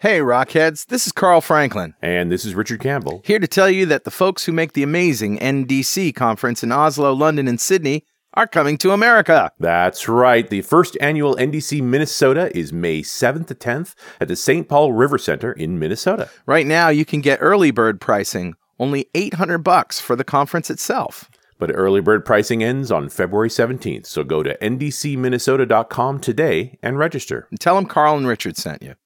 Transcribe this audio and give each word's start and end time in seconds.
Hey, 0.00 0.18
Rockheads, 0.18 0.86
this 0.86 1.06
is 1.06 1.12
Carl 1.12 1.40
Franklin, 1.40 1.94
And 2.02 2.30
this 2.30 2.44
is 2.44 2.54
Richard 2.54 2.80
Campbell. 2.80 3.22
here 3.24 3.38
to 3.38 3.46
tell 3.46 3.70
you 3.70 3.86
that 3.86 4.04
the 4.04 4.10
folks 4.10 4.44
who 4.44 4.52
make 4.52 4.72
the 4.72 4.82
amazing 4.82 5.38
NDC 5.38 6.14
conference 6.14 6.62
in 6.62 6.72
Oslo, 6.72 7.12
London, 7.14 7.48
and 7.48 7.60
Sydney 7.60 8.04
are 8.34 8.46
coming 8.46 8.76
to 8.78 8.90
America. 8.90 9.50
That's 9.60 10.08
right. 10.08 10.48
The 10.50 10.62
first 10.62 10.96
annual 11.00 11.36
NDC 11.36 11.80
Minnesota 11.82 12.54
is 12.56 12.72
May 12.72 13.00
7th 13.00 13.46
to 13.46 13.54
10th 13.54 13.94
at 14.20 14.28
the 14.28 14.36
St. 14.36 14.68
Paul 14.68 14.92
River 14.92 15.16
Center 15.18 15.52
in 15.52 15.78
Minnesota. 15.78 16.28
Right 16.44 16.66
now, 16.66 16.88
you 16.88 17.04
can 17.04 17.20
get 17.20 17.38
early 17.40 17.70
bird 17.70 18.00
pricing, 18.00 18.56
only 18.78 19.08
800 19.14 19.58
bucks 19.58 20.00
for 20.00 20.16
the 20.16 20.24
conference 20.24 20.68
itself. 20.68 21.30
But 21.58 21.70
early 21.72 22.00
bird 22.00 22.24
pricing 22.26 22.62
ends 22.64 22.90
on 22.90 23.08
February 23.08 23.48
17th, 23.48 24.06
so 24.06 24.24
go 24.24 24.42
to 24.42 24.58
ndcminnesota.com 24.58 26.18
today 26.20 26.78
and 26.82 26.98
register. 26.98 27.46
And 27.50 27.60
tell 27.60 27.76
them 27.76 27.86
Carl 27.86 28.18
and 28.18 28.26
Richard 28.26 28.56
sent 28.56 28.82
you. 28.82 28.96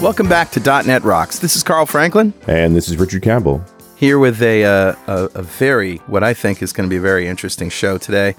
Welcome 0.00 0.28
back 0.28 0.50
to 0.52 0.60
.NET 0.60 1.02
Rocks. 1.02 1.38
This 1.40 1.56
is 1.56 1.62
Carl 1.64 1.84
Franklin 1.84 2.32
And 2.46 2.74
this 2.76 2.88
is 2.88 2.96
Richard 2.96 3.22
Campbell. 3.22 3.64
here 3.96 4.18
with 4.18 4.40
a 4.42 4.64
uh, 4.64 4.94
a, 5.08 5.24
a 5.34 5.42
very 5.42 5.96
what 6.06 6.22
I 6.22 6.34
think 6.34 6.62
is 6.62 6.72
going 6.72 6.88
to 6.88 6.90
be 6.92 6.98
a 6.98 7.00
very 7.00 7.26
interesting 7.26 7.68
show 7.68 7.98
today. 7.98 8.36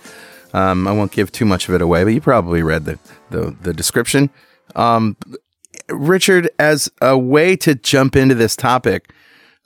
Um, 0.54 0.88
I 0.88 0.92
won't 0.94 1.12
give 1.12 1.32
too 1.32 1.46
much 1.46 1.68
of 1.68 1.76
it 1.76 1.82
away, 1.82 2.04
but 2.06 2.12
you 2.14 2.22
probably 2.22 2.64
read 2.64 2.86
the 2.86 2.98
the, 3.30 3.56
the 3.62 3.74
description. 3.74 4.30
Um, 4.76 5.18
Richard, 5.90 6.50
as 6.60 6.90
a 7.02 7.18
way 7.18 7.56
to 7.58 7.76
jump 7.76 8.16
into 8.16 8.36
this 8.36 8.56
topic, 8.56 9.12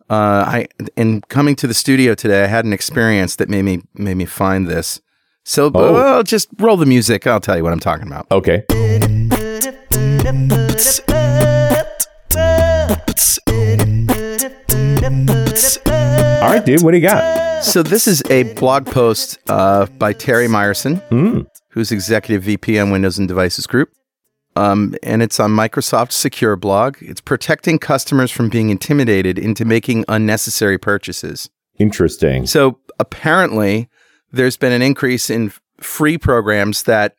uh, 0.09 0.43
I 0.47 0.67
in 0.97 1.21
coming 1.21 1.55
to 1.57 1.67
the 1.67 1.73
studio 1.75 2.15
today, 2.15 2.43
I 2.43 2.47
had 2.47 2.65
an 2.65 2.73
experience 2.73 3.35
that 3.35 3.49
made 3.49 3.63
me 3.63 3.83
made 3.93 4.15
me 4.17 4.25
find 4.25 4.67
this. 4.67 4.99
So, 5.45 5.69
Oh. 5.75 5.93
well, 5.93 6.23
just 6.23 6.47
roll 6.57 6.77
the 6.77 6.85
music. 6.85 7.27
I'll 7.27 7.39
tell 7.41 7.57
you 7.57 7.63
what 7.63 7.73
I'm 7.73 7.79
talking 7.79 8.07
about. 8.07 8.25
Okay. 8.31 8.63
All 16.43 16.49
right, 16.49 16.65
dude, 16.65 16.81
what 16.83 16.91
do 16.91 16.97
you 16.97 17.07
got? 17.07 17.63
So 17.63 17.81
this 17.81 18.05
is 18.05 18.21
a 18.29 18.43
blog 18.55 18.85
post 18.85 19.37
uh, 19.47 19.85
by 19.97 20.11
Terry 20.11 20.47
Myerson, 20.49 21.01
Hmm. 21.07 21.43
who's 21.69 21.89
executive 21.89 22.43
VP 22.43 22.77
on 22.79 22.91
Windows 22.91 23.17
and 23.17 23.29
Devices 23.29 23.65
Group. 23.65 23.93
Um, 24.57 24.93
and 25.03 25.23
it's 25.23 25.39
on 25.39 25.51
Microsoft 25.51 26.11
Secure 26.11 26.57
Blog. 26.57 26.97
It's 26.99 27.21
protecting 27.21 27.79
customers 27.79 28.29
from 28.29 28.49
being 28.49 28.71
intimidated 28.71 29.39
into 29.39 29.63
making 29.63 30.03
unnecessary 30.09 30.77
purchases. 30.77 31.49
Interesting. 31.79 32.45
So 32.45 32.77
apparently, 32.99 33.87
there's 34.33 34.57
been 34.57 34.73
an 34.73 34.81
increase 34.81 35.29
in 35.29 35.53
free 35.79 36.17
programs 36.17 36.83
that 36.83 37.15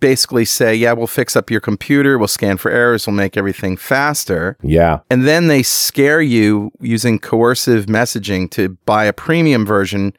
basically 0.00 0.44
say, 0.44 0.74
yeah, 0.74 0.92
we'll 0.92 1.06
fix 1.06 1.36
up 1.36 1.50
your 1.50 1.60
computer, 1.60 2.18
we'll 2.18 2.28
scan 2.28 2.56
for 2.56 2.70
errors, 2.70 3.06
we'll 3.06 3.14
make 3.14 3.36
everything 3.36 3.76
faster. 3.76 4.56
Yeah. 4.62 5.00
And 5.10 5.26
then 5.26 5.46
they 5.46 5.62
scare 5.62 6.20
you 6.20 6.72
using 6.80 7.18
coercive 7.18 7.86
messaging 7.86 8.50
to 8.52 8.70
buy 8.86 9.04
a 9.04 9.12
premium 9.12 9.64
version 9.64 10.14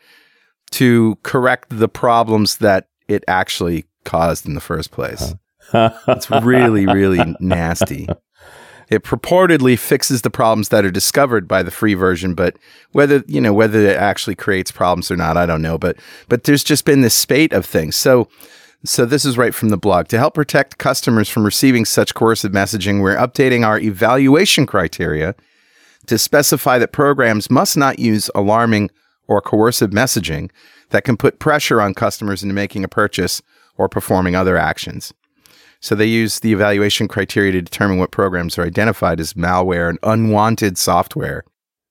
to 0.72 1.18
correct 1.24 1.68
the 1.70 1.90
problems 1.90 2.58
that 2.58 2.88
it 3.08 3.24
actually 3.28 3.86
caused 4.06 4.46
in 4.46 4.54
the 4.54 4.62
first 4.62 4.92
place. 4.92 5.34
It's 5.74 6.30
really, 6.30 6.86
really 6.86 7.36
nasty. 7.40 8.06
It 8.90 9.04
purportedly 9.06 9.80
fixes 9.80 10.22
the 10.22 10.30
problems 10.30 10.68
that 10.68 10.84
are 10.84 10.92
discovered 10.92 11.48
by 11.48 11.64
the 11.64 11.72
free 11.72 11.94
version, 11.94 12.34
but 12.34 12.58
whether 12.92 13.24
you 13.26 13.40
know 13.40 13.54
whether 13.54 13.80
it 13.80 13.96
actually 13.96 14.36
creates 14.36 14.70
problems 14.70 15.10
or 15.10 15.16
not, 15.16 15.38
I 15.38 15.46
don't 15.46 15.62
know. 15.62 15.78
But 15.78 15.96
but 16.28 16.44
there's 16.44 16.66
just 16.66 16.84
been 16.84 17.00
this 17.00 17.14
spate 17.14 17.54
of 17.54 17.66
things. 17.66 17.96
So 17.96 18.28
so 18.84 19.06
this 19.06 19.26
is 19.26 19.38
right 19.38 19.54
from 19.54 19.70
the 19.70 19.78
blog. 19.78 20.08
To 20.08 20.18
help 20.18 20.34
protect 20.34 20.78
customers 20.78 21.30
from 21.30 21.46
receiving 21.46 21.86
such 21.86 22.14
coercive 22.14 22.52
messaging, 22.52 23.02
we're 23.02 23.16
updating 23.16 23.66
our 23.66 23.80
evaluation 23.80 24.66
criteria 24.66 25.36
to 26.08 26.18
specify 26.18 26.80
that 26.80 26.92
programs 26.92 27.50
must 27.50 27.78
not 27.78 28.00
use 28.00 28.30
alarming 28.34 28.90
or 29.28 29.42
coercive 29.42 29.92
messaging 29.92 30.50
that 30.90 31.04
can 31.04 31.16
put 31.16 31.40
pressure 31.40 31.80
on 31.80 31.94
customers 31.94 32.42
into 32.42 32.56
making 32.56 32.84
a 32.84 32.88
purchase 32.88 33.42
or 33.78 33.88
performing 33.88 34.36
other 34.36 34.58
actions. 34.58 35.14
So 35.80 35.96
they 35.96 36.06
use 36.06 36.40
the 36.40 36.52
evaluation 36.52 37.08
criteria 37.08 37.52
to 37.54 37.62
determine 37.62 37.98
what 37.98 38.12
programs 38.12 38.58
are 38.58 38.66
identified 38.66 39.20
as 39.20 39.34
malware 39.34 39.90
and 39.90 40.00
unwanted 40.04 40.78
software. 40.78 41.44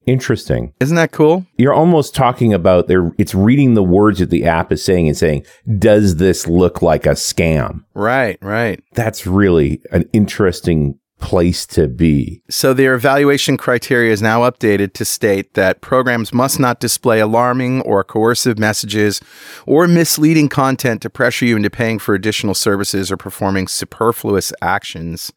Interesting. 0.07 0.73
Isn't 0.81 0.97
that 0.97 1.13
cool? 1.13 1.47
You're 1.57 1.75
almost 1.75 2.15
talking 2.15 2.55
about 2.55 2.89
there 2.89 3.13
it's 3.19 3.35
reading 3.35 3.75
the 3.75 3.83
words 3.83 4.19
that 4.19 4.31
the 4.31 4.45
app 4.45 4.73
is 4.73 4.85
saying 4.85 5.09
and 5.09 5.17
saying, 5.17 5.45
does 5.79 6.17
this 6.17 6.47
look 6.47 6.83
like 6.83 7.07
a 7.07 7.11
scam? 7.11 7.85
Right, 7.95 8.39
right. 8.41 8.83
That's 8.95 9.27
really 9.27 9.83
an 9.93 10.09
interesting 10.13 10.99
place 11.21 11.67
to 11.67 11.87
be. 11.87 12.43
So 12.51 12.73
their 12.73 12.95
evaluation 12.95 13.57
criteria 13.57 14.11
is 14.11 14.23
now 14.23 14.41
updated 14.41 14.95
to 14.95 15.05
state 15.05 15.55
that 15.55 15.83
programs 15.83 16.33
must 16.33 16.59
not 16.59 16.81
display 16.81 17.21
alarming 17.21 17.83
or 17.83 18.03
coercive 18.03 18.59
messages 18.59 19.21
or 19.67 19.87
misleading 19.87 20.49
content 20.49 21.03
to 21.03 21.11
pressure 21.11 21.45
you 21.45 21.57
into 21.57 21.71
paying 21.71 21.99
for 21.99 22.15
additional 22.15 22.55
services 22.55 23.13
or 23.13 23.17
performing 23.17 23.69
superfluous 23.69 24.53
actions. 24.63 25.33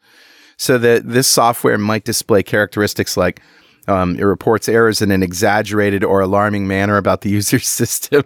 So 0.56 0.78
that 0.78 1.09
this 1.09 1.28
software 1.28 1.78
might 1.78 2.06
display 2.06 2.44
characteristics 2.44 3.18
like 3.18 3.41
um, 3.88 4.16
it 4.17 4.23
reports 4.23 4.69
errors 4.69 5.01
in 5.01 5.11
an 5.11 5.23
exaggerated 5.23 6.03
or 6.03 6.21
alarming 6.21 6.67
manner 6.67 6.97
about 6.97 7.21
the 7.21 7.29
user's 7.39 7.67
system. 7.67 8.23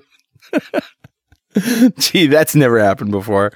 Gee, 1.97 2.27
that's 2.27 2.55
never 2.55 2.79
happened 2.79 3.11
before. 3.11 3.51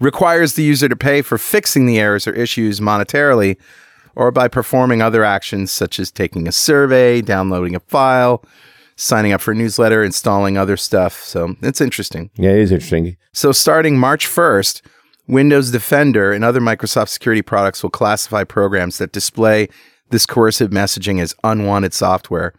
Requires 0.00 0.54
the 0.54 0.62
user 0.62 0.88
to 0.88 0.96
pay 0.96 1.22
for 1.22 1.38
fixing 1.38 1.86
the 1.86 1.98
errors 1.98 2.26
or 2.26 2.32
issues 2.32 2.80
monetarily 2.80 3.56
or 4.16 4.30
by 4.30 4.48
performing 4.48 5.02
other 5.02 5.24
actions 5.24 5.70
such 5.70 5.98
as 5.98 6.10
taking 6.10 6.46
a 6.48 6.52
survey, 6.52 7.20
downloading 7.20 7.74
a 7.74 7.80
file, 7.80 8.44
signing 8.96 9.32
up 9.32 9.40
for 9.40 9.52
a 9.52 9.54
newsletter, 9.54 10.04
installing 10.04 10.56
other 10.56 10.76
stuff. 10.76 11.22
So 11.22 11.56
it's 11.62 11.80
interesting. 11.80 12.30
Yeah, 12.36 12.50
it 12.50 12.58
is 12.58 12.72
interesting. 12.72 13.16
So 13.32 13.52
starting 13.52 13.98
March 13.98 14.26
1st, 14.26 14.82
Windows 15.26 15.70
Defender 15.70 16.32
and 16.32 16.44
other 16.44 16.60
Microsoft 16.60 17.08
security 17.08 17.42
products 17.42 17.82
will 17.82 17.90
classify 17.90 18.44
programs 18.44 18.98
that 18.98 19.12
display 19.12 19.68
this 20.10 20.26
coercive 20.26 20.70
messaging 20.70 21.20
as 21.20 21.34
unwanted 21.44 21.92
software. 21.94 22.52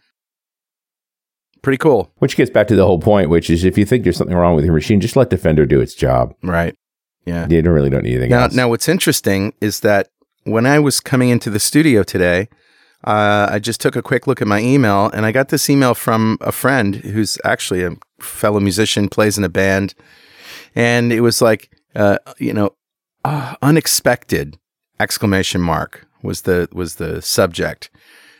Pretty 1.61 1.78
cool, 1.78 2.11
Which 2.17 2.35
gets 2.38 2.51
back 2.51 2.67
to 2.67 2.75
the 2.75 2.85
whole 2.85 3.00
point, 3.00 3.29
which 3.29 3.50
is 3.50 3.63
if 3.63 3.75
you 3.75 3.85
think 3.85 4.03
there's 4.03 4.17
something 4.17 4.35
wrong 4.38 4.56
with 4.56 4.66
your 4.66 4.73
machine, 4.73 5.01
just 5.01 5.16
let 5.16 5.31
Defender 5.31 5.66
do 5.66 5.81
its 5.81 5.95
job. 5.95 6.35
right? 6.44 6.75
Yeah. 7.25 7.47
You 7.50 7.59
don't 7.63 7.73
really 7.73 7.89
don't 7.89 8.03
need 8.03 8.11
anything 8.13 8.29
Now, 8.29 8.44
else. 8.44 8.53
now, 8.53 8.69
what's 8.69 8.88
interesting 8.88 9.51
is 9.61 9.79
that 9.79 10.09
when 10.44 10.67
I 10.67 10.78
was 10.78 11.00
coming 11.00 11.29
into 11.29 11.50
the 11.50 11.59
studio 11.59 12.03
today, 12.03 12.50
uh, 13.03 13.47
I 13.50 13.57
just 13.57 13.81
took 13.81 13.95
a 13.95 14.03
quick 14.03 14.28
look 14.28 14.44
at 14.44 14.47
my 14.47 14.59
email, 14.59 15.09
and 15.11 15.25
I 15.25 15.31
got 15.31 15.50
this 15.50 15.67
email 15.67 15.95
from 15.95 16.38
a 16.41 16.51
friend 16.51 16.97
who's 16.97 17.39
actually 17.44 17.84
a 17.84 17.95
fellow 18.19 18.59
musician, 18.59 19.09
plays 19.09 19.35
in 19.39 19.44
a 19.44 19.50
band, 19.50 19.95
and 20.75 21.11
it 21.11 21.22
was 21.22 21.41
like, 21.41 21.72
uh, 21.95 22.19
you 22.38 22.53
know, 22.53 22.75
uh, 23.23 23.55
unexpected 23.63 24.55
exclamation 25.00 25.61
mark 25.61 26.05
was 26.25 26.41
the 26.41 26.68
was 26.72 26.96
the 26.96 27.22
subject, 27.22 27.90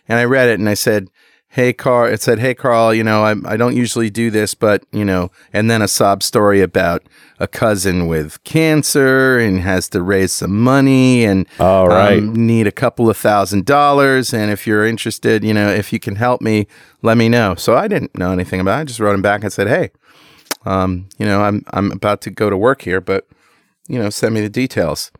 and 0.07 0.19
I 0.19 0.23
read 0.25 0.50
it 0.50 0.59
and 0.59 0.69
I 0.69 0.75
said. 0.75 1.09
Hey 1.50 1.72
Carl, 1.72 2.12
it 2.12 2.22
said, 2.22 2.40
"Hey 2.40 2.53
Carl, 2.53 2.94
you 2.94 3.01
know, 3.01 3.23
I 3.23 3.34
I 3.46 3.56
don't 3.56 3.78
usually 3.78 4.09
do 4.09 4.29
this, 4.29 4.53
but 4.53 4.84
you 4.91 5.06
know," 5.06 5.31
and 5.53 5.72
then 5.72 5.81
a 5.81 5.88
sob 5.88 6.22
story 6.22 6.59
about 6.59 7.03
a 7.40 7.47
cousin 7.47 8.07
with 8.07 8.44
cancer 8.44 9.38
and 9.38 9.59
has 9.59 9.90
to 9.90 10.01
raise 10.01 10.31
some 10.31 10.62
money 10.63 11.25
and 11.25 11.47
All 11.59 11.88
right. 11.88 12.19
um, 12.19 12.34
need 12.34 12.68
a 12.68 12.72
couple 12.72 13.09
of 13.09 13.18
thousand 13.18 13.66
dollars. 13.66 14.34
And 14.34 14.51
if 14.51 14.66
you're 14.66 14.85
interested, 14.85 15.44
you 15.44 15.54
know, 15.54 15.69
if 15.69 15.92
you 15.92 16.00
can 16.00 16.15
help 16.15 16.42
me, 16.42 16.68
let 17.01 17.18
me 17.18 17.30
know. 17.30 17.56
So 17.56 17.75
I 17.75 17.88
didn't 17.88 18.18
know 18.18 18.31
anything 18.31 18.59
about 18.59 18.80
it. 18.80 18.81
I 18.81 18.83
just 18.86 19.00
wrote 19.00 19.15
him 19.15 19.21
back 19.21 19.44
and 19.44 19.51
said, 19.51 19.68
Hey, 19.68 19.92
um, 20.65 21.07
you 21.18 21.25
know, 21.25 21.42
I'm, 21.42 21.63
I'm 21.71 21.92
about 21.92 22.21
to 22.21 22.30
go 22.31 22.50
to 22.50 22.57
work 22.57 22.81
here, 22.81 23.01
but, 23.01 23.27
you 23.88 24.00
know, 24.00 24.09
send 24.09 24.33
me 24.33 24.42
the 24.42 24.50
details. 24.50 25.12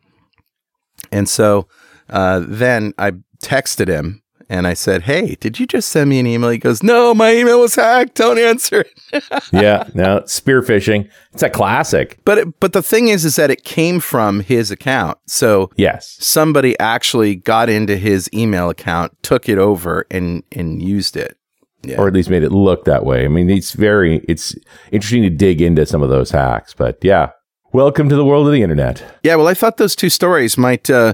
And 1.12 1.30
so 1.30 1.68
uh, 2.10 2.44
then 2.48 2.94
I 2.98 3.14
texted 3.44 3.88
him 3.88 4.22
and 4.50 4.68
I 4.68 4.74
said, 4.76 5.04
Hey, 5.04 5.36
did 5.40 5.60
you 5.60 5.66
just 5.66 5.90
send 5.90 6.10
me 6.10 6.20
an 6.20 6.28
email? 6.28 6.50
He 6.50 6.58
goes, 6.58 6.84
No, 6.84 7.14
my 7.14 7.34
email 7.34 7.60
was 7.62 7.76
hacked. 7.76 8.16
Don't 8.16 8.38
answer 8.38 8.86
it. 9.12 9.24
yeah, 9.54 9.90
no, 9.94 10.24
spear 10.26 10.62
phishing. 10.62 11.10
It's 11.34 11.44
a 11.44 11.50
classic. 11.50 12.20
But 12.26 12.38
it, 12.38 12.60
but 12.60 12.74
the 12.74 12.84
thing 12.84 13.08
is, 13.08 13.26
is 13.26 13.36
that 13.38 13.50
it 13.50 13.64
came 13.64 14.00
from 14.00 14.42
his 14.42 14.72
account. 14.72 15.18
So 15.28 15.72
Yes. 15.78 16.16
somebody 16.20 16.78
actually 16.80 17.36
got 17.36 17.70
into 17.70 17.98
his 17.98 18.30
email 18.34 18.70
account, 18.70 19.14
took 19.24 19.50
it 19.50 19.58
over, 19.58 20.06
and 20.12 20.44
and 20.52 20.82
used 20.82 21.18
it. 21.18 21.38
Yeah. 21.84 21.98
Or 21.98 22.08
at 22.08 22.14
least 22.14 22.32
made 22.32 22.42
it 22.44 22.52
look 22.52 22.86
that 22.86 23.06
way. 23.06 23.26
I 23.26 23.28
mean, 23.28 23.48
it's 23.48 23.74
very, 23.74 24.26
it's 24.28 24.56
interesting 24.92 25.22
to 25.22 25.30
dig 25.30 25.62
into 25.62 25.86
some 25.86 26.02
of 26.02 26.10
those 26.10 26.32
hacks, 26.32 26.74
but 26.74 26.98
yeah. 27.04 27.30
Welcome 27.74 28.10
to 28.10 28.16
the 28.16 28.26
world 28.26 28.48
of 28.48 28.54
the 28.54 28.64
internet. 28.64 29.04
Yeah, 29.22 29.36
well, 29.36 29.48
I 29.48 29.54
thought 29.54 29.78
those 29.78 29.96
two 29.96 30.10
stories 30.10 30.58
might 30.58 30.90
uh, 30.90 31.14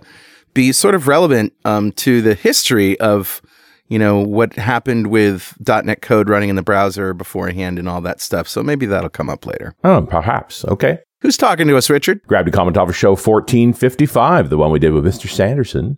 be 0.54 0.72
sort 0.72 0.96
of 0.96 1.08
relevant 1.08 1.54
um, 1.66 1.92
to 1.94 2.22
the 2.22 2.34
history 2.34 3.00
of, 3.00 3.42
you 3.88 4.00
know, 4.00 4.20
what 4.20 4.54
happened 4.54 5.08
with 5.08 5.56
.NET 5.66 6.02
code 6.02 6.30
running 6.30 6.50
in 6.50 6.56
the 6.56 6.62
browser 6.62 7.14
beforehand 7.14 7.80
and 7.80 7.88
all 7.88 8.02
that 8.02 8.22
stuff. 8.22 8.48
So 8.48 8.64
maybe 8.64 8.86
that'll 8.86 9.10
come 9.10 9.30
up 9.30 9.46
later. 9.46 9.76
Oh, 9.84 10.02
perhaps. 10.02 10.66
Okay. 10.66 11.00
Who's 11.22 11.38
talking 11.38 11.68
to 11.68 11.78
us, 11.78 11.90
Richard? 11.90 12.22
Grabbed 12.28 12.48
a 12.48 12.52
comment 12.52 12.78
off 12.78 12.90
of 12.90 12.96
show 12.96 13.12
1455, 13.12 14.50
the 14.50 14.58
one 14.58 14.72
we 14.72 14.80
did 14.80 14.92
with 14.94 15.06
Mr. 15.06 15.30
Sanderson 15.30 15.98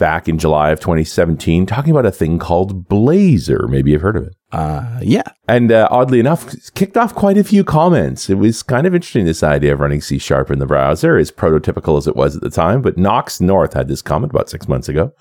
back 0.00 0.28
in 0.28 0.38
July 0.38 0.70
of 0.70 0.80
2017, 0.80 1.66
talking 1.66 1.92
about 1.92 2.06
a 2.06 2.10
thing 2.10 2.40
called 2.40 2.88
Blazor. 2.88 3.68
Maybe 3.68 3.92
you've 3.92 4.02
heard 4.02 4.16
of 4.16 4.24
it. 4.24 4.34
Uh, 4.50 4.98
yeah. 5.02 5.22
And 5.46 5.70
uh, 5.70 5.86
oddly 5.92 6.18
enough, 6.18 6.52
kicked 6.74 6.96
off 6.96 7.14
quite 7.14 7.38
a 7.38 7.44
few 7.44 7.62
comments. 7.62 8.28
It 8.28 8.34
was 8.34 8.64
kind 8.64 8.86
of 8.86 8.94
interesting, 8.94 9.26
this 9.26 9.44
idea 9.44 9.74
of 9.74 9.78
running 9.78 10.00
C 10.00 10.18
Sharp 10.18 10.50
in 10.50 10.58
the 10.58 10.66
browser, 10.66 11.16
as 11.16 11.30
prototypical 11.30 11.98
as 11.98 12.08
it 12.08 12.16
was 12.16 12.34
at 12.34 12.42
the 12.42 12.50
time. 12.50 12.82
But 12.82 12.98
Knox 12.98 13.40
North 13.40 13.74
had 13.74 13.86
this 13.86 14.02
comment 14.02 14.32
about 14.32 14.50
six 14.50 14.66
months 14.66 14.88
ago 14.88 15.12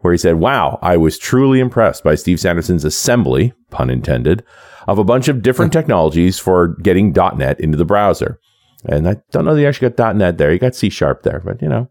where 0.00 0.12
he 0.12 0.18
said, 0.18 0.36
Wow, 0.36 0.78
I 0.82 0.96
was 0.96 1.18
truly 1.18 1.58
impressed 1.58 2.04
by 2.04 2.14
Steve 2.14 2.38
Sanderson's 2.38 2.84
assembly, 2.84 3.52
pun 3.70 3.90
intended, 3.90 4.44
of 4.86 4.98
a 4.98 5.04
bunch 5.04 5.28
of 5.28 5.42
different 5.42 5.72
technologies 5.74 6.38
for 6.38 6.68
getting 6.82 7.12
.NET 7.12 7.58
into 7.58 7.76
the 7.76 7.84
browser. 7.84 8.38
And 8.84 9.08
I 9.08 9.16
don't 9.30 9.44
know 9.44 9.54
that 9.54 9.60
he 9.60 9.66
actually 9.66 9.90
got 9.90 10.16
.NET 10.16 10.38
there. 10.38 10.50
He 10.52 10.58
got 10.58 10.74
C 10.74 10.90
Sharp 10.90 11.22
there, 11.22 11.40
but 11.44 11.60
you 11.60 11.68
know, 11.68 11.89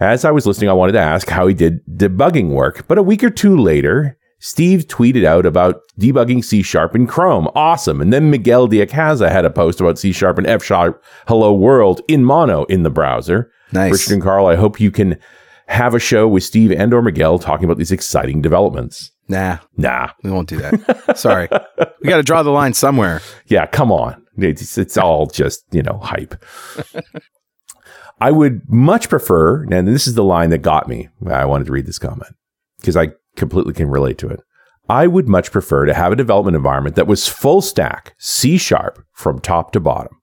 as 0.00 0.24
I 0.24 0.30
was 0.30 0.46
listening, 0.46 0.70
I 0.70 0.74
wanted 0.74 0.92
to 0.92 1.00
ask 1.00 1.28
how 1.28 1.46
he 1.46 1.54
did 1.54 1.80
debugging 1.86 2.50
work. 2.50 2.86
But 2.88 2.98
a 2.98 3.02
week 3.02 3.22
or 3.24 3.30
two 3.30 3.56
later, 3.56 4.16
Steve 4.40 4.86
tweeted 4.86 5.24
out 5.24 5.44
about 5.46 5.80
debugging 5.98 6.44
C 6.44 6.62
Sharp 6.62 6.94
in 6.94 7.06
Chrome. 7.06 7.48
Awesome. 7.54 8.00
And 8.00 8.12
then 8.12 8.30
Miguel 8.30 8.68
de 8.68 8.84
Icaza 8.86 9.30
had 9.30 9.44
a 9.44 9.50
post 9.50 9.80
about 9.80 9.98
C 9.98 10.12
Sharp 10.12 10.38
and 10.38 10.46
F 10.46 10.62
Sharp 10.62 11.02
Hello 11.26 11.52
World 11.52 12.00
in 12.08 12.24
mono 12.24 12.64
in 12.64 12.84
the 12.84 12.90
browser. 12.90 13.50
Nice. 13.72 13.92
Richard 13.92 14.12
and 14.14 14.22
Carl, 14.22 14.46
I 14.46 14.54
hope 14.54 14.80
you 14.80 14.90
can 14.90 15.18
have 15.66 15.92
a 15.94 15.98
show 15.98 16.26
with 16.28 16.44
Steve 16.44 16.72
and 16.72 16.94
or 16.94 17.02
Miguel 17.02 17.38
talking 17.38 17.64
about 17.64 17.76
these 17.76 17.92
exciting 17.92 18.40
developments. 18.40 19.10
Nah, 19.30 19.58
Nah. 19.76 20.08
we 20.22 20.30
won't 20.30 20.48
do 20.48 20.56
that. 20.56 21.18
Sorry. 21.18 21.48
We 22.00 22.08
got 22.08 22.16
to 22.16 22.22
draw 22.22 22.42
the 22.42 22.50
line 22.50 22.72
somewhere. 22.74 23.20
Yeah, 23.48 23.66
come 23.66 23.90
on. 23.92 24.24
It's, 24.38 24.78
it's 24.78 24.96
all 24.96 25.26
just, 25.26 25.64
you 25.72 25.82
know, 25.82 25.98
hype. 26.02 26.34
I 28.20 28.30
would 28.30 28.62
much 28.68 29.08
prefer, 29.08 29.62
and 29.64 29.86
this 29.86 30.06
is 30.06 30.14
the 30.14 30.24
line 30.24 30.50
that 30.50 30.58
got 30.58 30.88
me. 30.88 31.08
I 31.26 31.44
wanted 31.44 31.66
to 31.66 31.72
read 31.72 31.86
this 31.86 31.98
comment 31.98 32.34
because 32.80 32.96
I 32.96 33.12
completely 33.36 33.74
can 33.74 33.88
relate 33.88 34.18
to 34.18 34.28
it. 34.28 34.40
I 34.88 35.06
would 35.06 35.28
much 35.28 35.52
prefer 35.52 35.84
to 35.84 35.94
have 35.94 36.12
a 36.12 36.16
development 36.16 36.56
environment 36.56 36.96
that 36.96 37.06
was 37.06 37.28
full 37.28 37.60
stack, 37.60 38.14
C 38.18 38.56
sharp 38.56 39.04
from 39.12 39.38
top 39.38 39.72
to 39.72 39.80
bottom. 39.80 40.18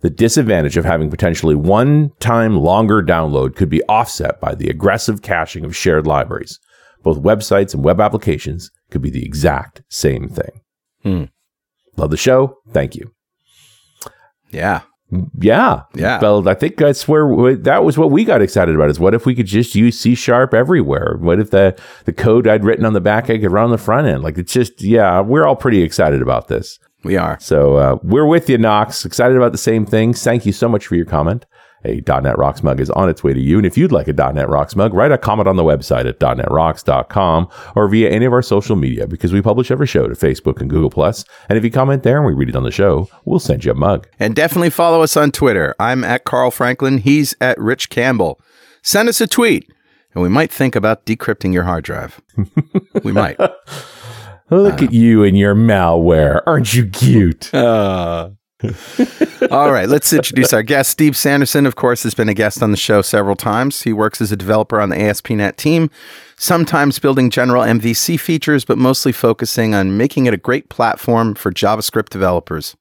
The 0.00 0.10
disadvantage 0.10 0.76
of 0.76 0.84
having 0.84 1.10
potentially 1.10 1.54
one 1.54 2.10
time 2.20 2.58
longer 2.58 3.02
download 3.02 3.56
could 3.56 3.70
be 3.70 3.82
offset 3.84 4.40
by 4.40 4.54
the 4.54 4.68
aggressive 4.68 5.22
caching 5.22 5.64
of 5.64 5.74
shared 5.74 6.06
libraries. 6.06 6.60
Both 7.02 7.22
websites 7.22 7.72
and 7.72 7.82
web 7.82 8.00
applications 8.00 8.70
could 8.90 9.00
be 9.00 9.10
the 9.10 9.24
exact 9.24 9.82
same 9.88 10.28
thing. 10.28 10.60
Hmm. 11.02 11.24
Love 11.96 12.10
the 12.10 12.16
show. 12.16 12.58
Thank 12.72 12.94
you. 12.94 13.12
Yeah. 14.50 14.82
Yeah. 15.38 15.82
Yeah. 15.94 16.20
Well, 16.20 16.48
I 16.48 16.54
think 16.54 16.76
that's 16.76 17.06
where 17.06 17.56
that 17.56 17.84
was 17.84 17.96
what 17.96 18.10
we 18.10 18.24
got 18.24 18.42
excited 18.42 18.74
about 18.74 18.90
is 18.90 18.98
what 18.98 19.14
if 19.14 19.24
we 19.24 19.34
could 19.34 19.46
just 19.46 19.74
use 19.74 19.98
C 19.98 20.14
sharp 20.14 20.52
everywhere? 20.52 21.16
What 21.20 21.38
if 21.38 21.50
the, 21.50 21.78
the 22.04 22.12
code 22.12 22.48
I'd 22.48 22.64
written 22.64 22.84
on 22.84 22.92
the 22.92 23.00
back 23.00 23.30
I 23.30 23.38
could 23.38 23.52
run 23.52 23.64
on 23.64 23.70
the 23.70 23.78
front 23.78 24.08
end? 24.08 24.22
Like 24.22 24.36
it's 24.36 24.52
just, 24.52 24.82
yeah, 24.82 25.20
we're 25.20 25.46
all 25.46 25.56
pretty 25.56 25.82
excited 25.82 26.22
about 26.22 26.48
this. 26.48 26.78
We 27.04 27.16
are. 27.16 27.38
So 27.40 27.76
uh, 27.76 27.98
we're 28.02 28.26
with 28.26 28.50
you, 28.50 28.58
Knox. 28.58 29.04
Excited 29.04 29.36
about 29.36 29.52
the 29.52 29.58
same 29.58 29.86
things. 29.86 30.22
Thank 30.24 30.44
you 30.44 30.52
so 30.52 30.68
much 30.68 30.86
for 30.88 30.96
your 30.96 31.06
comment. 31.06 31.46
A 31.86 32.02
.NET 32.20 32.36
Rocks 32.36 32.62
mug 32.64 32.80
is 32.80 32.90
on 32.90 33.08
its 33.08 33.22
way 33.22 33.32
to 33.32 33.40
you. 33.40 33.58
And 33.58 33.66
if 33.66 33.78
you'd 33.78 33.92
like 33.92 34.08
a 34.08 34.12
.NET 34.12 34.48
Rocks 34.48 34.74
mug, 34.74 34.92
write 34.92 35.12
a 35.12 35.18
comment 35.18 35.46
on 35.46 35.54
the 35.54 35.62
website 35.62 36.06
at 36.06 36.18
.NETRocks.com 36.18 37.48
or 37.76 37.88
via 37.88 38.10
any 38.10 38.24
of 38.24 38.32
our 38.32 38.42
social 38.42 38.74
media 38.74 39.06
because 39.06 39.32
we 39.32 39.40
publish 39.40 39.70
every 39.70 39.86
show 39.86 40.08
to 40.08 40.14
Facebook 40.14 40.60
and 40.60 40.68
Google+. 40.68 40.92
And 41.48 41.56
if 41.56 41.62
you 41.64 41.70
comment 41.70 42.02
there 42.02 42.16
and 42.16 42.26
we 42.26 42.32
read 42.32 42.48
it 42.48 42.56
on 42.56 42.64
the 42.64 42.72
show, 42.72 43.08
we'll 43.24 43.38
send 43.38 43.64
you 43.64 43.70
a 43.70 43.74
mug. 43.74 44.08
And 44.18 44.34
definitely 44.34 44.70
follow 44.70 45.02
us 45.02 45.16
on 45.16 45.30
Twitter. 45.30 45.74
I'm 45.78 46.02
at 46.02 46.24
Carl 46.24 46.50
Franklin. 46.50 46.98
He's 46.98 47.36
at 47.40 47.58
Rich 47.58 47.88
Campbell. 47.88 48.40
Send 48.82 49.08
us 49.08 49.20
a 49.20 49.26
tweet, 49.26 49.72
and 50.14 50.22
we 50.22 50.28
might 50.28 50.50
think 50.50 50.74
about 50.76 51.06
decrypting 51.06 51.52
your 51.52 51.64
hard 51.64 51.84
drive. 51.84 52.20
we 53.04 53.12
might. 53.12 53.38
Look 54.50 54.80
at 54.82 54.92
you 54.92 55.24
and 55.24 55.36
your 55.36 55.54
malware. 55.54 56.42
Aren't 56.46 56.74
you 56.74 56.88
cute? 56.88 57.52
Uh. 57.54 58.30
All 59.50 59.70
right, 59.70 59.88
let's 59.88 60.12
introduce 60.12 60.52
our 60.54 60.62
guest. 60.62 60.90
Steve 60.90 61.16
Sanderson, 61.16 61.66
of 61.66 61.76
course, 61.76 62.02
has 62.04 62.14
been 62.14 62.28
a 62.28 62.34
guest 62.34 62.62
on 62.62 62.70
the 62.70 62.76
show 62.76 63.02
several 63.02 63.36
times. 63.36 63.82
He 63.82 63.92
works 63.92 64.20
as 64.20 64.32
a 64.32 64.36
developer 64.36 64.80
on 64.80 64.88
the 64.88 65.00
ASP.NET 65.00 65.58
team, 65.58 65.90
sometimes 66.36 66.98
building 66.98 67.28
general 67.28 67.62
MVC 67.62 68.18
features, 68.18 68.64
but 68.64 68.78
mostly 68.78 69.12
focusing 69.12 69.74
on 69.74 69.98
making 69.98 70.24
it 70.24 70.32
a 70.32 70.38
great 70.38 70.70
platform 70.70 71.34
for 71.34 71.52
JavaScript 71.52 72.08
developers. 72.08 72.76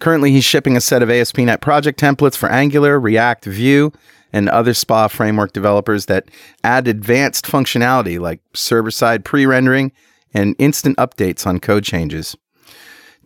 Currently, 0.00 0.32
he's 0.32 0.44
shipping 0.44 0.76
a 0.76 0.80
set 0.80 1.02
of 1.02 1.10
ASP.NET 1.10 1.60
project 1.60 2.00
templates 2.00 2.36
for 2.36 2.48
Angular, 2.48 2.98
React, 2.98 3.44
Vue, 3.46 3.92
and 4.32 4.48
other 4.48 4.74
SPA 4.74 5.08
framework 5.08 5.52
developers 5.52 6.06
that 6.06 6.26
add 6.64 6.88
advanced 6.88 7.46
functionality 7.46 8.18
like 8.18 8.40
server 8.52 8.90
side 8.90 9.24
pre 9.24 9.46
rendering 9.46 9.92
and 10.34 10.56
instant 10.58 10.96
updates 10.98 11.46
on 11.46 11.60
code 11.60 11.84
changes. 11.84 12.36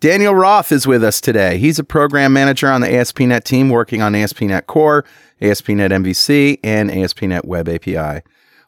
Daniel 0.03 0.35
Roth 0.35 0.73
is 0.73 0.85
with 0.85 1.05
us 1.05 1.21
today. 1.21 1.59
He's 1.59 1.79
a 1.79 1.85
program 1.85 2.33
manager 2.33 2.69
on 2.69 2.81
the 2.81 2.93
ASP.NET 2.93 3.45
team 3.45 3.69
working 3.71 4.03
on 4.03 4.17
ASP.NET 4.17 4.67
Core, 4.67 5.05
ASP.NET 5.41 5.93
MVC, 5.93 6.59
and 6.65 6.91
ASP.NET 6.91 7.45
Web 7.47 7.69
API. 7.69 8.23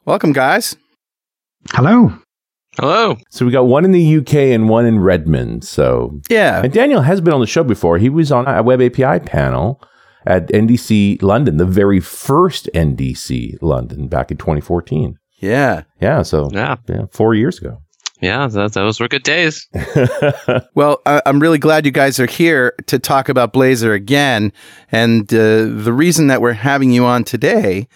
Welcome, 0.04 0.32
guys. 0.32 0.76
Hello. 1.72 2.12
Hello. 2.78 3.16
So 3.30 3.44
we 3.44 3.50
got 3.50 3.66
one 3.66 3.84
in 3.84 3.90
the 3.90 4.18
UK 4.18 4.34
and 4.54 4.68
one 4.68 4.86
in 4.86 5.00
Redmond. 5.00 5.64
So 5.64 6.20
Yeah. 6.30 6.62
And 6.62 6.72
Daniel 6.72 7.02
has 7.02 7.20
been 7.20 7.34
on 7.34 7.40
the 7.40 7.48
show 7.48 7.64
before. 7.64 7.98
He 7.98 8.08
was 8.08 8.30
on 8.30 8.46
a 8.46 8.62
web 8.62 8.80
API 8.80 9.18
panel 9.18 9.82
at 10.24 10.46
NDC 10.52 11.20
London, 11.20 11.56
the 11.56 11.66
very 11.66 11.98
first 11.98 12.68
NDC 12.74 13.58
London 13.60 14.06
back 14.06 14.30
in 14.30 14.36
2014. 14.36 15.16
Yeah. 15.40 15.82
Yeah, 16.00 16.22
so 16.22 16.48
Yeah. 16.52 16.76
yeah, 16.88 17.06
four 17.10 17.34
years 17.34 17.58
ago. 17.58 17.78
Yeah, 18.20 18.46
that, 18.46 18.72
those 18.72 19.00
were 19.00 19.08
good 19.08 19.22
days. 19.24 19.68
Well, 20.74 21.00
I- 21.06 21.22
I'm 21.26 21.40
really 21.40 21.58
glad 21.58 21.84
you 21.86 21.92
guys 21.92 22.18
are 22.18 22.26
here 22.26 22.74
to 22.86 22.98
talk 22.98 23.28
about 23.28 23.52
Blazor 23.52 23.94
again. 23.94 24.52
And 24.90 25.32
uh, 25.32 25.66
the 25.66 25.92
reason 25.92 26.26
that 26.28 26.40
we're 26.40 26.52
having 26.52 26.90
you 26.90 27.04
on 27.04 27.24
today 27.24 27.86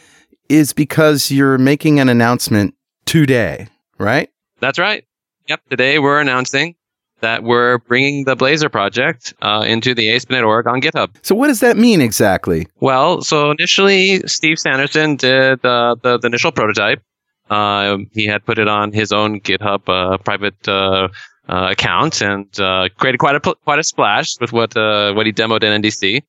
is 0.48 0.72
because 0.72 1.30
you're 1.30 1.58
making 1.58 1.98
an 2.00 2.08
announcement 2.08 2.74
today, 3.04 3.68
right? 3.98 4.30
That's 4.60 4.78
right. 4.78 5.04
Yep. 5.48 5.60
Today 5.70 5.98
we're 5.98 6.20
announcing 6.20 6.74
that 7.20 7.42
we're 7.42 7.78
bringing 7.78 8.24
the 8.24 8.36
Blazor 8.36 8.70
project 8.70 9.34
uh, 9.42 9.64
into 9.66 9.94
the 9.94 10.10
ASP.NET 10.14 10.44
org 10.44 10.66
on 10.68 10.80
GitHub. 10.80 11.10
So, 11.22 11.34
what 11.34 11.48
does 11.48 11.60
that 11.60 11.76
mean 11.76 12.00
exactly? 12.00 12.68
Well, 12.80 13.22
so 13.22 13.50
initially 13.50 14.20
Steve 14.26 14.58
Sanderson 14.60 15.16
did 15.16 15.64
uh, 15.64 15.96
the, 16.00 16.18
the 16.18 16.26
initial 16.28 16.52
prototype. 16.52 17.02
Uh, 17.50 17.98
he 18.12 18.26
had 18.26 18.44
put 18.44 18.58
it 18.58 18.68
on 18.68 18.92
his 18.92 19.12
own 19.12 19.40
GitHub 19.40 19.88
uh, 19.88 20.18
private 20.18 20.68
uh, 20.68 21.08
uh, 21.48 21.68
account 21.70 22.20
and 22.20 22.60
uh, 22.60 22.88
created 22.98 23.18
quite 23.18 23.36
a 23.36 23.40
quite 23.64 23.78
a 23.78 23.82
splash 23.82 24.34
with 24.40 24.52
what 24.52 24.76
uh, 24.76 25.12
what 25.14 25.26
he 25.26 25.32
demoed 25.32 25.62
in 25.62 25.80
NDC. 25.80 26.22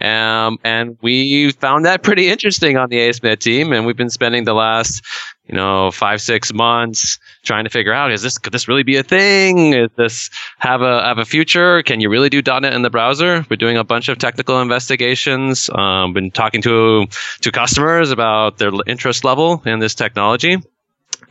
Um, 0.00 0.58
and 0.62 0.96
we 1.02 1.50
found 1.52 1.84
that 1.84 2.02
pretty 2.02 2.28
interesting 2.28 2.76
on 2.76 2.88
the 2.88 3.00
ASP.NET 3.08 3.40
team, 3.40 3.72
and 3.72 3.84
we've 3.84 3.96
been 3.96 4.10
spending 4.10 4.44
the 4.44 4.54
last, 4.54 5.04
you 5.46 5.54
know, 5.54 5.90
five 5.90 6.20
six 6.20 6.52
months 6.52 7.18
trying 7.42 7.64
to 7.64 7.70
figure 7.70 7.92
out: 7.92 8.12
is 8.12 8.22
this 8.22 8.38
could 8.38 8.52
this 8.52 8.68
really 8.68 8.84
be 8.84 8.96
a 8.96 9.02
thing? 9.02 9.74
Is 9.74 9.90
this 9.96 10.30
have 10.58 10.82
a 10.82 11.02
have 11.02 11.18
a 11.18 11.24
future? 11.24 11.82
Can 11.82 12.00
you 12.00 12.10
really 12.10 12.28
do 12.28 12.42
.NET 12.42 12.72
in 12.72 12.82
the 12.82 12.90
browser? 12.90 13.44
We're 13.50 13.56
doing 13.56 13.76
a 13.76 13.84
bunch 13.84 14.08
of 14.08 14.18
technical 14.18 14.60
investigations. 14.60 15.68
Um, 15.70 16.12
been 16.12 16.30
talking 16.30 16.62
to 16.62 17.06
to 17.40 17.50
customers 17.50 18.10
about 18.10 18.58
their 18.58 18.70
interest 18.86 19.24
level 19.24 19.62
in 19.66 19.80
this 19.80 19.94
technology 19.94 20.58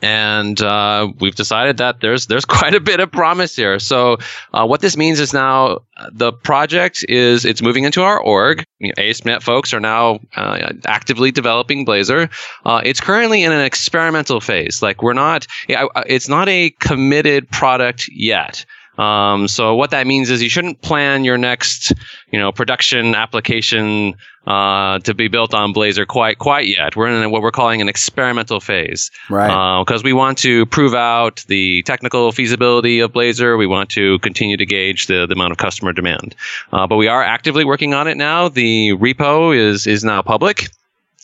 and 0.02 0.62
uh, 0.62 1.12
we've 1.20 1.36
decided 1.36 1.78
that 1.78 2.02
there's 2.02 2.28
there's 2.28 2.46
quite 2.58 2.76
a 2.76 2.80
bit 2.80 3.00
of 3.00 3.12
promise 3.12 3.56
here. 3.56 3.80
So 3.80 4.18
uh, 4.54 4.66
what 4.66 4.82
this 4.82 4.98
means 4.98 5.20
is 5.20 5.34
now 5.34 5.80
uh, 5.98 6.10
the 6.12 6.32
project 6.32 7.06
is 7.10 7.46
it's 7.46 7.62
moving 7.62 7.84
into 7.84 8.04
our 8.04 8.20
org. 8.20 8.64
You 8.80 8.94
ASP.NET 8.98 9.42
folks 9.42 9.74
are 9.74 9.80
now 9.80 10.20
uh, 10.36 10.74
actively 10.86 11.32
developing 11.32 11.86
Blazor. 11.86 12.30
Uh, 12.66 12.82
it's 12.84 13.00
currently 13.00 13.44
in 13.44 13.52
an 13.52 13.62
experimental 13.62 14.40
phase. 14.40 14.82
Like 14.82 15.02
we're 15.02 15.14
not, 15.14 15.48
it's 15.68 16.30
not 16.30 16.48
a 16.48 16.70
committed 16.80 17.50
product 17.50 18.08
yet. 18.12 18.66
Um, 18.98 19.48
so 19.48 19.76
what 19.76 19.92
that 19.92 20.08
means 20.08 20.30
is 20.30 20.42
you 20.42 20.50
shouldn't 20.50 20.82
plan 20.82 21.24
your 21.24 21.38
next, 21.38 21.94
you 22.32 22.40
know, 22.40 22.52
production 22.52 23.14
application 23.16 24.16
uh, 24.48 25.00
to 25.00 25.14
be 25.14 25.28
built 25.28 25.54
on 25.54 25.74
Blazor 25.74 26.08
quite 26.08 26.38
quite 26.40 26.68
yet. 26.68 26.96
We're 26.96 27.08
in 27.10 27.30
what 27.32 27.42
we're 27.42 27.52
calling 27.52 27.82
an 27.82 27.90
experimental 27.90 28.60
phase 28.60 29.12
Right. 29.30 29.82
because 29.82 30.04
we 30.04 30.14
want 30.14 30.38
to 30.40 30.66
prove 30.68 30.94
out 30.94 31.44
the 31.48 31.84
technical 31.84 32.32
feasibility 32.32 33.02
of 33.02 33.12
Blazor. 33.12 33.58
We 33.58 33.68
want 33.68 33.90
to 33.92 34.20
continue 34.20 34.56
to 34.58 34.66
gauge 34.66 35.08
the, 35.08 35.26
the 35.28 35.34
amount 35.34 35.52
of 35.52 35.58
customer 35.58 35.92
demand. 35.92 36.36
Uh, 36.72 36.88
but 36.88 36.96
we 36.96 37.08
are 37.08 37.22
actively 37.22 37.66
working 37.66 37.94
on 37.94 38.08
it 38.08 38.16
now. 38.16 38.48
The 38.50 38.92
repo 38.94 39.56
is 39.56 39.86
is 39.86 40.04
now 40.04 40.22
public. 40.22 40.70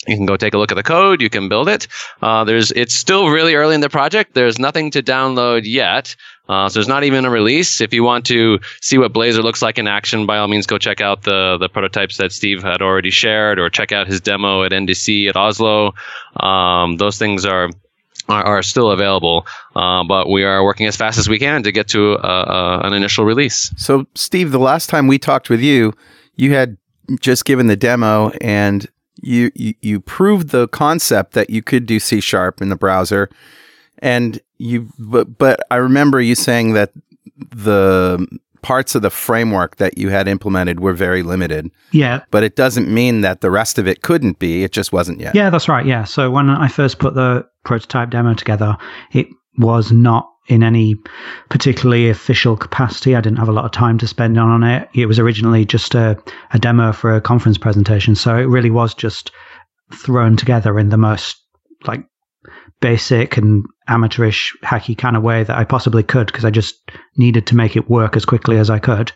You 0.08 0.18
can 0.18 0.26
go 0.26 0.38
take 0.38 0.54
a 0.54 0.58
look 0.58 0.72
at 0.72 0.76
the 0.76 0.84
code. 0.84 1.22
You 1.22 1.30
can 1.30 1.50
build 1.50 1.70
it. 1.70 1.88
Uh, 2.22 2.44
there's 2.44 2.72
it's 2.72 2.94
still 2.94 3.30
really 3.30 3.56
early 3.56 3.76
in 3.76 3.82
the 3.82 3.90
project. 3.90 4.34
There's 4.34 4.60
nothing 4.60 4.92
to 4.92 5.04
download 5.04 5.62
yet. 5.66 6.16
Uh, 6.50 6.68
so 6.68 6.74
there's 6.74 6.90
not 6.90 7.06
even 7.06 7.24
a 7.24 7.30
release. 7.30 7.80
If 7.80 7.94
you 7.94 8.04
want 8.04 8.26
to 8.26 8.60
see 8.82 8.98
what 8.98 9.14
Blazor 9.14 9.44
looks 9.44 9.62
like 9.62 9.78
in 9.78 9.88
action, 9.88 10.26
by 10.26 10.38
all 10.38 10.48
means, 10.50 10.68
go 10.68 10.78
check 10.78 11.00
out 11.00 11.24
the 11.24 11.58
the 11.58 11.70
prototypes 11.70 12.18
that 12.18 12.34
Steve 12.34 12.62
had 12.62 12.82
already 12.82 13.12
shared, 13.12 13.60
or 13.60 13.70
check 13.70 13.92
out 13.92 14.08
his 14.08 14.20
demo 14.20 14.64
at 14.64 14.72
NDC 14.72 15.30
at 15.30 15.38
Oslo. 15.38 15.94
Um, 16.38 16.98
those 16.98 17.18
things 17.18 17.46
are 17.46 17.70
are, 18.28 18.44
are 18.44 18.64
still 18.64 18.92
available, 18.92 19.46
uh, 19.76 20.04
but 20.04 20.30
we 20.30 20.44
are 20.44 20.64
working 20.64 20.86
as 20.86 20.96
fast 20.96 21.18
as 21.18 21.30
we 21.30 21.40
can 21.40 21.64
to 21.64 21.72
get 21.72 21.88
to 21.90 22.14
uh, 22.16 22.18
uh, 22.18 22.82
an 22.84 22.94
initial 22.94 23.26
release. 23.26 23.74
So, 23.78 24.06
Steve, 24.16 24.52
the 24.52 24.60
last 24.60 24.90
time 24.90 25.08
we 25.08 25.18
talked 25.18 25.50
with 25.50 25.62
you, 25.62 25.94
you 26.36 26.54
had 26.54 26.78
just 27.20 27.46
given 27.46 27.68
the 27.68 27.76
demo 27.76 28.32
and 28.42 28.88
you, 29.22 29.52
you, 29.56 29.74
you 29.82 30.00
proved 30.00 30.50
the 30.50 30.68
concept 30.70 31.34
that 31.34 31.50
you 31.50 31.62
could 31.62 31.86
do 31.86 32.00
C 32.00 32.20
sharp 32.20 32.62
in 32.62 32.70
the 32.70 32.76
browser. 32.76 33.30
And 34.00 34.40
you, 34.58 34.90
but, 35.00 35.38
but 35.38 35.62
I 35.72 35.76
remember 35.76 36.20
you 36.20 36.36
saying 36.36 36.74
that 36.74 36.92
the 37.38 38.28
parts 38.62 38.96
of 38.96 39.02
the 39.02 39.10
framework 39.10 39.76
that 39.76 39.98
you 39.98 40.10
had 40.10 40.28
implemented 40.28 40.80
were 40.80 40.94
very 40.94 41.22
limited. 41.22 41.70
Yeah. 41.92 42.24
But 42.32 42.44
it 42.44 42.56
doesn't 42.56 42.92
mean 42.92 43.22
that 43.22 43.42
the 43.42 43.52
rest 43.52 43.78
of 43.78 43.88
it 43.88 44.02
couldn't 44.02 44.40
be. 44.40 44.64
It 44.64 44.72
just 44.72 44.92
wasn't 44.94 45.20
yet. 45.20 45.36
Yeah, 45.36 45.50
that's 45.50 45.68
right. 45.68 45.86
Yeah. 45.86 46.06
So 46.06 46.32
when 46.32 46.50
I 46.50 46.68
first 46.68 47.00
put 47.00 47.14
the 47.14 47.46
prototype 47.66 48.10
demo 48.10 48.34
together, 48.34 48.78
it 49.12 49.28
was 49.58 49.92
not 49.92 50.33
in 50.48 50.64
any 50.64 50.96
particularly 51.50 52.10
official 52.10 52.58
capacity. 52.58 53.16
I 53.16 53.22
didn't 53.22 53.40
have 53.40 53.50
a 53.50 53.54
lot 53.54 53.66
of 53.66 53.72
time 53.72 53.98
to 54.00 54.08
spend 54.08 54.38
on 54.38 54.64
it. 54.64 54.90
It 54.94 55.06
was 55.06 55.20
originally 55.20 55.66
just 55.66 55.96
a, 55.96 56.22
a 56.52 56.60
demo 56.60 56.92
for 56.92 57.16
a 57.16 57.22
conference 57.22 57.58
presentation. 57.58 58.16
So 58.16 58.36
it 58.36 58.44
really 58.44 58.70
was 58.70 58.94
just 58.94 59.32
thrown 59.94 60.36
together 60.36 60.78
in 60.80 60.90
the 60.90 60.98
most 60.98 61.38
like 61.86 62.04
basic 62.82 63.38
and 63.38 63.66
amateurish 63.88 64.54
hacky 64.64 64.98
kind 64.98 65.16
of 65.16 65.24
way 65.24 65.44
that 65.44 65.58
I 65.58 65.64
possibly 65.64 66.04
could 66.04 66.28
because 66.28 66.46
I 66.46 66.50
just 66.50 66.76
needed 67.16 67.48
to 67.48 67.56
make 67.56 67.76
it 67.78 67.90
work 67.90 68.18
as 68.18 68.26
quickly 68.26 68.58
as 68.58 68.70
I 68.70 68.80
could. 68.80 69.12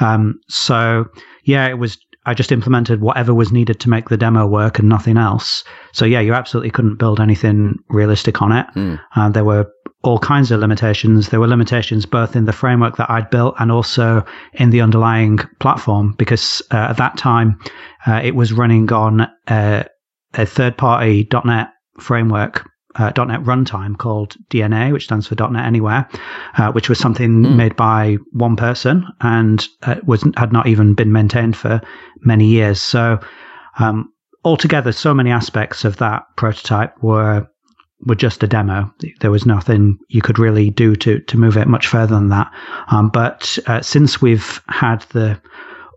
Um, 0.00 0.40
so 0.48 1.06
yeah, 1.44 1.68
it 1.68 1.78
was. 1.78 1.98
I 2.30 2.34
just 2.34 2.52
implemented 2.52 3.00
whatever 3.00 3.34
was 3.34 3.50
needed 3.50 3.80
to 3.80 3.90
make 3.90 4.08
the 4.08 4.16
demo 4.16 4.46
work 4.46 4.78
and 4.78 4.88
nothing 4.88 5.16
else. 5.16 5.64
So 5.92 6.04
yeah, 6.04 6.20
you 6.20 6.32
absolutely 6.32 6.70
couldn't 6.70 7.00
build 7.00 7.18
anything 7.18 7.74
realistic 7.88 8.40
on 8.40 8.52
it. 8.52 8.66
Mm. 8.76 9.00
Uh, 9.16 9.30
there 9.30 9.44
were 9.44 9.66
all 10.04 10.20
kinds 10.20 10.52
of 10.52 10.60
limitations. 10.60 11.30
There 11.30 11.40
were 11.40 11.48
limitations 11.48 12.06
both 12.06 12.36
in 12.36 12.44
the 12.44 12.52
framework 12.52 12.98
that 12.98 13.10
I'd 13.10 13.30
built 13.30 13.56
and 13.58 13.72
also 13.72 14.24
in 14.52 14.70
the 14.70 14.80
underlying 14.80 15.38
platform 15.58 16.14
because 16.18 16.62
uh, 16.70 16.76
at 16.90 16.98
that 16.98 17.16
time 17.16 17.58
uh, 18.06 18.20
it 18.22 18.36
was 18.36 18.52
running 18.52 18.92
on 18.92 19.22
uh, 19.48 19.82
a 20.34 20.46
third 20.46 20.78
party 20.78 21.28
.NET 21.44 21.70
framework 21.98 22.69
uh, 22.96 23.12
.NET 23.16 23.42
runtime 23.42 23.96
called 23.96 24.36
DNA, 24.50 24.92
which 24.92 25.04
stands 25.04 25.26
for 25.26 25.34
.NET 25.50 25.64
Anywhere, 25.64 26.08
uh, 26.58 26.72
which 26.72 26.88
was 26.88 26.98
something 26.98 27.44
Mm. 27.44 27.56
made 27.56 27.76
by 27.76 28.18
one 28.32 28.56
person 28.56 29.06
and 29.20 29.66
uh, 29.82 29.96
was 30.04 30.24
had 30.36 30.52
not 30.52 30.66
even 30.66 30.94
been 30.94 31.12
maintained 31.12 31.56
for 31.56 31.80
many 32.22 32.46
years. 32.46 32.82
So 32.82 33.18
um, 33.78 34.12
altogether, 34.44 34.92
so 34.92 35.14
many 35.14 35.30
aspects 35.30 35.84
of 35.84 35.96
that 35.98 36.24
prototype 36.36 36.94
were 37.02 37.46
were 38.06 38.14
just 38.14 38.42
a 38.42 38.46
demo. 38.46 38.92
There 39.20 39.30
was 39.30 39.44
nothing 39.44 39.98
you 40.08 40.22
could 40.22 40.38
really 40.38 40.70
do 40.70 40.96
to 40.96 41.20
to 41.20 41.38
move 41.38 41.56
it 41.56 41.68
much 41.68 41.86
further 41.86 42.14
than 42.14 42.28
that. 42.30 42.50
Um, 42.88 43.10
but 43.10 43.58
uh, 43.66 43.82
since 43.82 44.22
we've 44.22 44.60
had 44.68 45.02
the 45.12 45.40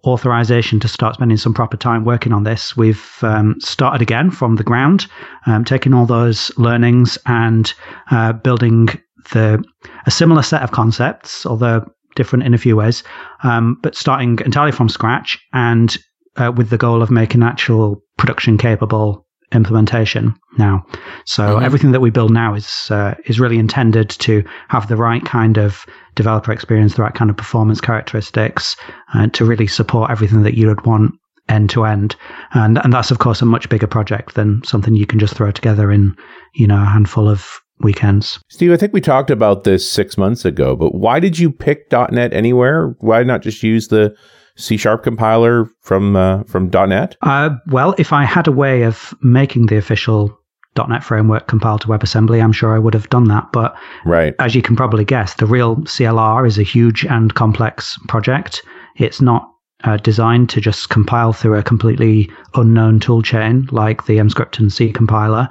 authorization 0.06 0.80
to 0.80 0.88
start 0.88 1.16
spending 1.16 1.38
some 1.38 1.54
proper 1.54 1.78
time 1.78 2.04
working 2.06 2.34
on 2.34 2.44
this, 2.44 2.76
we've 2.76 3.18
um, 3.22 3.56
started 3.60 4.02
again 4.02 4.32
from 4.32 4.56
the 4.56 4.64
ground, 4.64 5.08
um, 5.46 5.64
taking 5.64 5.94
all 5.94 6.06
those 6.06 6.52
learnings 6.58 7.18
and 7.26 7.74
uh, 8.12 8.34
building 8.34 8.90
the 9.32 9.64
a 10.06 10.12
similar 10.12 10.42
set 10.42 10.62
of 10.62 10.72
concepts, 10.72 11.46
although 11.46 11.86
different 12.16 12.46
in 12.46 12.54
a 12.54 12.58
few 12.58 12.76
ways, 12.76 13.04
um, 13.44 13.78
but 13.82 13.96
starting 13.96 14.38
entirely 14.46 14.72
from 14.72 14.90
scratch 14.90 15.40
and 15.54 15.98
uh, 16.38 16.52
with 16.56 16.70
the 16.70 16.78
goal 16.78 17.02
of 17.02 17.10
making 17.10 17.44
actual 17.44 18.04
production 18.18 18.58
capable 18.58 19.26
implementation 19.56 20.34
now. 20.58 20.86
So 21.26 21.44
Mhm. 21.44 21.64
everything 21.64 21.92
that 21.92 22.02
we 22.02 22.10
build 22.10 22.32
now 22.32 22.54
is 22.54 22.88
uh, 22.92 23.14
is 23.26 23.40
really 23.40 23.58
intended 23.60 24.10
to 24.10 24.44
have 24.70 24.88
the 24.88 24.96
right 24.98 25.24
kind 25.26 25.58
of 25.58 25.86
developer 26.16 26.52
experience, 26.52 26.96
the 26.96 27.02
right 27.04 27.14
kind 27.14 27.30
of 27.30 27.38
performance 27.38 27.82
characteristics, 27.82 28.76
uh, 29.14 29.28
to 29.34 29.46
really 29.46 29.68
support 29.68 30.12
everything 30.12 30.44
that 30.44 30.58
you 30.58 30.68
would 30.68 30.86
want 30.86 31.14
end 31.50 31.70
to 31.72 31.86
end. 31.86 32.16
And 32.54 32.80
and 32.84 32.94
that's 32.94 33.12
of 33.12 33.20
course 33.20 33.42
a 33.42 33.46
much 33.46 33.70
bigger 33.70 33.88
project 33.88 34.36
than 34.36 34.62
something 34.64 34.96
you 34.96 35.06
can 35.06 35.20
just 35.20 35.36
throw 35.36 35.52
together 35.52 35.92
in 35.92 36.16
you 36.54 36.68
know 36.68 36.82
a 36.82 36.86
handful 36.86 37.28
of 37.30 37.60
weekends. 37.80 38.40
Steve, 38.50 38.72
I 38.72 38.78
think 38.78 38.94
we 38.94 39.02
talked 39.02 39.32
about 39.32 39.64
this 39.64 39.90
six 39.90 40.18
months 40.18 40.46
ago, 40.46 40.76
but 40.76 40.96
why 40.96 41.20
did 41.20 41.40
you 41.40 41.52
pick 41.52 41.92
.NET 41.92 42.32
Anywhere? 42.34 42.96
Why 43.00 43.24
not 43.24 43.42
just 43.42 43.64
use 43.64 43.90
the 43.90 44.16
C 44.56 44.78
Sharp 44.78 45.04
compiler 45.04 45.68
from 45.82 46.16
uh, 46.16 46.44
from 46.44 46.70
.NET? 46.70 47.16
Uh, 47.22 47.52
well, 47.68 47.96
if 47.98 48.14
I 48.14 48.24
had 48.24 48.48
a 48.48 48.52
way 48.52 48.84
of 48.84 49.14
making 49.22 49.68
the 49.68 49.78
official 49.78 50.38
.NET 50.76 51.04
framework 51.04 51.48
compile 51.48 51.78
to 51.80 51.88
WebAssembly, 51.88 52.44
I'm 52.44 52.52
sure 52.52 52.76
I 52.76 52.80
would 52.80 52.94
have 52.94 53.10
done 53.10 53.26
that. 53.26 53.52
But 53.52 53.76
Right. 54.06 54.34
as 54.40 54.56
you 54.56 54.62
can 54.62 54.76
probably 54.76 55.06
guess, 55.06 55.36
the 55.36 55.46
real 55.46 55.78
CLR 55.78 56.48
is 56.48 56.58
a 56.58 56.64
huge 56.64 57.06
and 57.06 57.34
complex 57.34 57.98
project. 58.08 58.62
It's 58.98 59.22
not 59.22 59.50
uh, 59.84 59.98
designed 59.98 60.50
to 60.50 60.62
just 60.62 60.90
compile 60.90 61.34
through 61.34 61.56
a 61.56 61.64
completely 61.64 62.32
unknown 62.56 63.00
toolchain 63.00 63.72
like 63.72 64.06
the 64.06 64.18
Emscripten 64.18 64.72
C 64.72 64.92
compiler. 64.92 65.48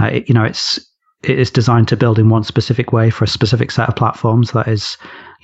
Uh, 0.00 0.06
it, 0.06 0.28
you 0.28 0.34
know, 0.34 0.44
it's 0.44 0.80
it 1.22 1.38
is 1.38 1.50
designed 1.50 1.88
to 1.88 1.96
build 1.96 2.18
in 2.18 2.28
one 2.28 2.44
specific 2.44 2.92
way 2.92 3.10
for 3.10 3.24
a 3.24 3.28
specific 3.28 3.70
set 3.70 3.88
of 3.88 3.96
platforms. 3.96 4.52
That 4.52 4.68
is, 4.68 4.96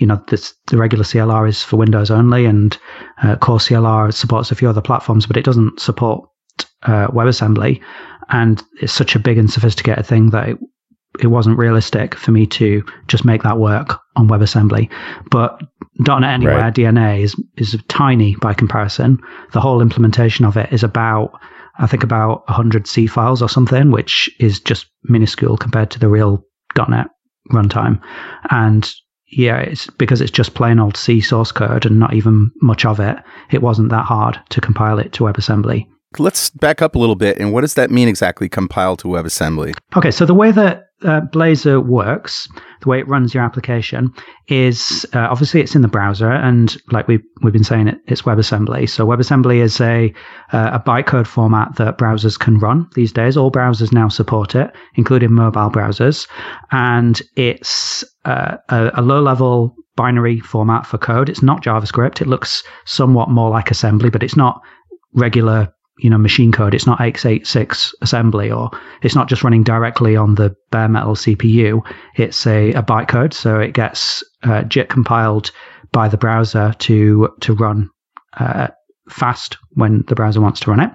you 0.03 0.07
know, 0.07 0.21
this, 0.27 0.53
the 0.67 0.77
regular 0.77 1.05
CLR 1.05 1.49
is 1.49 1.63
for 1.63 1.77
Windows 1.77 2.11
only, 2.11 2.45
and 2.45 2.77
uh, 3.23 3.37
Core 3.37 3.59
CLR 3.59 4.13
supports 4.13 4.51
a 4.51 4.57
few 4.57 4.69
other 4.69 4.81
platforms, 4.81 5.27
but 5.27 5.37
it 5.37 5.45
doesn't 5.45 5.79
support 5.79 6.29
uh, 6.83 7.07
WebAssembly. 7.07 7.81
And 8.31 8.61
it's 8.81 8.93
such 8.93 9.15
a 9.15 9.21
big 9.21 9.39
and 9.39 9.49
sophisticated 9.49 10.05
thing 10.05 10.31
that 10.31 10.49
it, 10.49 10.59
it 11.21 11.29
wasn't 11.29 11.57
realistic 11.57 12.17
for 12.17 12.33
me 12.33 12.47
to 12.47 12.83
just 13.07 13.25
make 13.25 13.45
that 13.45 13.59
work 13.59 14.01
on 14.17 14.27
WebAssembly. 14.27 14.91
But 15.31 15.63
.NET 16.01 16.25
Anywhere 16.25 16.59
Right. 16.59 16.75
DNA 16.75 17.23
is 17.23 17.41
is 17.57 17.81
tiny 17.87 18.35
by 18.35 18.55
comparison. 18.55 19.21
The 19.53 19.61
whole 19.61 19.81
implementation 19.81 20.45
of 20.45 20.57
it 20.57 20.73
is 20.73 20.83
about 20.83 21.39
I 21.79 21.87
think 21.87 22.03
about 22.03 22.49
100 22.49 22.89
C 22.89 23.07
files 23.07 23.41
or 23.41 23.49
something, 23.49 23.93
which 23.93 24.29
is 24.41 24.59
just 24.59 24.87
minuscule 25.05 25.57
compared 25.57 25.93
to 25.93 26.01
the 26.01 26.09
real 26.09 26.45
.NET 26.77 27.07
runtime. 27.53 28.01
And 28.51 28.93
yeah, 29.33 29.59
it's 29.59 29.89
because 29.99 30.21
it's 30.21 30.31
just 30.31 30.55
plain 30.55 30.79
old 30.79 30.97
C 30.97 31.21
source 31.21 31.51
code 31.51 31.87
and 31.87 31.99
not 31.99 32.15
even 32.15 32.51
much 32.61 32.85
of 32.85 33.01
it. 33.01 33.17
It 33.51 33.63
wasn't 33.63 33.89
that 33.91 34.05
hard 34.05 34.39
to 34.51 34.61
compile 34.61 34.99
it 34.99 35.13
to 35.15 35.25
WebAssembly. 35.25 35.87
Let's 36.19 36.51
back 36.51 36.83
up 36.83 36.95
a 36.95 36.99
little 36.99 37.17
bit. 37.17 37.39
And 37.39 37.53
what 37.53 37.63
does 37.63 37.75
that 37.75 37.91
mean 37.91 38.07
exactly, 38.07 38.49
compile 38.49 38.97
to 38.99 39.09
WebAssembly? 39.09 39.75
Okay, 39.97 40.11
so 40.11 40.27
the 40.27 40.35
way 40.35 40.53
that 40.53 40.89
uh, 41.05 41.21
Blazor 41.33 41.85
works, 41.85 42.49
the 42.81 42.89
way 42.89 42.99
it 42.99 43.09
runs 43.09 43.35
your 43.35 43.43
application, 43.43 44.13
is 44.49 45.07
uh, 45.15 45.29
obviously 45.31 45.61
it's 45.61 45.75
in 45.75 45.83
the 45.83 45.89
browser, 45.89 46.31
and 46.31 46.77
like 46.91 47.09
we 47.09 47.21
we've 47.43 47.53
been 47.53 47.65
saying, 47.65 47.89
it, 47.89 47.99
it's 48.07 48.23
WebAssembly. 48.23 48.89
So 48.89 49.07
WebAssembly 49.07 49.57
is 49.63 49.81
a 49.81 50.13
uh, 50.53 50.71
a 50.75 50.81
bytecode 50.81 51.27
format 51.27 51.77
that 51.77 51.99
browsers 51.99 52.39
can 52.39 52.59
run 52.59 52.89
these 52.95 53.13
days. 53.13 53.37
All 53.37 53.51
browsers 53.51 53.93
now 53.93 54.09
support 54.09 54.55
it, 54.55 54.71
including 54.95 55.33
mobile 55.33 55.71
browsers, 55.71 56.29
and 56.71 57.21
it's 57.37 58.05
uh, 58.25 58.57
a, 58.69 58.91
a 58.95 59.03
low 59.03 59.23
level 59.23 59.75
binary 59.97 60.41
format 60.41 60.87
for 60.87 60.99
code. 60.99 61.29
It's 61.29 61.43
not 61.43 61.63
JavaScript. 61.63 62.21
It 62.21 62.27
looks 62.29 62.63
somewhat 62.87 63.29
more 63.29 63.51
like 63.51 63.71
assembly, 63.71 64.11
but 64.11 64.23
it's 64.23 64.37
not 64.37 64.61
regular 65.15 65.73
you 65.99 66.09
know 66.11 66.19
machine 66.19 66.53
code. 66.53 66.75
It's 66.75 66.87
not 66.87 66.99
x86 66.99 67.93
assembly 68.03 68.51
or 68.51 68.71
it's 69.03 69.15
not 69.15 69.29
just 69.29 69.45
running 69.45 69.63
directly 69.63 70.17
on 70.17 70.35
the 70.37 70.55
bare 70.71 70.89
metal 70.89 71.15
cpu 71.15 71.81
it's 72.17 72.47
a, 72.47 72.73
a 72.73 72.83
bytecode 72.83 73.35
so 73.35 73.59
it 73.61 73.73
gets 73.75 74.25
uh, 74.43 74.63
jit 74.63 74.89
compiled 74.89 75.51
by 75.93 76.09
the 76.09 76.17
browser 76.17 76.75
to 76.79 77.29
to 77.41 77.55
run 77.55 77.91
uh, 78.39 78.69
fast 79.11 79.59
when 79.73 80.03
the 80.09 80.15
browser 80.15 80.41
wants 80.41 80.61
to 80.61 80.71
run 80.71 80.81
it. 80.81 80.91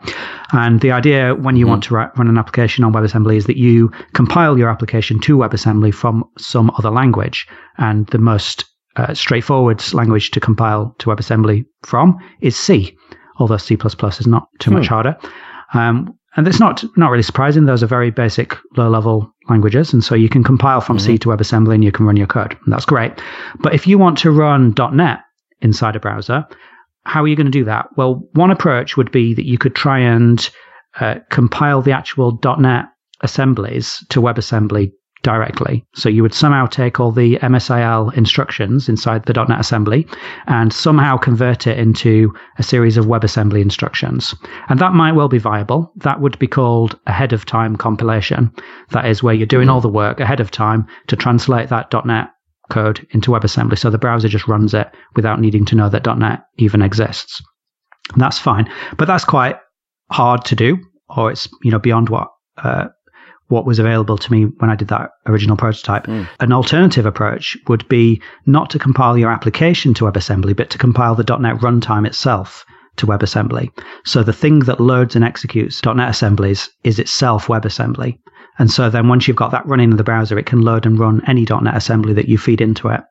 And 0.51 0.79
the 0.81 0.91
idea 0.91 1.35
when 1.35 1.55
you 1.55 1.65
Mhm. 1.65 1.69
want 1.69 1.83
to 1.83 1.95
ri- 1.95 2.07
run 2.17 2.27
an 2.29 2.37
application 2.37 2.83
on 2.83 2.93
webassembly 2.93 3.35
is 3.35 3.45
that 3.45 3.57
you 3.57 3.91
compile 4.13 4.57
your 4.57 4.69
application 4.69 5.19
to 5.19 5.37
webassembly 5.37 5.93
from 5.93 6.23
some 6.39 6.71
other 6.77 6.89
language. 6.89 7.45
And 7.77 8.07
the 8.07 8.17
most 8.17 8.65
uh, 8.95 9.13
straightforward 9.13 9.83
language 9.93 10.31
to 10.31 10.39
compile 10.39 10.95
to 10.97 11.09
webassembly 11.09 11.65
from 11.83 12.17
is 12.41 12.55
c 12.55 12.96
although 13.39 13.57
C++ 13.57 13.77
is 14.19 14.27
not 14.27 14.47
too 14.59 14.71
much 14.71 14.87
Hmm. 14.87 14.93
harder. 14.93 15.17
Um, 15.73 16.13
and 16.35 16.47
it's 16.47 16.59
not 16.59 16.83
not 16.95 17.09
really 17.09 17.23
surprising. 17.23 17.65
Those 17.65 17.81
are 17.81 17.87
very 17.87 18.11
basic 18.11 18.55
low 18.77 18.89
level 18.89 19.33
languages, 19.49 19.91
and 19.93 20.03
so 20.03 20.13
you 20.13 20.29
can 20.29 20.43
compile 20.43 20.81
from 20.81 20.99
C 20.99 21.17
to 21.17 21.29
WebAssembly 21.29 21.73
and 21.73 21.83
you 21.83 21.91
can 21.91 22.05
run 22.05 22.15
your 22.15 22.27
code. 22.27 22.55
And 22.63 22.71
that's 22.71 22.85
great. 22.85 23.11
But 23.59 23.73
if 23.73 23.87
you 23.87 23.97
want 23.97 24.19
to 24.19 24.31
run 24.31 24.73
.NET 24.93 25.19
inside 25.61 25.95
a 25.95 25.99
browser, 25.99 26.45
how 27.05 27.23
are 27.23 27.27
you 27.27 27.35
going 27.35 27.47
to 27.47 27.51
do 27.51 27.65
that? 27.65 27.87
Well, 27.95 28.27
one 28.33 28.51
approach 28.51 28.97
would 28.97 29.11
be 29.11 29.33
that 29.33 29.45
you 29.47 29.57
could 29.57 29.73
try 29.73 29.97
and 29.99 30.47
uh, 30.99 31.15
compile 31.31 31.81
the 31.81 31.91
actual 31.93 32.39
.NET 32.59 32.85
assemblies 33.21 34.05
to 34.09 34.21
WebAssembly 34.21 34.91
directly. 35.23 35.85
So 35.95 36.09
you 36.09 36.21
would 36.21 36.33
somehow 36.33 36.67
take 36.67 36.99
all 36.99 37.11
the 37.11 37.37
MSIL 37.37 38.15
instructions 38.15 38.87
inside 38.87 39.25
the 39.25 39.33
.NET 39.33 39.59
assembly 39.59 40.07
and 40.47 40.71
somehow 40.71 41.17
convert 41.17 41.67
it 41.67 41.77
into 41.77 42.33
a 42.59 42.63
series 42.63 42.97
of 42.97 43.05
WebAssembly 43.05 43.61
instructions. 43.61 44.35
And 44.69 44.79
that 44.79 44.93
might 44.93 45.13
well 45.13 45.27
be 45.27 45.37
viable. 45.37 45.91
That 45.97 46.21
would 46.21 46.37
be 46.39 46.47
called 46.47 46.97
ahead 47.07 47.33
of 47.33 47.45
time 47.45 47.75
compilation. 47.75 48.51
That 48.91 49.05
is 49.05 49.23
where 49.23 49.33
you're 49.33 49.45
doing 49.45 49.69
all 49.69 49.81
the 49.81 49.89
work 49.89 50.19
ahead 50.19 50.39
of 50.39 50.51
time 50.51 50.87
to 51.07 51.15
translate 51.15 51.69
that 51.69 51.93
.NET 52.05 52.29
code 52.69 53.05
into 53.11 53.31
WebAssembly. 53.31 53.77
So 53.77 53.89
the 53.89 53.97
browser 53.97 54.27
just 54.27 54.47
runs 54.47 54.73
it 54.73 54.87
without 55.15 55.39
needing 55.39 55.65
to 55.65 55.75
know 55.75 55.89
that 55.89 56.05
.NET 56.05 56.43
even 56.57 56.81
exists. 56.81 57.41
And 58.13 58.21
that's 58.21 58.39
fine, 58.39 58.71
but 58.97 59.07
that's 59.07 59.25
quite 59.25 59.57
hard 60.11 60.45
to 60.45 60.55
do, 60.55 60.77
or 61.09 61.31
it's 61.31 61.49
you 61.63 61.71
know 61.71 61.79
beyond 61.79 62.09
what 62.09 62.29
uh, 62.57 62.87
what 63.49 63.65
was 63.65 63.79
available 63.79 64.17
to 64.17 64.31
me 64.31 64.45
when 64.45 64.69
I 64.69 64.75
did 64.75 64.89
that 64.89 65.11
original 65.25 65.55
prototype. 65.55 66.05
Mm. 66.05 66.27
An 66.39 66.51
alternative 66.51 67.05
approach 67.05 67.57
would 67.67 67.87
be 67.87 68.21
not 68.45 68.69
to 68.71 68.79
compile 68.79 69.17
your 69.17 69.31
application 69.31 69.93
to 69.95 70.05
WebAssembly, 70.05 70.55
but 70.55 70.69
to 70.71 70.77
compile 70.77 71.15
the 71.15 71.23
.NET 71.37 71.57
runtime 71.57 72.05
itself 72.05 72.65
to 72.97 73.07
WebAssembly. 73.07 73.71
So 74.05 74.23
the 74.23 74.33
thing 74.33 74.59
that 74.59 74.79
loads 74.79 75.15
and 75.15 75.23
executes 75.23 75.83
.NET 75.85 76.09
assemblies 76.09 76.69
is 76.83 76.99
itself 76.99 77.47
WebAssembly. 77.47 78.17
And 78.59 78.71
so 78.71 78.89
then 78.89 79.07
once 79.07 79.27
you've 79.27 79.37
got 79.37 79.51
that 79.51 79.65
running 79.65 79.91
in 79.91 79.97
the 79.97 80.03
browser, 80.03 80.37
it 80.37 80.47
can 80.47 80.61
load 80.61 80.85
and 80.85 80.99
run 80.99 81.21
any 81.27 81.45
.NET 81.49 81.77
assembly 81.77 82.13
that 82.13 82.27
you 82.27 82.37
feed 82.37 82.59
into 82.59 82.89
it. 82.89 83.01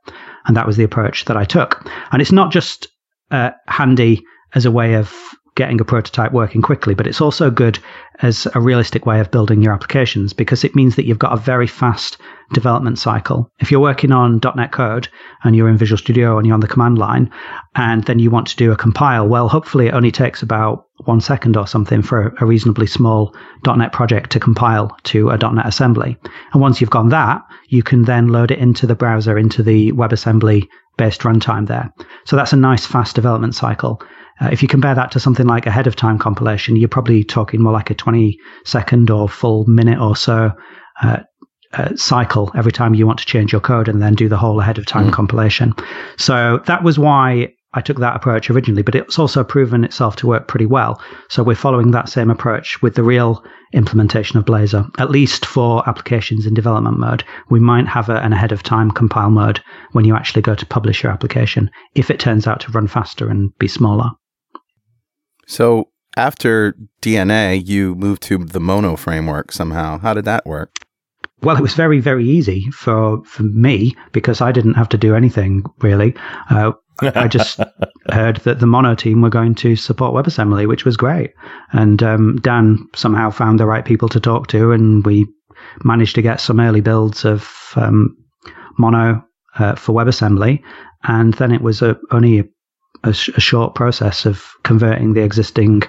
And 0.46 0.56
that 0.56 0.66
was 0.66 0.76
the 0.76 0.84
approach 0.84 1.24
that 1.26 1.36
I 1.36 1.44
took. 1.44 1.88
And 2.12 2.20
it's 2.20 2.32
not 2.32 2.52
just 2.52 2.88
uh, 3.30 3.50
handy 3.68 4.24
as 4.54 4.66
a 4.66 4.70
way 4.70 4.94
of 4.94 5.14
getting 5.56 5.80
a 5.80 5.84
prototype 5.84 6.32
working 6.32 6.62
quickly, 6.62 6.94
but 6.94 7.06
it's 7.06 7.20
also 7.20 7.50
good 7.50 7.78
as 8.20 8.46
a 8.54 8.60
realistic 8.60 9.04
way 9.04 9.20
of 9.20 9.30
building 9.30 9.62
your 9.62 9.72
applications 9.72 10.32
because 10.32 10.62
it 10.62 10.76
means 10.76 10.96
that 10.96 11.06
you've 11.06 11.18
got 11.18 11.32
a 11.32 11.36
very 11.36 11.66
fast 11.66 12.18
development 12.52 12.98
cycle. 12.98 13.50
If 13.58 13.70
you're 13.70 13.80
working 13.80 14.12
on 14.12 14.40
.NET 14.54 14.70
code 14.70 15.08
and 15.42 15.56
you're 15.56 15.68
in 15.68 15.76
Visual 15.76 15.98
Studio 15.98 16.38
and 16.38 16.46
you're 16.46 16.54
on 16.54 16.60
the 16.60 16.68
command 16.68 16.98
line 16.98 17.30
and 17.74 18.04
then 18.04 18.18
you 18.18 18.30
want 18.30 18.46
to 18.48 18.56
do 18.56 18.70
a 18.70 18.76
compile, 18.76 19.26
well, 19.26 19.48
hopefully 19.48 19.88
it 19.88 19.94
only 19.94 20.12
takes 20.12 20.42
about 20.42 20.86
one 21.04 21.20
second 21.20 21.56
or 21.56 21.66
something 21.66 22.02
for 22.02 22.34
a 22.40 22.46
reasonably 22.46 22.86
small 22.86 23.34
.NET 23.66 23.92
project 23.92 24.30
to 24.30 24.40
compile 24.40 24.96
to 25.04 25.30
a 25.30 25.38
.NET 25.38 25.66
assembly. 25.66 26.16
And 26.52 26.62
once 26.62 26.80
you've 26.80 26.90
gone 26.90 27.08
that, 27.08 27.42
you 27.68 27.82
can 27.82 28.02
then 28.02 28.28
load 28.28 28.50
it 28.50 28.58
into 28.58 28.86
the 28.86 28.94
browser, 28.94 29.36
into 29.36 29.62
the 29.62 29.92
WebAssembly 29.92 30.68
based 30.96 31.22
runtime 31.22 31.66
there. 31.66 31.92
So 32.24 32.36
that's 32.36 32.52
a 32.52 32.56
nice 32.56 32.86
fast 32.86 33.14
development 33.14 33.54
cycle. 33.54 34.00
Uh, 34.40 34.48
if 34.52 34.62
you 34.62 34.68
compare 34.68 34.94
that 34.94 35.10
to 35.12 35.20
something 35.20 35.46
like 35.46 35.66
ahead 35.66 35.86
of 35.86 35.96
time 35.96 36.18
compilation, 36.18 36.76
you're 36.76 36.88
probably 36.88 37.24
talking 37.24 37.62
more 37.62 37.72
like 37.72 37.90
a 37.90 37.94
20 37.94 38.38
second 38.64 39.10
or 39.10 39.28
full 39.28 39.64
minute 39.66 39.98
or 39.98 40.16
so 40.16 40.52
uh, 41.02 41.18
uh, 41.72 41.94
cycle 41.96 42.50
every 42.56 42.72
time 42.72 42.94
you 42.94 43.06
want 43.06 43.18
to 43.18 43.26
change 43.26 43.52
your 43.52 43.60
code 43.60 43.88
and 43.88 44.00
then 44.00 44.14
do 44.14 44.28
the 44.28 44.36
whole 44.36 44.60
ahead 44.60 44.78
of 44.78 44.86
time 44.86 45.08
mm. 45.08 45.12
compilation. 45.12 45.74
So 46.16 46.60
that 46.66 46.82
was 46.82 46.98
why 46.98 47.52
I 47.74 47.82
took 47.82 47.98
that 47.98 48.16
approach 48.16 48.48
originally, 48.48 48.82
but 48.82 48.94
it's 48.94 49.18
also 49.18 49.44
proven 49.44 49.84
itself 49.84 50.16
to 50.16 50.26
work 50.26 50.48
pretty 50.48 50.64
well. 50.64 51.00
So 51.28 51.42
we're 51.42 51.54
following 51.56 51.90
that 51.90 52.08
same 52.08 52.30
approach 52.30 52.80
with 52.80 52.94
the 52.94 53.02
real 53.02 53.44
implementation 53.74 54.38
of 54.38 54.46
Blazor, 54.46 54.88
at 54.98 55.10
least 55.10 55.44
for 55.44 55.86
applications 55.86 56.46
in 56.46 56.54
development 56.54 56.98
mode. 56.98 57.24
We 57.50 57.60
might 57.60 57.86
have 57.88 58.08
a, 58.08 58.16
an 58.22 58.32
ahead 58.32 58.52
of 58.52 58.62
time 58.62 58.90
compile 58.90 59.30
mode 59.30 59.60
when 59.92 60.06
you 60.06 60.16
actually 60.16 60.42
go 60.42 60.54
to 60.54 60.64
publish 60.64 61.02
your 61.02 61.12
application 61.12 61.70
if 61.94 62.10
it 62.10 62.20
turns 62.20 62.46
out 62.46 62.60
to 62.60 62.72
run 62.72 62.86
faster 62.86 63.28
and 63.28 63.50
be 63.58 63.68
smaller. 63.68 64.12
So 65.46 65.90
after 66.16 66.74
DNA, 67.02 67.66
you 67.66 67.94
moved 67.94 68.22
to 68.24 68.38
the 68.38 68.60
Mono 68.60 68.96
framework 68.96 69.52
somehow. 69.52 69.98
How 69.98 70.14
did 70.14 70.24
that 70.24 70.46
work? 70.46 70.76
Well, 71.42 71.56
it 71.56 71.62
was 71.62 71.74
very, 71.74 72.00
very 72.00 72.24
easy 72.26 72.70
for, 72.70 73.22
for 73.24 73.42
me 73.42 73.94
because 74.12 74.40
I 74.40 74.52
didn't 74.52 74.74
have 74.74 74.88
to 74.90 74.98
do 74.98 75.14
anything 75.14 75.64
really. 75.80 76.14
Uh, 76.48 76.72
I 77.00 77.28
just 77.28 77.60
heard 78.10 78.38
that 78.38 78.58
the 78.58 78.66
Mono 78.66 78.94
team 78.94 79.20
were 79.20 79.30
going 79.30 79.54
to 79.56 79.76
support 79.76 80.14
WebAssembly, 80.14 80.66
which 80.66 80.84
was 80.84 80.96
great. 80.96 81.32
And 81.72 82.02
um, 82.02 82.36
Dan 82.40 82.88
somehow 82.94 83.30
found 83.30 83.60
the 83.60 83.66
right 83.66 83.84
people 83.84 84.08
to 84.08 84.20
talk 84.20 84.46
to, 84.48 84.72
and 84.72 85.04
we 85.04 85.26
managed 85.84 86.14
to 86.14 86.22
get 86.22 86.40
some 86.40 86.58
early 86.58 86.80
builds 86.80 87.24
of 87.24 87.72
um, 87.76 88.16
Mono 88.78 89.22
uh, 89.58 89.74
for 89.74 89.92
WebAssembly. 89.92 90.62
And 91.04 91.34
then 91.34 91.52
it 91.52 91.60
was 91.60 91.82
a, 91.82 91.98
only 92.10 92.40
a 92.40 92.44
a, 93.04 93.12
sh- 93.12 93.30
a 93.36 93.40
short 93.40 93.74
process 93.74 94.26
of 94.26 94.44
converting 94.62 95.14
the 95.14 95.22
existing 95.22 95.82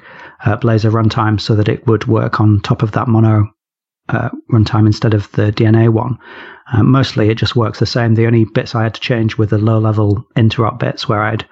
uh, 0.46 0.58
Blazor 0.58 0.92
runtime 0.92 1.40
so 1.40 1.56
that 1.56 1.70
it 1.70 1.86
would 1.88 2.06
work 2.08 2.40
on 2.40 2.62
top 2.62 2.84
of 2.84 2.92
that 2.92 3.08
mono 3.08 3.52
uh, 4.10 4.30
runtime 4.52 4.86
instead 4.86 5.14
of 5.14 5.32
the 5.34 5.52
DNA 5.52 5.90
one. 5.90 6.18
Uh, 6.72 6.84
mostly 6.84 7.30
it 7.30 7.36
just 7.36 7.56
works 7.56 7.80
the 7.80 7.86
same. 7.86 8.16
The 8.16 8.28
only 8.28 8.46
bits 8.46 8.76
I 8.76 8.84
had 8.84 8.94
to 8.94 9.02
change 9.02 9.38
were 9.38 9.46
the 9.46 9.58
low 9.58 9.80
level 9.80 10.26
interop 10.36 10.80
bits 10.80 11.08
where 11.08 11.22
I'd 11.22 11.46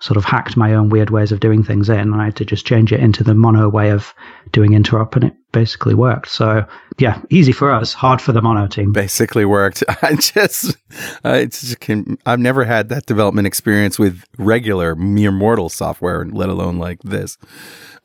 sort 0.00 0.16
of 0.16 0.24
hacked 0.24 0.56
my 0.56 0.74
own 0.74 0.88
weird 0.88 1.10
ways 1.10 1.32
of 1.32 1.40
doing 1.40 1.62
things 1.62 1.88
in. 1.88 1.98
And 1.98 2.14
I 2.16 2.26
had 2.26 2.36
to 2.36 2.44
just 2.44 2.66
change 2.66 2.92
it 2.92 3.00
into 3.00 3.24
the 3.24 3.34
mono 3.34 3.68
way 3.68 3.90
of 3.90 4.12
doing 4.52 4.72
interop, 4.72 5.14
and 5.14 5.24
it 5.24 5.34
basically 5.56 5.94
worked. 5.94 6.28
So 6.28 6.66
yeah, 6.98 7.22
easy 7.30 7.50
for 7.50 7.72
us, 7.72 7.94
hard 7.94 8.20
for 8.20 8.32
the 8.32 8.42
mono 8.42 8.66
team. 8.66 8.92
Basically 8.92 9.46
worked. 9.46 9.82
I 10.02 10.14
just, 10.16 10.76
I 11.24 11.46
just 11.46 11.80
can, 11.80 12.18
I've 12.26 12.40
never 12.40 12.66
had 12.66 12.90
that 12.90 13.06
development 13.06 13.46
experience 13.46 13.98
with 13.98 14.22
regular 14.36 14.94
mere 14.94 15.32
mortal 15.32 15.70
software, 15.70 16.26
let 16.26 16.50
alone 16.50 16.76
like 16.76 17.00
this. 17.02 17.38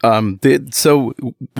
Um, 0.01 0.39
the, 0.43 0.65
so 0.71 1.13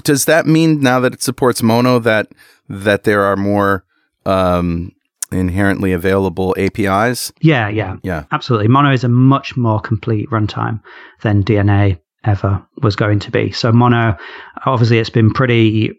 does 0.04 0.23
that 0.25 0.47
mean 0.47 0.80
now 0.80 1.01
that 1.01 1.13
it 1.13 1.21
supports 1.21 1.62
mono 1.62 1.99
that 1.99 2.30
that 2.69 3.04
there 3.04 3.23
are 3.23 3.36
more 3.36 3.84
um, 4.25 4.93
inherently 5.30 5.91
available 5.91 6.56
APIs? 6.58 7.34
Yeah, 7.41 7.67
yeah, 7.67 7.97
yeah, 8.01 8.23
absolutely. 8.32 8.69
Mono 8.69 8.93
is 8.93 9.04
a 9.04 9.10
much 9.10 9.58
more 9.58 9.82
complete 9.82 10.30
runtime 10.30 10.82
than 11.21 11.43
DNA 11.43 11.99
ever 12.23 12.65
was 12.81 12.95
going 12.95 13.19
to 13.19 13.31
be. 13.31 13.51
So 13.51 13.71
Mono, 13.71 14.15
obviously, 14.65 14.99
it's 14.99 15.10
been 15.10 15.31
pretty 15.31 15.91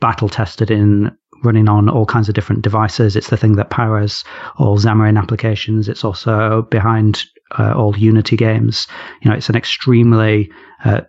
battle 0.00 0.28
tested 0.28 0.70
in 0.70 1.16
running 1.44 1.68
on 1.68 1.88
all 1.88 2.06
kinds 2.06 2.28
of 2.28 2.34
different 2.34 2.62
devices. 2.62 3.14
It's 3.14 3.30
the 3.30 3.36
thing 3.36 3.56
that 3.56 3.70
powers 3.70 4.24
all 4.56 4.76
Xamarin 4.76 5.18
applications. 5.18 5.88
It's 5.88 6.04
also 6.04 6.62
behind 6.70 7.24
uh, 7.58 7.74
all 7.76 7.96
Unity 7.96 8.36
games. 8.36 8.86
You 9.22 9.30
know, 9.30 9.36
it's 9.36 9.48
an 9.48 9.56
extremely 9.56 10.50
uh, 10.84 11.02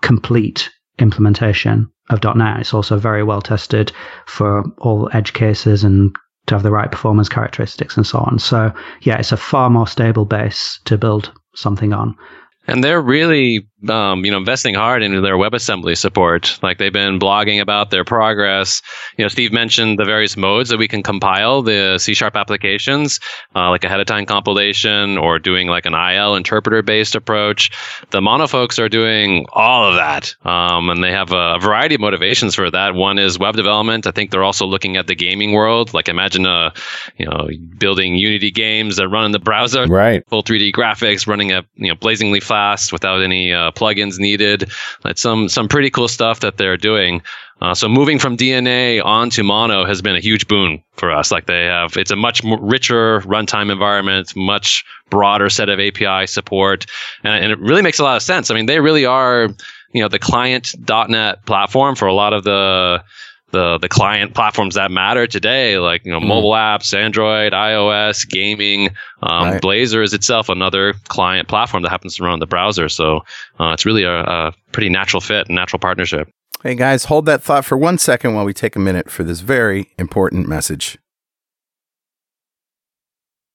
complete 0.00 0.70
implementation 0.98 1.90
of 2.10 2.22
.NET. 2.24 2.60
It's 2.60 2.74
also 2.74 2.98
very 2.98 3.22
well 3.22 3.42
tested 3.42 3.92
for 4.26 4.64
all 4.78 5.10
edge 5.12 5.32
cases 5.34 5.84
and 5.84 6.14
to 6.46 6.54
have 6.54 6.62
the 6.62 6.70
right 6.70 6.90
performance 6.90 7.28
characteristics 7.28 7.96
and 7.96 8.06
so 8.06 8.18
on. 8.20 8.38
So 8.38 8.72
yeah, 9.02 9.18
it's 9.18 9.32
a 9.32 9.36
far 9.36 9.68
more 9.68 9.86
stable 9.86 10.24
base 10.24 10.80
to 10.86 10.96
build 10.96 11.32
something 11.54 11.92
on. 11.92 12.16
And 12.66 12.82
they're 12.82 13.00
really 13.00 13.66
um, 13.88 14.24
you 14.24 14.30
know, 14.30 14.38
investing 14.38 14.74
hard 14.74 15.02
into 15.02 15.20
their 15.20 15.36
WebAssembly 15.36 15.96
support. 15.96 16.58
Like 16.62 16.78
they've 16.78 16.92
been 16.92 17.20
blogging 17.20 17.60
about 17.60 17.90
their 17.90 18.04
progress. 18.04 18.82
You 19.16 19.24
know, 19.24 19.28
Steve 19.28 19.52
mentioned 19.52 19.98
the 19.98 20.04
various 20.04 20.36
modes 20.36 20.70
that 20.70 20.78
we 20.78 20.88
can 20.88 21.02
compile 21.02 21.62
the 21.62 21.98
C 21.98 22.14
sharp 22.14 22.34
applications, 22.34 23.20
uh, 23.54 23.70
like 23.70 23.84
ahead 23.84 24.00
of 24.00 24.06
time 24.06 24.26
compilation 24.26 25.16
or 25.16 25.38
doing 25.38 25.68
like 25.68 25.86
an 25.86 25.94
IL 25.94 26.34
interpreter 26.34 26.82
based 26.82 27.14
approach. 27.14 27.70
The 28.10 28.20
Mono 28.20 28.48
folks 28.48 28.78
are 28.80 28.88
doing 28.88 29.46
all 29.52 29.88
of 29.88 29.94
that. 29.94 30.34
Um, 30.44 30.90
and 30.90 31.04
they 31.04 31.12
have 31.12 31.32
a 31.32 31.58
variety 31.60 31.94
of 31.94 32.00
motivations 32.00 32.56
for 32.56 32.70
that. 32.70 32.94
One 32.94 33.18
is 33.18 33.38
web 33.38 33.54
development. 33.54 34.06
I 34.06 34.10
think 34.10 34.32
they're 34.32 34.44
also 34.44 34.66
looking 34.66 34.96
at 34.96 35.06
the 35.06 35.14
gaming 35.14 35.52
world. 35.52 35.94
Like 35.94 36.08
imagine, 36.08 36.46
uh, 36.46 36.70
you 37.16 37.26
know, 37.26 37.48
building 37.78 38.16
Unity 38.16 38.50
games 38.50 38.96
that 38.96 39.08
run 39.08 39.26
in 39.26 39.32
the 39.32 39.38
browser. 39.38 39.86
Right. 39.86 40.28
Full 40.28 40.42
3D 40.42 40.72
graphics 40.72 41.28
running 41.28 41.52
at, 41.52 41.64
you 41.76 41.88
know, 41.88 41.94
blazingly 41.94 42.40
fast 42.40 42.92
without 42.92 43.22
any, 43.22 43.52
uh, 43.52 43.67
plugins 43.72 44.18
needed. 44.18 44.70
It's 45.04 45.22
some 45.22 45.48
some 45.48 45.68
pretty 45.68 45.90
cool 45.90 46.08
stuff 46.08 46.40
that 46.40 46.56
they're 46.56 46.76
doing. 46.76 47.22
Uh, 47.60 47.74
so 47.74 47.88
moving 47.88 48.18
from 48.18 48.36
DNA 48.36 49.04
onto 49.04 49.42
Mono 49.42 49.84
has 49.84 50.00
been 50.00 50.14
a 50.14 50.20
huge 50.20 50.46
boon 50.46 50.82
for 50.92 51.10
us. 51.10 51.32
Like 51.32 51.46
they 51.46 51.64
have, 51.64 51.96
it's 51.96 52.12
a 52.12 52.16
much 52.16 52.40
richer 52.44 53.20
runtime 53.22 53.72
environment, 53.72 54.36
much 54.36 54.84
broader 55.10 55.50
set 55.50 55.68
of 55.68 55.80
API 55.80 56.28
support, 56.28 56.86
and, 57.24 57.42
and 57.42 57.52
it 57.52 57.58
really 57.58 57.82
makes 57.82 57.98
a 57.98 58.04
lot 58.04 58.16
of 58.16 58.22
sense. 58.22 58.50
I 58.50 58.54
mean, 58.54 58.66
they 58.66 58.78
really 58.78 59.06
are, 59.06 59.48
you 59.92 60.00
know, 60.00 60.08
the 60.08 60.20
client.NET 60.20 61.46
platform 61.46 61.96
for 61.96 62.06
a 62.06 62.14
lot 62.14 62.32
of 62.32 62.44
the 62.44 63.02
the 63.50 63.78
the 63.78 63.88
client 63.88 64.34
platforms 64.34 64.74
that 64.74 64.90
matter 64.90 65.26
today, 65.26 65.78
like 65.78 66.04
you 66.04 66.12
know, 66.12 66.20
mm. 66.20 66.26
mobile 66.26 66.52
apps, 66.52 66.96
Android, 66.96 67.52
iOS, 67.52 68.28
gaming. 68.28 68.90
Um, 69.22 69.48
right. 69.48 69.62
Blazor 69.62 70.02
is 70.02 70.12
itself 70.12 70.48
another 70.48 70.94
client 71.08 71.48
platform 71.48 71.82
that 71.82 71.90
happens 71.90 72.16
to 72.16 72.24
run 72.24 72.32
on 72.32 72.38
the 72.40 72.46
browser, 72.46 72.88
so 72.88 73.24
uh, 73.58 73.70
it's 73.72 73.86
really 73.86 74.04
a, 74.04 74.20
a 74.20 74.52
pretty 74.72 74.88
natural 74.88 75.20
fit 75.20 75.46
and 75.48 75.56
natural 75.56 75.80
partnership. 75.80 76.28
Hey 76.62 76.74
guys, 76.74 77.04
hold 77.04 77.26
that 77.26 77.42
thought 77.42 77.64
for 77.64 77.78
one 77.78 77.98
second 77.98 78.34
while 78.34 78.44
we 78.44 78.52
take 78.52 78.74
a 78.76 78.80
minute 78.80 79.10
for 79.10 79.22
this 79.22 79.40
very 79.40 79.90
important 79.98 80.48
message. 80.48 80.98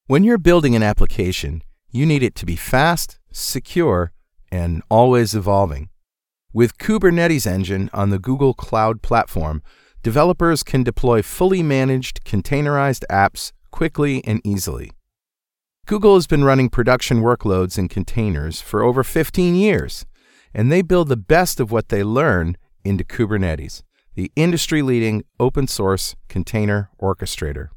When 0.07 0.23
you're 0.23 0.37
building 0.37 0.75
an 0.75 0.83
application, 0.83 1.63
you 1.91 2.05
need 2.05 2.23
it 2.23 2.35
to 2.35 2.45
be 2.45 2.55
fast, 2.55 3.19
secure, 3.31 4.11
and 4.51 4.81
always 4.89 5.35
evolving. 5.35 5.89
With 6.53 6.77
Kubernetes 6.77 7.47
Engine 7.47 7.89
on 7.93 8.09
the 8.09 8.19
Google 8.19 8.53
Cloud 8.53 9.01
Platform, 9.01 9.63
developers 10.03 10.61
can 10.61 10.83
deploy 10.83 11.21
fully 11.21 11.63
managed, 11.63 12.23
containerized 12.25 13.03
apps 13.09 13.51
quickly 13.71 14.23
and 14.25 14.41
easily. 14.43 14.91
Google 15.85 16.15
has 16.15 16.27
been 16.27 16.43
running 16.43 16.69
production 16.69 17.21
workloads 17.21 17.77
in 17.77 17.89
containers 17.89 18.61
for 18.61 18.83
over 18.83 19.03
15 19.03 19.55
years, 19.55 20.05
and 20.53 20.71
they 20.71 20.81
build 20.81 21.09
the 21.09 21.17
best 21.17 21.59
of 21.59 21.71
what 21.71 21.89
they 21.89 22.03
learn 22.03 22.57
into 22.85 23.03
Kubernetes, 23.03 23.81
the 24.15 24.31
industry 24.35 24.81
leading 24.81 25.23
open 25.39 25.67
source 25.67 26.15
container 26.29 26.89
orchestrator. 27.01 27.69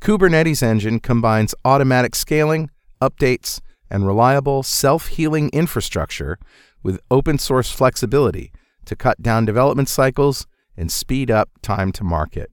Kubernetes 0.00 0.62
Engine 0.62 1.00
combines 1.00 1.54
automatic 1.64 2.14
scaling, 2.14 2.70
updates, 3.02 3.60
and 3.90 4.06
reliable 4.06 4.62
self 4.62 5.08
healing 5.08 5.50
infrastructure 5.52 6.38
with 6.82 7.00
open 7.10 7.38
source 7.38 7.70
flexibility 7.70 8.52
to 8.84 8.94
cut 8.94 9.20
down 9.20 9.44
development 9.44 9.88
cycles 9.88 10.46
and 10.78 10.90
speed 10.92 11.30
up 11.30 11.50
time 11.60 11.92
to 11.92 12.04
market. 12.04 12.50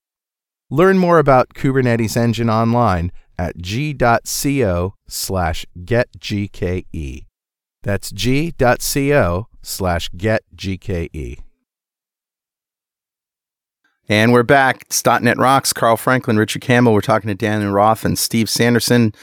Learn 0.70 0.98
more 0.98 1.20
about 1.20 1.54
Kubernetes 1.54 2.18
Engine 2.18 2.50
online 2.50 3.12
at 3.38 3.58
g.co 3.58 4.96
slash 5.08 5.66
getgke. 5.78 7.26
That's 7.84 8.12
g.co 8.12 9.48
slash 9.62 10.10
getgke. 10.10 11.40
And 14.08 14.34
we're 14.34 14.44
back. 14.44 14.84
It's 14.84 15.04
.NET 15.06 15.38
Rocks. 15.38 15.74
Carl 15.74 15.98
Franklin, 15.98 16.38
Richard 16.38 16.62
Campbell. 16.62 16.94
We're 16.94 17.02
talking 17.02 17.28
to 17.28 17.36
Daniel 17.36 17.72
Roth 17.72 18.06
and 18.06 18.18
Steve 18.18 18.50
Sanderson 18.50 19.14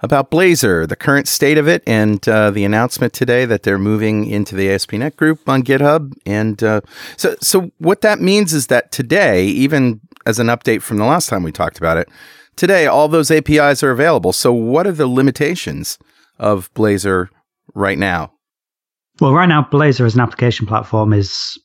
about 0.00 0.30
Blazor, 0.30 0.88
the 0.88 0.96
current 0.96 1.28
state 1.28 1.58
of 1.58 1.66
it, 1.66 1.82
and 1.86 2.26
uh, 2.28 2.50
the 2.50 2.64
announcement 2.64 3.12
today 3.12 3.44
that 3.44 3.62
they're 3.62 3.78
moving 3.78 4.26
into 4.26 4.54
the 4.54 4.70
ASP.NET 4.70 5.16
group 5.16 5.48
on 5.48 5.62
GitHub. 5.62 6.12
And 6.24 6.62
uh, 6.62 6.82
so, 7.16 7.36
so 7.40 7.70
what 7.78 8.02
that 8.02 8.20
means 8.20 8.52
is 8.52 8.68
that 8.68 8.92
today, 8.92 9.44
even 9.46 10.00
as 10.26 10.38
an 10.38 10.48
update 10.48 10.82
from 10.82 10.98
the 10.98 11.04
last 11.04 11.28
time 11.28 11.42
we 11.42 11.52
talked 11.52 11.78
about 11.78 11.96
it, 11.96 12.08
today 12.56 12.86
all 12.86 13.08
those 13.08 13.30
APIs 13.30 13.82
are 13.82 13.90
available. 13.90 14.32
So, 14.32 14.52
what 14.52 14.86
are 14.86 14.92
the 14.92 15.08
limitations 15.08 15.98
of 16.38 16.72
Blazor 16.74 17.28
right 17.74 17.98
now? 17.98 18.32
Well, 19.20 19.32
right 19.32 19.48
now, 19.48 19.66
Blazor 19.70 20.06
as 20.06 20.14
an 20.14 20.20
application 20.20 20.66
platform 20.66 21.12
is 21.12 21.58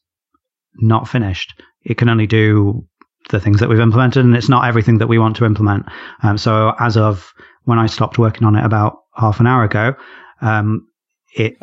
not 0.78 1.08
finished. 1.08 1.62
It 1.84 1.98
can 1.98 2.10
only 2.10 2.26
do 2.26 2.88
the 3.30 3.40
things 3.40 3.60
that 3.60 3.70
we've 3.70 3.80
implemented, 3.80 4.26
and 4.26 4.36
it's 4.36 4.50
not 4.50 4.68
everything 4.68 4.98
that 4.98 5.08
we 5.08 5.20
want 5.20 5.36
to 5.38 5.46
implement. 5.46 5.86
Um, 6.24 6.38
so, 6.38 6.74
as 6.80 6.98
of 6.98 7.32
when 7.66 7.80
I 7.80 7.88
stopped 7.88 8.18
working 8.18 8.46
on 8.46 8.56
it 8.56 8.66
about 8.66 9.00
half 9.16 9.40
an 9.40 9.48
hour 9.48 9.64
ago, 9.64 9.96
um, 10.42 10.88
it 11.36 11.58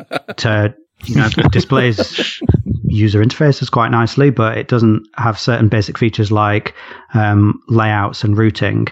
uh, 0.45 0.69
you 1.05 1.15
know 1.15 1.29
displays 1.51 2.41
user 2.83 3.23
interfaces 3.23 3.71
quite 3.71 3.89
nicely, 3.89 4.29
but 4.29 4.57
it 4.57 4.67
doesn't 4.67 5.07
have 5.15 5.39
certain 5.39 5.69
basic 5.69 5.97
features 5.97 6.31
like 6.31 6.73
um, 7.13 7.61
layouts 7.67 8.23
and 8.23 8.37
routing. 8.37 8.87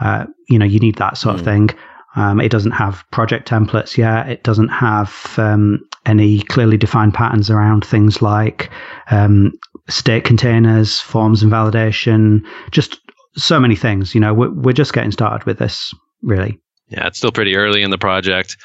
Uh, 0.00 0.26
you 0.48 0.58
know, 0.58 0.64
you 0.64 0.78
need 0.78 0.96
that 0.96 1.16
sort 1.16 1.36
mm. 1.36 1.38
of 1.38 1.44
hmm. 1.44 1.50
thing. 1.50 1.78
Um, 2.14 2.40
it 2.40 2.50
doesn't 2.50 2.72
have 2.72 3.04
project 3.10 3.48
templates 3.48 3.96
yet. 3.96 4.28
It 4.28 4.42
doesn't 4.42 4.68
have 4.68 5.34
um, 5.38 5.80
any 6.04 6.42
clearly 6.42 6.76
defined 6.76 7.14
patterns 7.14 7.50
around 7.50 7.84
things 7.84 8.20
like 8.20 8.70
um, 9.10 9.52
state 9.88 10.24
containers, 10.24 11.00
forms 11.00 11.42
and 11.42 11.50
validation, 11.50 12.44
just 12.70 13.00
so 13.34 13.58
many 13.58 13.76
things. 13.76 14.14
You 14.14 14.20
know, 14.20 14.34
we're, 14.34 14.52
we're 14.52 14.72
just 14.72 14.92
getting 14.92 15.12
started 15.12 15.46
with 15.46 15.58
this 15.58 15.94
really. 16.22 16.58
Yeah, 16.88 17.06
it's 17.06 17.18
still 17.18 17.32
pretty 17.32 17.56
early 17.56 17.82
in 17.82 17.90
the 17.90 17.98
project. 17.98 18.56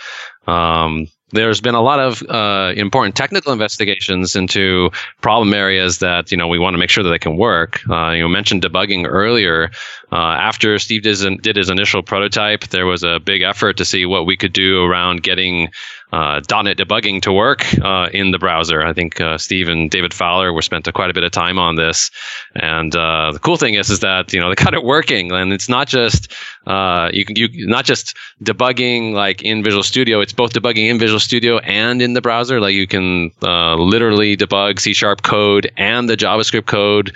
Um, 0.48 1.08
there's 1.32 1.60
been 1.60 1.76
a 1.76 1.82
lot 1.82 2.00
of 2.00 2.24
uh, 2.30 2.74
important 2.76 3.16
technical 3.16 3.52
investigations 3.52 4.36
into 4.36 4.90
problem 5.22 5.54
areas 5.54 6.00
that 6.00 6.32
you 6.32 6.38
know 6.38 6.48
we 6.48 6.60
want 6.60 6.74
to 6.74 6.78
make 6.78 6.90
sure 6.90 7.04
that 7.04 7.10
they 7.10 7.20
can 7.20 7.38
work. 7.38 7.82
Uh, 7.90 8.12
you 8.12 8.28
mentioned 8.30 8.62
debugging 8.62 9.06
earlier. 9.06 9.70
Uh, 10.12 10.16
after 10.16 10.80
Steve 10.80 11.04
did, 11.04 11.42
did 11.42 11.56
his 11.58 11.70
initial 11.70 12.02
prototype, 12.02 12.68
there 12.70 12.86
was 12.86 13.04
a 13.04 13.20
big 13.20 13.42
effort 13.42 13.78
to 13.78 13.86
see 13.86 14.06
what 14.06 14.26
we 14.26 14.38
could 14.38 14.54
do 14.54 14.84
around 14.84 15.24
getting 15.24 15.70
uh, 16.14 16.40
.NET 16.64 16.78
debugging 16.78 17.22
to 17.22 17.34
work 17.34 17.66
uh, 17.80 18.10
in 18.14 18.32
the 18.32 18.40
browser. 18.40 18.82
I 18.82 18.94
think 18.94 19.20
uh, 19.20 19.38
Steve 19.38 19.68
and 19.68 19.92
David 19.92 20.14
Fowler 20.14 20.54
were 20.54 20.62
spent 20.62 20.92
quite 20.94 21.10
a 21.10 21.14
bit 21.14 21.24
of 21.24 21.32
time 21.32 21.60
on 21.60 21.76
this, 21.76 22.10
and 22.56 22.96
uh, 22.96 23.32
the 23.34 23.40
cool 23.40 23.58
thing 23.58 23.74
is 23.74 23.90
is 23.90 24.00
that 24.00 24.32
you 24.32 24.40
know 24.40 24.50
they 24.50 24.56
got 24.56 24.74
it 24.74 24.84
working, 24.84 25.32
and 25.32 25.52
it's 25.52 25.68
not 25.68 25.88
just 25.88 26.34
uh, 26.66 27.10
you 27.12 27.26
can 27.26 27.36
you 27.36 27.50
not 27.68 27.84
just 27.84 28.16
debugging 28.42 29.14
like 29.14 29.42
in 29.42 29.64
Visual 29.64 29.84
Studio. 29.84 30.22
It's 30.22 30.34
both 30.34 30.54
debugging 30.54 30.90
in 30.90 30.98
Visual 30.98 31.20
Studio 31.20 31.58
and 31.60 32.02
in 32.02 32.14
the 32.14 32.22
browser. 32.22 32.62
Like 32.62 32.74
you 32.74 32.88
can 32.88 33.32
uh, 33.44 33.76
literally 33.76 34.38
debug 34.38 34.80
C 34.80 34.94
sharp 34.94 35.24
code 35.24 35.72
and 35.76 36.10
the 36.10 36.16
JavaScript 36.16 36.68
code 36.68 37.14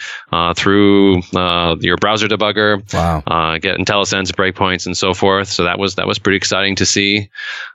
through 0.55 1.21
your 1.79 1.97
browser 1.97 2.27
debugger. 2.27 2.93
Wow! 2.93 3.57
get 3.57 3.77
IntelliSense 3.77 4.31
breakpoints 4.31 4.85
and 4.85 4.97
so 4.97 5.13
forth. 5.13 5.47
So 5.47 5.63
that 5.63 5.79
was 5.79 5.95
that 5.95 6.07
was 6.07 6.19
pretty 6.19 6.37
exciting 6.37 6.75
to 6.75 6.85
see. 6.85 7.29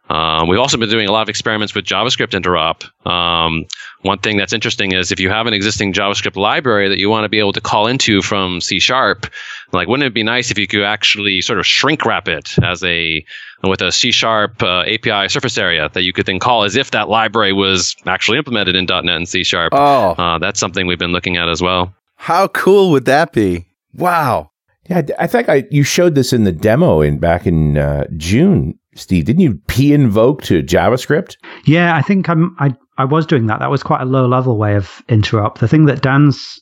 Um, 0.09 0.49
we've 0.49 0.59
also 0.59 0.77
been 0.77 0.89
doing 0.89 1.09
a 1.09 1.13
lot 1.13 1.23
of 1.23 1.29
experiments 1.29 1.75
with 1.75 1.85
JavaScript 1.85 2.39
interop. 2.39 2.85
Um, 3.11 3.67
one 4.03 4.19
thing 4.19 4.37
that's 4.37 4.53
interesting 4.53 4.93
is 4.93 5.11
if 5.11 5.19
you 5.19 5.31
have 5.31 5.47
an 5.47 5.55
existing 5.55 5.93
JavaScript 5.93 6.37
library 6.37 6.89
that 6.89 6.99
you 6.99 7.11
want 7.11 7.25
to 7.25 7.29
be 7.29 7.41
able 7.41 7.53
to 7.53 7.61
call 7.61 7.87
into 7.87 8.23
from 8.23 8.61
C 8.61 8.79
Sharp, 8.79 9.27
like 9.73 9.89
wouldn't 9.89 10.07
it 10.07 10.15
be 10.15 10.23
nice 10.23 10.51
if 10.51 10.59
you 10.59 10.67
could 10.67 10.85
actually 10.85 11.41
sort 11.41 11.59
of 11.59 11.67
shrink 11.67 12.05
wrap 12.05 12.29
it 12.29 12.57
as 12.63 12.85
a 12.85 13.25
with 13.65 13.81
a 13.81 13.91
C 13.91 14.13
Sharp 14.13 14.63
uh, 14.63 14.83
API 14.83 15.29
surface 15.29 15.59
area 15.59 15.89
that 15.93 16.03
you 16.03 16.13
could 16.13 16.27
then 16.27 16.39
call 16.39 16.63
as 16.63 16.77
if 16.77 16.93
that 16.93 17.09
library 17.09 17.53
was 17.53 17.97
actually 18.07 18.39
implemented 18.39 18.77
in 18.77 18.85
.NET 18.85 19.09
and 19.09 19.29
C 19.29 19.43
Sharp. 19.43 19.73
Oh, 19.75 20.11
uh, 20.11 20.39
that's 20.39 20.61
something 20.61 20.87
we've 20.87 20.99
been 20.99 21.13
looking 21.13 21.37
at 21.37 21.49
as 21.49 21.61
well. 21.61 21.93
How 22.15 22.49
cool 22.49 22.91
would 22.93 23.07
that 23.07 23.33
be? 23.33 23.67
Wow. 23.95 24.51
Yeah, 24.89 25.03
I 25.19 25.27
think 25.27 25.49
I 25.49 25.65
you 25.71 25.83
showed 25.83 26.15
this 26.15 26.33
in 26.33 26.45
the 26.45 26.53
demo 26.53 27.01
in 27.01 27.19
back 27.19 27.47
in 27.47 27.77
uh, 27.77 28.07
June 28.17 28.79
Steve, 28.97 29.25
didn't 29.27 29.43
you 29.43 29.61
p 29.67 29.93
invoke 29.93 30.43
to 30.43 30.63
JavaScript? 30.63 31.37
Yeah, 31.65 31.95
I 31.95 32.03
think 32.03 32.29
I'm, 32.29 32.57
I 32.59 32.75
I 32.99 33.05
was 33.05 33.27
doing 33.27 33.47
that. 33.47 33.61
That 33.61 33.71
was 33.71 33.83
quite 33.83 34.01
a 34.01 34.07
low 34.07 34.27
level 34.27 34.57
way 34.57 34.75
of 34.75 35.03
interop. 35.09 35.59
The 35.59 35.69
thing 35.69 35.85
that 35.87 36.03
Dan's 36.03 36.61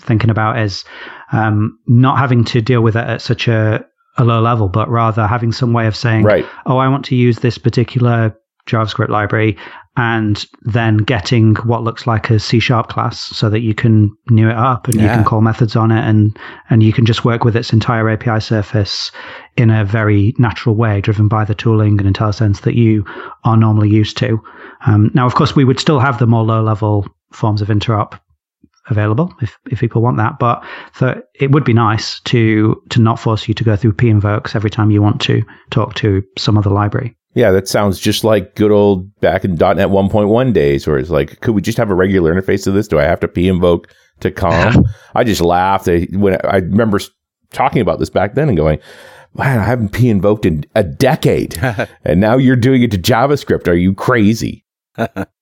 thinking 0.00 0.30
about 0.30 0.58
is 0.58 0.84
um, 1.32 1.78
not 1.86 2.18
having 2.18 2.44
to 2.46 2.60
deal 2.60 2.80
with 2.80 2.96
it 2.96 3.06
at 3.06 3.22
such 3.22 3.48
a, 3.48 3.84
a 4.16 4.24
low 4.24 4.40
level, 4.40 4.68
but 4.68 4.88
rather 4.88 5.26
having 5.26 5.52
some 5.52 5.72
way 5.72 5.86
of 5.86 5.94
saying, 5.94 6.24
right. 6.24 6.46
"Oh, 6.66 6.78
I 6.78 6.88
want 6.88 7.04
to 7.06 7.16
use 7.16 7.38
this 7.38 7.58
particular 7.58 8.36
JavaScript 8.66 9.08
library," 9.08 9.56
and 9.96 10.44
then 10.62 10.98
getting 10.98 11.54
what 11.56 11.84
looks 11.84 12.06
like 12.06 12.28
a 12.30 12.38
C 12.38 12.58
sharp 12.58 12.88
class 12.88 13.20
so 13.20 13.48
that 13.48 13.60
you 13.60 13.74
can 13.74 14.16
new 14.28 14.48
it 14.48 14.56
up 14.56 14.88
and 14.88 14.96
yeah. 14.96 15.02
you 15.02 15.08
can 15.08 15.24
call 15.24 15.40
methods 15.40 15.76
on 15.76 15.92
it 15.92 16.04
and 16.08 16.36
and 16.70 16.82
you 16.82 16.92
can 16.92 17.06
just 17.06 17.24
work 17.24 17.44
with 17.44 17.56
its 17.56 17.72
entire 17.72 18.08
API 18.10 18.40
surface 18.40 19.12
in 19.56 19.70
a 19.70 19.84
very 19.84 20.34
natural 20.38 20.74
way, 20.74 21.00
driven 21.00 21.28
by 21.28 21.44
the 21.44 21.54
tooling 21.54 22.00
and 22.00 22.14
IntelliSense 22.14 22.62
that 22.62 22.74
you 22.74 23.04
are 23.44 23.56
normally 23.56 23.88
used 23.88 24.16
to. 24.18 24.42
Um, 24.86 25.10
now, 25.14 25.26
of 25.26 25.34
course, 25.34 25.54
we 25.54 25.64
would 25.64 25.78
still 25.78 26.00
have 26.00 26.18
the 26.18 26.26
more 26.26 26.42
low 26.42 26.62
level 26.62 27.06
forms 27.32 27.62
of 27.62 27.68
interop 27.68 28.18
available 28.90 29.32
if, 29.40 29.58
if 29.70 29.80
people 29.80 30.02
want 30.02 30.16
that. 30.18 30.38
But 30.38 30.62
so 30.94 31.20
it 31.34 31.52
would 31.52 31.64
be 31.64 31.72
nice 31.72 32.20
to 32.20 32.80
to 32.90 33.00
not 33.00 33.18
force 33.18 33.48
you 33.48 33.54
to 33.54 33.64
go 33.64 33.76
through 33.76 33.92
p 33.94 34.08
invokes 34.08 34.54
every 34.54 34.70
time 34.70 34.90
you 34.90 35.02
want 35.02 35.20
to 35.22 35.42
talk 35.70 35.94
to 35.96 36.22
some 36.36 36.58
other 36.58 36.70
library. 36.70 37.16
Yeah, 37.34 37.50
that 37.50 37.68
sounds 37.68 37.98
just 37.98 38.22
like 38.22 38.54
good 38.54 38.70
old 38.70 39.12
back 39.20 39.44
in 39.44 39.56
.NET 39.56 39.88
1.1 39.88 40.52
days, 40.52 40.86
where 40.86 40.98
it's 40.98 41.10
like, 41.10 41.40
could 41.40 41.54
we 41.54 41.62
just 41.62 41.78
have 41.78 41.90
a 41.90 41.94
regular 41.94 42.32
interface 42.32 42.64
to 42.64 42.70
this? 42.70 42.88
Do 42.88 42.98
I 42.98 43.04
have 43.04 43.20
to 43.20 43.28
p 43.28 43.48
invoke 43.48 43.92
to 44.20 44.30
com? 44.30 44.84
I 45.14 45.24
just 45.24 45.40
laughed 45.40 45.86
when 46.12 46.38
I 46.44 46.56
remember 46.56 47.00
talking 47.50 47.82
about 47.82 47.98
this 47.98 48.10
back 48.10 48.34
then 48.34 48.48
and 48.48 48.56
going, 48.56 48.78
man, 49.34 49.58
I 49.58 49.64
haven't 49.64 49.90
p 49.90 50.08
invoked 50.08 50.46
in 50.46 50.64
a 50.76 50.84
decade, 50.84 51.56
and 52.04 52.20
now 52.20 52.36
you're 52.36 52.56
doing 52.56 52.82
it 52.82 52.92
to 52.92 52.98
JavaScript. 52.98 53.66
Are 53.68 53.74
you 53.74 53.94
crazy? 53.94 54.64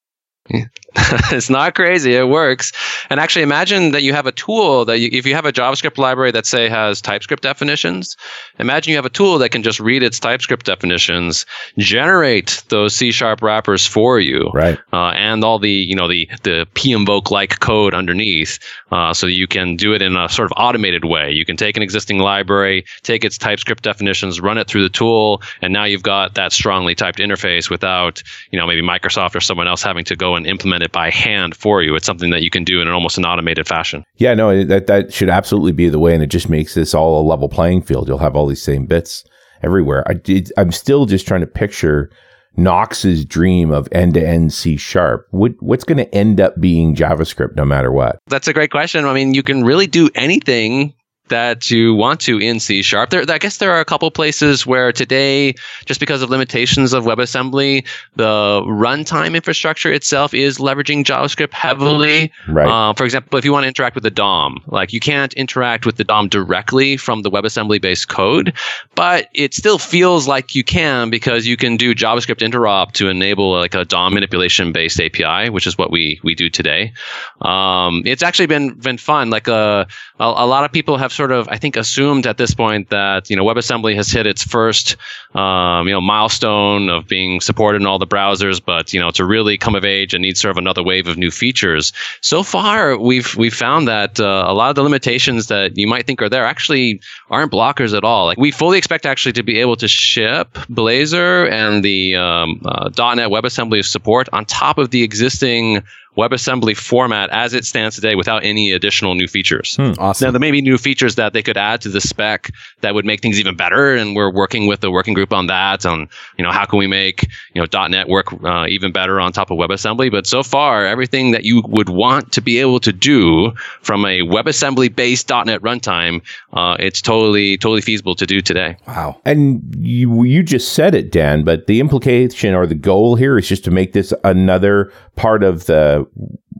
it's 1.31 1.49
not 1.49 1.75
crazy. 1.75 2.15
It 2.15 2.29
works. 2.29 2.73
And 3.09 3.21
actually, 3.21 3.43
imagine 3.43 3.93
that 3.93 4.03
you 4.03 4.13
have 4.13 4.27
a 4.27 4.33
tool 4.33 4.85
that 4.85 4.99
you, 4.99 5.09
if 5.13 5.25
you 5.25 5.35
have 5.35 5.47
a 5.47 5.53
JavaScript 5.53 5.99
library 5.99 6.33
that 6.33 6.47
say 6.47 6.69
has 6.69 7.01
TypeScript 7.01 7.43
definitions, 7.43 8.17
imagine 8.59 8.91
you 8.91 8.97
have 8.97 9.07
a 9.07 9.11
tool 9.11 9.39
that 9.39 9.51
can 9.51 9.63
just 9.63 9.79
read 9.81 10.03
its 10.03 10.19
TypeScript 10.19 10.67
definitions, 10.67 11.47
generate 11.79 12.63
those 12.69 12.95
C 12.95 13.13
sharp 13.13 13.41
wrappers 13.41 13.87
for 13.87 14.19
you, 14.19 14.51
right? 14.53 14.79
Uh, 14.93 15.11
and 15.11 15.45
all 15.45 15.59
the 15.59 15.71
you 15.71 15.95
know 15.95 16.09
the 16.09 16.29
the 16.43 16.67
pinvoke 16.75 17.31
like 17.31 17.61
code 17.61 17.95
underneath, 17.95 18.59
uh, 18.91 19.15
so 19.15 19.27
you 19.27 19.47
can 19.47 19.77
do 19.77 19.95
it 19.95 20.03
in 20.03 20.17
a 20.17 20.29
sort 20.29 20.51
of 20.51 20.53
automated 20.57 21.05
way. 21.05 21.31
You 21.31 21.45
can 21.45 21.57
take 21.57 21.77
an 21.77 21.83
existing 21.83 22.19
library, 22.19 22.85
take 23.03 23.25
its 23.25 23.39
TypeScript 23.39 23.83
definitions, 23.83 24.41
run 24.41 24.59
it 24.59 24.67
through 24.67 24.83
the 24.83 24.91
tool, 24.91 25.41
and 25.63 25.73
now 25.73 25.85
you've 25.85 26.03
got 26.03 26.35
that 26.35 26.53
strongly 26.53 26.95
typed 26.95 27.19
interface 27.19 27.71
without 27.71 28.23
you 28.51 28.59
know 28.59 28.67
maybe 28.67 28.83
Microsoft 28.83 29.35
or 29.37 29.41
someone 29.41 29.69
else 29.69 29.83
having 29.83 30.05
to 30.05 30.17
go 30.17 30.32
and 30.37 30.47
implement 30.47 30.83
it 30.83 30.93
by 30.93 31.11
hand 31.11 31.55
for 31.55 31.83
you. 31.83 31.95
It's 31.95 32.07
something 32.07 32.31
that 32.31 32.43
you 32.43 32.51
can 32.51 32.65
do 32.65 32.81
in 32.81 32.89
an 32.89 32.95
almost 32.95 33.19
an 33.19 33.25
automated 33.25 33.67
fashion. 33.67 34.05
Yeah, 34.17 34.35
no, 34.35 34.65
that 34.65 34.87
that 34.87 35.13
should 35.13 35.31
absolutely 35.31 35.73
be 35.73 35.89
the 35.89 35.99
way, 35.99 36.15
and 36.15 36.23
it 36.23 36.29
just 36.29 36.49
makes 36.49 36.75
this 36.75 36.95
all 36.95 37.21
a 37.21 37.25
level 37.27 37.49
playing 37.49 37.83
field. 37.83 38.09
You'll 38.09 38.19
have 38.19 38.37
all 38.37 38.47
these 38.47 38.63
same 38.63 38.87
bits 38.87 39.25
everywhere. 39.63 40.05
I 40.09 40.15
did, 40.15 40.53
I'm 40.57 40.73
still 40.73 41.07
just 41.07 41.27
trying 41.27 41.41
to 41.41 41.47
picture 41.47 42.11
Knox's 42.57 43.25
dream 43.25 43.71
of 43.71 43.89
end 43.93 44.15
to 44.15 44.27
end 44.27 44.53
C 44.53 44.77
sharp, 44.77 45.27
what, 45.31 45.53
what's 45.61 45.85
going 45.85 45.99
to 45.99 46.15
end 46.15 46.41
up 46.41 46.61
being 46.61 46.95
JavaScript 46.95 47.57
no 47.57 47.65
matter 47.65 47.91
what? 47.91 48.19
That's 48.27 48.49
a 48.49 48.53
great 48.53 48.71
question. 48.71 49.05
I 49.05 49.15
mean, 49.15 49.35
you 49.35 49.43
can 49.43 49.65
really 49.65 49.87
do 49.87 50.11
anything 50.15 50.95
that 51.33 51.71
you 51.71 51.95
want 51.95 52.21
to 52.21 52.39
in 52.39 52.61
C 52.61 52.83
sharp. 52.83 53.09
There, 53.09 53.25
I 53.27 53.39
guess 53.39 53.57
there 53.57 53.73
are 53.73 53.81
a 53.81 53.87
couple 53.87 54.11
places 54.11 54.67
where 54.67 54.93
today, 54.93 55.55
just 55.87 55.99
because 55.99 56.21
of 56.21 56.29
limitations 56.29 56.93
of 56.93 57.05
WebAssembly, 57.05 57.87
the 58.17 58.63
runtime 58.67 59.35
infrastructure 59.35 59.91
itself 59.91 60.35
is 60.35 60.59
leveraging 60.59 61.05
JavaScript 61.05 61.55
heavily. 61.55 62.31
Right. 62.49 62.69
Uh, 62.69 62.93
for 62.93 63.05
example, 63.05 63.39
if 63.39 63.47
you 63.47 63.53
want 63.53 63.65
to 63.65 63.69
interact 63.69 63.95
with 63.95 64.05
the 64.05 64.11
DOM, 64.11 64.63
like 64.67 64.93
you 64.93 65.01
can't 65.01 65.33
interact 65.33 65.87
with 65.87 65.97
the 65.97 66.05
DOM 66.05 66.29
directly 66.29 66.99
from 66.99 67.23
the 67.23 67.31
WebAssembly 67.31 67.81
based 67.81 68.09
code, 68.09 68.53
but 68.95 69.29
it 69.33 69.55
still 69.55 69.79
feels 69.79 70.29
like 70.29 70.55
you 70.55 70.63
can 70.63 71.09
because 71.09 71.47
you 71.47 71.57
can 71.57 71.79
do 71.79 71.95
JavaScript 71.95 72.47
interop 72.47 72.93
to 72.93 73.09
enable 73.09 73.53
like 73.53 73.75
a 73.75 73.87
DOM 73.87 74.13
manipulation 74.13 74.71
based 74.71 75.01
API, 75.01 75.49
which 75.49 75.67
is 75.67 75.79
what 75.79 75.91
we 75.91 76.21
we 76.23 76.35
do 76.35 76.51
today. 76.51 76.93
Um, 77.41 78.03
it's 78.05 78.23
actually 78.23 78.47
been 78.49 78.75
been 78.75 78.99
fun. 78.99 79.31
Like 79.31 79.49
uh, 79.49 79.87
a, 80.21 80.25
a 80.25 80.47
lot 80.47 80.65
of 80.65 80.73
people 80.73 80.99
have 80.99 81.11
sort 81.11 81.22
of, 81.31 81.49
I 81.49 81.57
think, 81.57 81.77
assumed 81.77 82.27
at 82.27 82.39
this 82.39 82.55
point 82.55 82.91
that 82.91 83.31
you 83.31 83.37
know 83.37 83.45
WebAssembly 83.45 83.95
has 83.95 84.11
hit 84.11 84.27
its 84.27 84.43
first 84.43 84.97
um, 85.35 85.87
you 85.87 85.95
know 85.95 86.01
milestone 86.01 86.89
of 86.89 87.07
being 87.07 87.41
supported 87.41 87.81
in 87.81 87.87
all 87.87 87.99
the 87.99 88.07
browsers, 88.07 88.61
but 88.65 88.93
you 88.93 89.01
know 89.01 89.11
to 89.13 89.25
really 89.25 89.57
come 89.57 89.75
of 89.75 89.85
age 89.85 90.15
and 90.15 90.23
need 90.23 90.37
sort 90.37 90.51
of 90.51 90.57
another 90.57 90.83
wave 90.83 91.07
of 91.07 91.17
new 91.17 91.31
features. 91.31 91.93
So 92.21 92.43
far, 92.43 92.99
we've 92.99 93.35
we've 93.37 93.55
found 93.55 93.87
that 93.89 94.19
uh, 94.19 94.45
a 94.47 94.55
lot 94.55 94.71
of 94.71 94.77
the 94.77 94.83
limitations 94.83 95.47
that 95.47 95.77
you 95.77 95.87
might 95.87 96.07
think 96.07 96.21
are 96.23 96.29
there 96.29 96.45
actually 96.45 97.01
aren't 97.31 97.53
blockers 97.53 97.97
at 97.97 98.05
all. 98.05 98.27
Like 98.27 98.39
we 98.39 98.51
fully 98.51 98.79
expect 98.79 99.07
actually 99.07 99.33
to 99.35 99.43
be 99.43 99.59
able 99.59 99.77
to 99.77 99.89
ship 99.89 100.53
Blazor 100.71 101.51
and 101.51 101.85
the 101.85 102.17
um, 102.17 102.61
uh, 102.65 102.89
.NET 103.15 103.31
WebAssembly 103.31 103.85
support 103.85 104.29
on 104.33 104.45
top 104.45 104.79
of 104.79 104.91
the 104.91 105.03
existing 105.03 105.83
WebAssembly 106.17 106.77
format 106.77 107.31
as 107.31 107.55
it 107.55 107.65
stands 107.65 107.97
today 107.97 108.15
without 108.15 108.45
any 108.45 108.73
additional 108.73 109.15
new 109.15 109.27
features. 109.27 109.77
Hmm, 109.77 109.93
awesome. 109.99 110.27
Now, 110.27 110.31
there 110.33 110.41
may 110.41 110.51
be 110.51 110.61
new 110.61 110.77
features 110.77 111.15
that 111.15 111.33
they 111.33 111.43
could 111.43 111.57
add 111.57 111.81
to 111.83 111.89
the 111.89 112.01
spec 112.01 112.51
that 112.83 112.95
would 112.95 113.07
make 113.07 113.23
things 113.23 113.41
even 113.41 113.57
better, 113.57 113.95
and 113.95 114.15
we're 114.15 114.33
working 114.33 114.67
with 114.67 114.81
the 114.81 114.91
working 114.91 115.15
group 115.15 115.33
on 115.33 115.47
that. 115.47 115.87
On 115.87 116.09
you 116.37 116.45
know 116.45 116.53
how 116.53 116.67
can 116.67 116.79
we 116.79 116.87
make 116.87 117.23
you 117.55 117.63
know 117.63 117.89
.NET 117.89 118.09
work 118.09 118.33
uh, 118.45 118.67
even 118.69 118.93
better 118.93 119.21
on 119.21 119.33
top 119.33 119.51
of 119.51 119.59
WebAssembly? 119.59 120.11
But 120.11 120.27
so 120.27 120.43
far, 120.43 120.87
everything 120.87 121.31
that 121.31 121.45
you 121.45 121.63
would 121.67 121.89
want 121.89 122.33
to 122.33 122.43
be 122.43 122.59
able 122.59 122.81
to 122.81 122.93
do 122.93 123.53
from 123.81 124.05
a 124.05 124.21
WebAssembly 124.21 124.95
based 124.95 125.31
.NET 125.31 125.63
runtime, 125.63 126.23
uh, 126.53 126.77
it's 126.79 127.01
totally 127.01 127.57
totally 127.57 127.81
feasible 127.81 128.15
to 128.17 128.27
do 128.27 128.43
today. 128.43 128.77
Wow. 128.87 129.21
And 129.25 129.63
you 129.79 130.25
you 130.25 130.43
just 130.43 130.75
said 130.75 130.95
it, 130.95 131.11
Dan, 131.11 131.43
but 131.43 131.67
the 131.67 131.81
implication 131.81 132.55
or 132.55 132.67
the 132.67 132.75
goal 132.75 133.17
here 133.17 133.39
is 133.39 133.49
just 133.49 133.65
to 133.65 133.71
make 133.71 133.95
this 133.95 134.13
another 134.25 134.93
part 135.17 135.43
of 135.43 135.67
the 135.67 136.02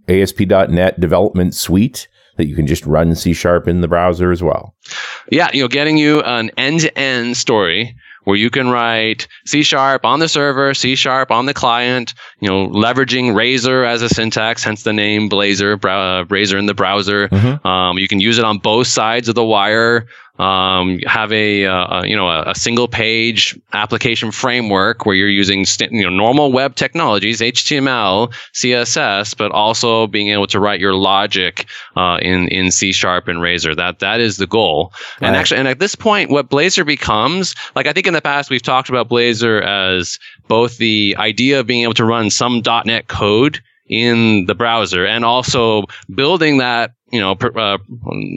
ASP.NET 0.09 1.01
development 1.01 1.55
suite 1.55 2.09
that 2.37 2.47
you 2.47 2.57
can 2.57 2.67
just 2.67 2.85
run 2.87 3.15
C 3.15 3.33
sharp 3.33 3.69
in 3.69 3.81
the 3.81 3.89
browser 3.89 4.33
as 4.33 4.43
well. 4.43 4.75
Yeah, 5.31 5.51
you 5.53 5.63
know, 5.63 5.69
getting 5.69 5.99
you 5.99 6.23
an 6.23 6.51
end 6.57 6.81
to 6.81 6.99
end 6.99 7.37
story 7.37 7.97
where 8.25 8.37
you 8.37 8.51
can 8.51 8.71
write 8.71 9.27
C 9.47 9.63
sharp 9.63 10.05
on 10.05 10.21
the 10.21 10.29
server, 10.29 10.75
C 10.75 10.95
sharp 10.95 11.31
on 11.31 11.47
the 11.47 11.55
client, 11.55 12.15
you 12.41 12.49
know, 12.49 12.69
leveraging 12.69 13.35
Razor 13.35 13.85
as 13.85 14.03
a 14.03 14.09
syntax, 14.09 14.63
hence 14.63 14.85
the 14.85 14.93
name 14.93 15.29
Blazor, 15.29 15.83
uh, 15.85 16.25
Razor 16.27 16.59
in 16.59 16.67
the 16.67 16.75
browser. 16.75 17.29
Mm-hmm. 17.29 17.67
Um, 17.67 17.99
you 17.99 18.09
can 18.09 18.21
use 18.21 18.39
it 18.39 18.45
on 18.45 18.59
both 18.59 18.87
sides 18.87 19.29
of 19.29 19.35
the 19.35 19.45
wire 19.45 20.07
um, 20.43 20.99
have 21.07 21.33
a, 21.33 21.67
uh, 21.67 22.03
you 22.03 22.17
know 22.17 22.29
a, 22.29 22.51
a, 22.51 22.55
single 22.55 22.89
page 22.89 23.57
application 23.75 24.33
framework 24.33 25.07
where 25.07 25.15
you're 25.15 25.29
using 25.29 25.65
st- 25.65 25.93
you 25.93 26.03
know 26.03 26.11
normal 26.11 26.51
web 26.51 26.75
technologies 26.75 27.41
HTML 27.41 28.33
CSS 28.53 29.37
but 29.37 29.53
also 29.53 30.09
being 30.09 30.29
able 30.29 30.49
to 30.49 30.59
write 30.59 30.81
your 30.81 30.95
logic 30.95 31.67
uh, 31.97 32.19
in 32.21 32.49
in 32.49 32.73
C 32.73 32.91
sharp 32.93 33.29
and 33.29 33.41
Razor 33.41 33.77
that 33.77 34.01
that 34.01 34.19
is 34.19 34.39
the 34.39 34.49
goal 34.49 34.93
right. 35.21 35.29
and 35.29 35.37
actually 35.37 35.61
and 35.61 35.69
at 35.69 35.79
this 35.79 35.95
point 35.95 36.31
what 36.31 36.51
Blazor 36.51 36.85
becomes 36.85 37.55
like 37.77 37.87
I 37.87 37.93
think 37.93 38.09
in 38.09 38.15
the 38.15 38.21
past 38.21 38.51
we've 38.51 38.63
talked 38.63 38.89
about 38.89 39.09
Blazor 39.09 39.63
as 39.63 40.19
both 40.49 40.79
the 40.79 41.15
idea 41.19 41.61
of 41.61 41.69
being 41.69 41.85
able 41.85 41.95
to 41.95 42.05
run 42.05 42.31
some 42.31 42.63
.NET 42.85 43.07
code 43.07 43.61
in 43.89 44.47
the 44.47 44.55
browser 44.55 45.07
and 45.07 45.25
also 45.25 45.85
building 46.15 46.59
that 46.59 46.93
you 47.13 47.21
know 47.21 47.33
uh, 47.33 47.79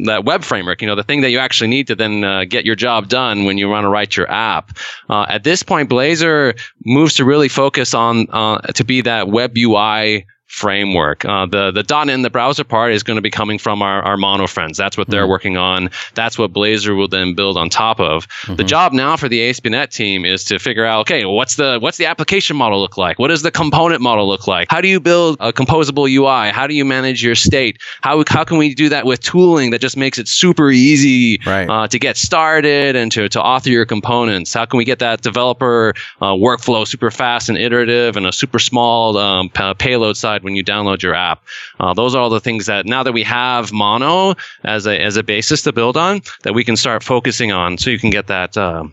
that 0.06 0.24
web 0.26 0.44
framework 0.44 0.82
you 0.82 0.88
know 0.88 0.96
the 0.96 1.04
thing 1.04 1.22
that 1.22 1.32
you 1.32 1.40
actually 1.40 1.70
need 1.70 1.88
to 1.88 1.96
then 1.96 2.24
uh, 2.24 2.44
get 2.44 2.66
your 2.66 2.76
job 2.76 3.08
done 3.08 3.46
when 3.46 3.58
you 3.58 3.68
want 3.70 3.86
to 3.86 3.90
write 3.90 4.16
your 4.16 4.30
app. 4.30 4.78
Uh, 5.10 5.26
at 5.30 5.44
this 5.44 5.64
point 5.64 5.90
blazor 5.90 6.60
moves 6.86 7.16
to 7.16 7.26
really 7.26 7.50
focus 7.50 7.94
on 7.94 8.28
uh, 8.32 8.60
to 8.74 8.84
be 8.84 9.02
that 9.02 9.30
web 9.30 9.58
ui 9.58 10.26
framework. 10.56 11.26
Uh, 11.26 11.46
the 11.46 11.72
the 11.72 11.84
.NET 12.06 12.14
in 12.14 12.22
the 12.22 12.30
browser 12.30 12.64
part 12.64 12.94
is 12.94 13.04
going 13.04 13.18
to 13.18 13.22
be 13.22 13.30
coming 13.30 13.60
from 13.60 13.82
our, 13.82 14.02
our 14.04 14.16
Mono 14.16 14.48
friends. 14.48 14.78
That's 14.78 14.98
what 14.98 15.10
they're 15.10 15.24
mm-hmm. 15.24 15.32
working 15.32 15.58
on. 15.58 15.90
That's 16.14 16.38
what 16.38 16.54
Blazor 16.54 16.96
will 16.96 17.10
then 17.10 17.34
build 17.34 17.58
on 17.58 17.70
top 17.70 18.00
of. 18.00 18.26
Mm-hmm. 18.28 18.56
The 18.56 18.64
job 18.64 18.94
now 18.94 19.18
for 19.18 19.28
the 19.28 19.50
ASP.NET 19.50 19.92
team 19.92 20.24
is 20.24 20.46
to 20.46 20.58
figure 20.58 20.86
out, 20.86 21.02
okay, 21.02 21.26
what's 21.26 21.58
the 21.58 21.78
what's 21.82 21.98
the 21.98 22.06
application 22.06 22.56
model 22.56 22.80
look 22.80 22.98
like? 22.98 23.20
What 23.20 23.28
does 23.28 23.42
the 23.42 23.52
component 23.52 24.02
model 24.02 24.30
look 24.30 24.48
like? 24.48 24.72
How 24.72 24.80
do 24.80 24.88
you 24.88 25.02
build 25.02 25.36
a 25.42 25.52
composable 25.52 26.10
UI? 26.10 26.52
How 26.54 26.68
do 26.68 26.74
you 26.74 26.86
manage 26.86 27.22
your 27.22 27.36
state? 27.36 27.82
How 28.00 28.24
how 28.30 28.46
can 28.46 28.58
we 28.58 28.74
do 28.74 28.88
that 28.88 29.06
with 29.06 29.20
tooling 29.20 29.72
that 29.72 29.82
just 29.82 29.98
makes 29.98 30.18
it 30.18 30.30
super 30.30 30.72
easy 30.72 31.42
right. 31.46 31.70
uh, 31.70 31.88
to 31.90 32.00
get 32.00 32.16
started 32.16 32.96
and 32.96 33.12
to 33.12 33.28
to 33.28 33.42
author 33.42 33.70
your 33.70 33.86
components? 33.86 34.54
How 34.54 34.66
can 34.66 34.78
we 34.78 34.86
get 34.86 35.00
that 35.00 35.20
developer 35.22 35.94
uh, 36.22 36.32
workflow 36.32 36.88
super 36.88 37.12
fast 37.12 37.50
and 37.50 37.58
iterative 37.58 38.16
and 38.16 38.26
a 38.26 38.32
super 38.32 38.60
small 38.60 39.18
um, 39.18 39.50
payload 39.50 40.16
size 40.16 40.44
when 40.46 40.56
you 40.56 40.64
download 40.64 41.02
your 41.02 41.14
app. 41.14 41.44
Uh, 41.82 41.94
those 41.94 42.16
are 42.16 42.22
all 42.22 42.30
the 42.30 42.40
things 42.40 42.68
that 42.68 42.86
now 42.86 43.04
that 43.04 43.12
we 43.12 43.24
have 43.24 43.74
Mono 43.74 44.36
as 44.64 44.88
a 44.88 44.98
as 44.98 45.18
a 45.18 45.24
basis 45.24 45.64
to 45.64 45.74
build 45.74 45.98
on, 45.98 46.22
that 46.44 46.54
we 46.54 46.64
can 46.64 46.78
start 46.78 47.04
focusing 47.04 47.52
on, 47.52 47.78
so 47.78 47.90
you 47.90 48.00
can 48.00 48.12
get 48.12 48.28
that. 48.28 48.56
Uh, 48.56 48.86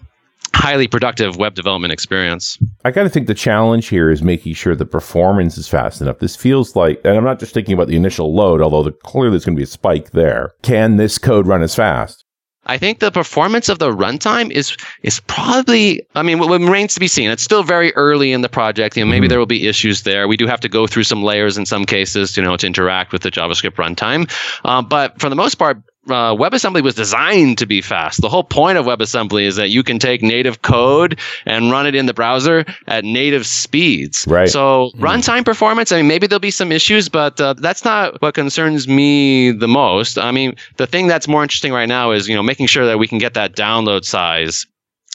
highly 0.55 0.87
productive 0.87 1.37
web 1.39 1.55
development 1.55 1.93
experience. 1.93 2.59
I 2.85 2.91
got 2.91 3.05
to 3.05 3.09
think 3.09 3.27
the 3.27 3.35
challenge 3.35 3.89
here 3.89 4.11
is 4.11 4.23
making 4.23 4.55
sure 4.55 4.75
the 4.75 4.85
performance 4.85 5.57
is 5.57 5.67
fast 5.67 6.01
enough. 6.01 6.19
This 6.19 6.37
feels 6.37 6.77
like, 6.77 7.01
and 7.05 7.17
I'm 7.17 7.25
not 7.25 7.41
just 7.41 7.55
thinking 7.55 7.75
about 7.75 7.89
the 7.89 7.97
initial 7.97 8.35
load, 8.35 8.61
although 8.61 8.83
the, 8.83 8.93
clearly 8.93 9.31
there's 9.31 9.45
going 9.47 9.57
to 9.57 9.61
be 9.61 9.65
a 9.65 9.67
spike 9.67 10.11
there. 10.11 10.53
Can 10.63 10.97
this 10.97 11.17
code 11.17 11.47
run 11.47 11.63
as 11.63 11.75
fast? 11.75 12.22
I 12.65 12.79
think 12.79 13.01
the 13.01 13.11
performance 13.11 13.69
of 13.69 13.79
the 13.79 13.91
runtime 13.91 14.51
is 14.51 14.77
is 15.03 15.21
probably. 15.21 16.07
I 16.15 16.23
mean, 16.23 16.39
what 16.39 16.49
remains 16.49 16.95
to 16.95 17.01
be 17.01 17.09
seen. 17.09 17.31
It's 17.31 17.43
still 17.43 17.65
very 17.65 17.93
early 17.95 18.33
in 18.33 18.43
the 18.43 18.49
project. 18.49 18.97
You 18.97 19.05
know, 19.05 19.11
maybe 19.11 19.25
mm-hmm. 19.25 19.31
there 19.31 19.39
will 19.39 19.47
be 19.47 19.67
issues 19.67 20.03
there. 20.03 20.29
We 20.29 20.37
do 20.37 20.47
have 20.47 20.61
to 20.61 20.69
go 20.69 20.87
through 20.87 21.05
some 21.05 21.23
layers 21.23 21.59
in 21.59 21.67
some 21.67 21.85
cases, 21.85 22.37
you 22.37 22.43
know, 22.43 22.57
to 22.57 22.67
interact 22.67 23.13
with 23.13 23.23
the 23.23 23.31
JavaScript 23.31 23.75
runtime. 23.75 24.31
Uh, 24.65 24.83
but 24.83 25.21
for 25.21 25.29
the 25.29 25.37
most 25.37 25.57
part, 25.57 25.83
uh, 26.09 26.35
WebAssembly 26.35 26.83
was 26.83 26.95
designed 26.95 27.59
to 27.59 27.67
be 27.67 27.81
fast. 27.81 28.21
The 28.21 28.29
whole 28.29 28.45
point 28.45 28.79
of 28.79 28.87
WebAssembly 28.87 29.43
is 29.45 29.57
that 29.57 29.69
you 29.69 29.83
can 29.83 29.99
take 29.99 30.23
native 30.23 30.63
code 30.63 31.19
and 31.47 31.71
run 31.71 31.87
it 31.87 31.95
in 31.95 32.07
the 32.07 32.15
browser 32.15 32.65
at 32.87 33.05
native 33.05 33.47
speeds. 33.47 34.27
Right. 34.27 34.49
So 34.49 34.91
mm. 34.95 35.01
runtime 35.01 35.45
performance. 35.45 35.93
I 35.93 35.99
mean, 35.99 36.09
maybe 36.09 36.27
there'll 36.27 36.41
be 36.41 36.51
some 36.51 36.73
issues, 36.73 37.09
but 37.09 37.41
uh, 37.41 37.55
that's 37.55 37.85
not 37.85 38.21
what 38.21 38.35
concerns 38.35 38.89
me 38.89 39.53
the 39.53 39.69
most. 39.69 40.19
I 40.19 40.33
mean, 40.33 40.57
the 40.77 40.87
thing 40.87 41.07
that's 41.07 41.29
more 41.29 41.43
interesting 41.43 41.73
right 41.73 41.89
now 41.89 42.11
is 42.11 42.29
you 42.29 42.35
know 42.35 42.43
making 42.43 42.67
sure 42.67 42.87
that 42.87 42.99
we 42.99 43.07
can 43.07 43.19
get 43.19 43.35
that 43.35 43.55
download 43.55 44.05
size 44.05 44.67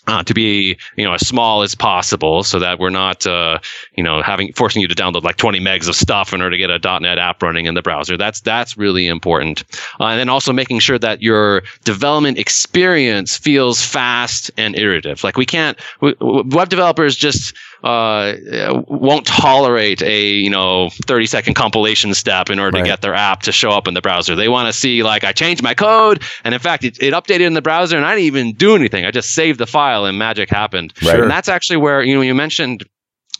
uh, 0.07 0.23
to 0.23 0.33
be 0.33 0.77
you 0.95 1.05
know 1.05 1.13
as 1.13 1.27
small 1.27 1.61
as 1.61 1.75
possible 1.75 2.43
so 2.43 2.59
that 2.59 2.79
we're 2.79 2.89
not 2.89 3.27
uh, 3.27 3.59
you 3.95 4.03
know 4.03 4.21
having 4.21 4.51
forcing 4.53 4.81
you 4.81 4.87
to 4.87 4.95
download 4.95 5.23
like 5.23 5.37
20 5.37 5.59
megs 5.59 5.87
of 5.87 5.95
stuff 5.95 6.33
in 6.33 6.41
order 6.41 6.51
to 6.51 6.57
get 6.57 6.69
a 6.69 6.99
.NET 6.99 7.17
app 7.17 7.43
running 7.43 7.65
in 7.65 7.73
the 7.73 7.81
browser. 7.81 8.17
That's 8.17 8.41
that's 8.41 8.77
really 8.77 9.07
important, 9.07 9.63
uh, 9.99 10.05
and 10.05 10.19
then 10.19 10.29
also 10.29 10.53
making 10.53 10.79
sure 10.79 10.97
that 10.99 11.21
your 11.21 11.63
development 11.83 12.37
experience 12.37 13.37
feels 13.37 13.85
fast 13.85 14.49
and 14.57 14.75
iterative. 14.75 15.23
Like 15.23 15.37
we 15.37 15.45
can't 15.45 15.77
we, 16.01 16.15
web 16.19 16.69
developers 16.69 17.15
just 17.15 17.55
uh, 17.83 18.33
won't 18.87 19.25
tolerate 19.25 20.01
a 20.01 20.29
you 20.29 20.49
know 20.49 20.89
30 20.89 21.25
second 21.25 21.53
compilation 21.53 22.13
step 22.13 22.49
in 22.49 22.59
order 22.59 22.77
right. 22.77 22.83
to 22.83 22.89
get 22.89 23.01
their 23.01 23.13
app 23.13 23.41
to 23.43 23.51
show 23.51 23.69
up 23.69 23.87
in 23.87 23.93
the 23.93 24.01
browser. 24.01 24.35
They 24.35 24.49
want 24.49 24.67
to 24.67 24.73
see 24.73 25.03
like 25.03 25.23
I 25.23 25.31
changed 25.31 25.61
my 25.61 25.73
code, 25.73 26.23
and 26.43 26.53
in 26.53 26.59
fact 26.59 26.83
it, 26.83 27.01
it, 27.01 27.13
updated 27.13 27.47
in 27.47 27.53
the 27.53 27.61
browser, 27.61 27.97
and 27.97 28.05
I 28.05 28.15
didn't 28.15 28.25
even 28.25 28.53
do 28.53 28.75
anything. 28.75 29.05
I 29.05 29.11
just 29.11 29.31
saved 29.31 29.59
the 29.59 29.67
file, 29.67 30.05
and 30.05 30.17
magic 30.17 30.49
happened. 30.49 30.93
Right. 31.03 31.19
And 31.19 31.29
that's 31.29 31.49
actually 31.49 31.77
where 31.77 32.01
you 32.03 32.15
know 32.15 32.21
you 32.21 32.35
mentioned 32.35 32.83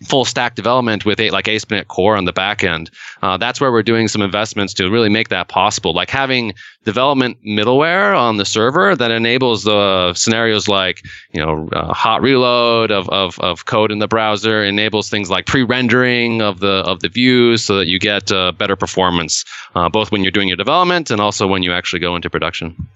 full 0.05 0.25
stack 0.25 0.55
development 0.55 1.05
with 1.05 1.19
a, 1.19 1.29
like 1.31 1.47
ASP.NET 1.47 1.88
Core 1.88 2.15
on 2.15 2.25
the 2.25 2.33
back 2.33 2.63
end. 2.63 2.89
Uh, 3.21 3.38
that's 3.38 3.60
where 3.60 3.71
we're 3.71 3.83
doing 3.83 4.07
some 4.07 4.21
investments 4.21 4.73
to 4.75 4.89
really 4.89 5.10
make 5.10 5.29
that 5.29 5.47
possible. 5.47 5.93
Like 5.93 6.10
having 6.10 6.53
development 6.83 7.38
middleware 7.43 8.17
on 8.17 8.38
the 8.38 8.45
server 8.45 8.95
that 8.95 9.12
enables 9.12 9.63
the 9.63 10.13
scenarios 10.13 10.67
like 10.67 11.03
you 11.33 11.43
know 11.43 11.67
uh, 11.73 11.93
hot 11.93 12.21
reload 12.21 12.91
of, 12.91 13.10
of, 13.10 13.39
of 13.39 13.65
code 13.65 13.91
in 13.91 13.99
the 13.99 14.07
browser, 14.07 14.63
enables 14.63 15.10
things 15.10 15.29
like 15.29 15.45
pre-rendering 15.45 16.41
of 16.41 16.60
the 16.60 16.83
of 16.86 17.01
the 17.01 17.10
views 17.10 17.63
so 17.63 17.77
that 17.77 17.88
you 17.88 17.99
get 17.99 18.31
uh, 18.31 18.51
better 18.51 18.75
performance 18.75 19.43
uh, 19.75 19.89
both 19.89 20.12
when 20.12 20.23
you're 20.23 20.31
doing 20.31 20.47
your 20.47 20.57
development 20.57 21.12
and 21.12 21.19
also 21.19 21.47
when 21.47 21.63
you 21.63 21.73
actually 21.73 21.99
go 21.99 22.15
into 22.15 22.29
production. 22.29 22.88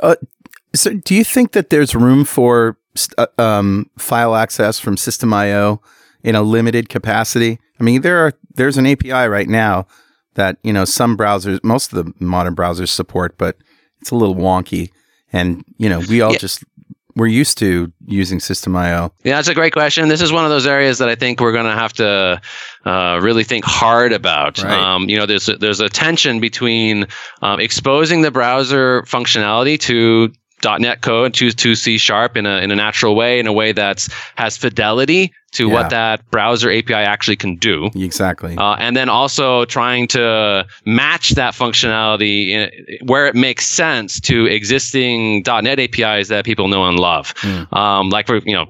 Uh, 0.00 0.16
so, 0.74 0.92
do 0.92 1.14
you 1.14 1.24
think 1.24 1.52
that 1.52 1.70
there's 1.70 1.94
room 1.94 2.24
for 2.24 2.76
uh, 3.16 3.26
um, 3.38 3.88
file 3.96 4.34
access 4.34 4.78
from 4.78 4.96
System.io 4.96 5.80
in 6.22 6.34
a 6.34 6.42
limited 6.42 6.88
capacity. 6.88 7.58
I 7.80 7.82
mean, 7.84 8.02
there 8.02 8.18
are 8.18 8.32
there's 8.54 8.76
an 8.76 8.86
API 8.86 9.10
right 9.28 9.48
now 9.48 9.86
that 10.34 10.58
you 10.62 10.72
know 10.72 10.84
some 10.84 11.16
browsers, 11.16 11.62
most 11.62 11.92
of 11.92 12.04
the 12.04 12.24
modern 12.24 12.54
browsers 12.56 12.88
support, 12.88 13.36
but 13.38 13.56
it's 14.00 14.10
a 14.10 14.14
little 14.16 14.34
wonky. 14.36 14.90
And 15.32 15.64
you 15.78 15.88
know, 15.88 16.00
we 16.08 16.20
all 16.20 16.32
Yeah. 16.32 16.38
just 16.38 16.64
we're 17.16 17.26
used 17.26 17.58
to 17.58 17.92
using 18.06 18.38
System 18.38 18.76
IO. 18.76 19.12
Yeah, 19.24 19.36
that's 19.36 19.48
a 19.48 19.54
great 19.54 19.72
question. 19.72 20.08
This 20.08 20.22
is 20.22 20.30
one 20.30 20.44
of 20.44 20.50
those 20.50 20.66
areas 20.68 20.98
that 20.98 21.08
I 21.08 21.16
think 21.16 21.40
we're 21.40 21.50
going 21.52 21.64
to 21.66 21.72
have 21.72 21.92
to 21.94 22.40
uh, 22.84 23.18
really 23.20 23.42
think 23.42 23.64
hard 23.64 24.12
about. 24.12 24.62
Right. 24.62 24.72
Um, 24.72 25.08
you 25.08 25.16
know, 25.16 25.26
there's 25.26 25.48
a, 25.48 25.56
there's 25.56 25.80
a 25.80 25.88
tension 25.88 26.38
between 26.38 27.06
um, 27.42 27.58
exposing 27.58 28.22
the 28.22 28.30
browser 28.30 29.02
functionality 29.02 29.80
to 29.80 30.32
.NET 30.62 31.00
code 31.02 31.34
to 31.34 31.50
to 31.52 31.74
C 31.74 31.98
sharp 31.98 32.36
in 32.36 32.46
a 32.46 32.58
in 32.58 32.70
a 32.70 32.76
natural 32.76 33.14
way, 33.14 33.38
in 33.38 33.46
a 33.46 33.52
way 33.52 33.72
that's 33.72 34.08
has 34.36 34.56
fidelity 34.56 35.32
to 35.50 35.66
Yeah. 35.66 35.72
what 35.72 35.90
that 35.90 36.30
browser 36.30 36.70
API 36.70 36.92
actually 36.92 37.36
can 37.36 37.56
do. 37.56 37.88
Exactly. 37.94 38.54
Uh, 38.58 38.74
and 38.74 38.94
then 38.94 39.08
also 39.08 39.64
trying 39.64 40.06
to 40.08 40.66
match 40.84 41.30
that 41.30 41.54
functionality 41.54 42.50
in, 42.50 42.70
where 43.06 43.26
it 43.26 43.34
makes 43.34 43.66
sense 43.66 44.20
to 44.20 44.44
existing 44.44 45.42
.NET 45.46 45.80
APIs 45.80 46.28
that 46.28 46.44
people 46.44 46.68
know 46.68 46.84
and 46.84 47.00
love. 47.00 47.32
Mm. 47.36 47.72
Um, 47.74 48.10
like 48.10 48.26
for 48.26 48.36
you 48.44 48.52
know, 48.54 48.66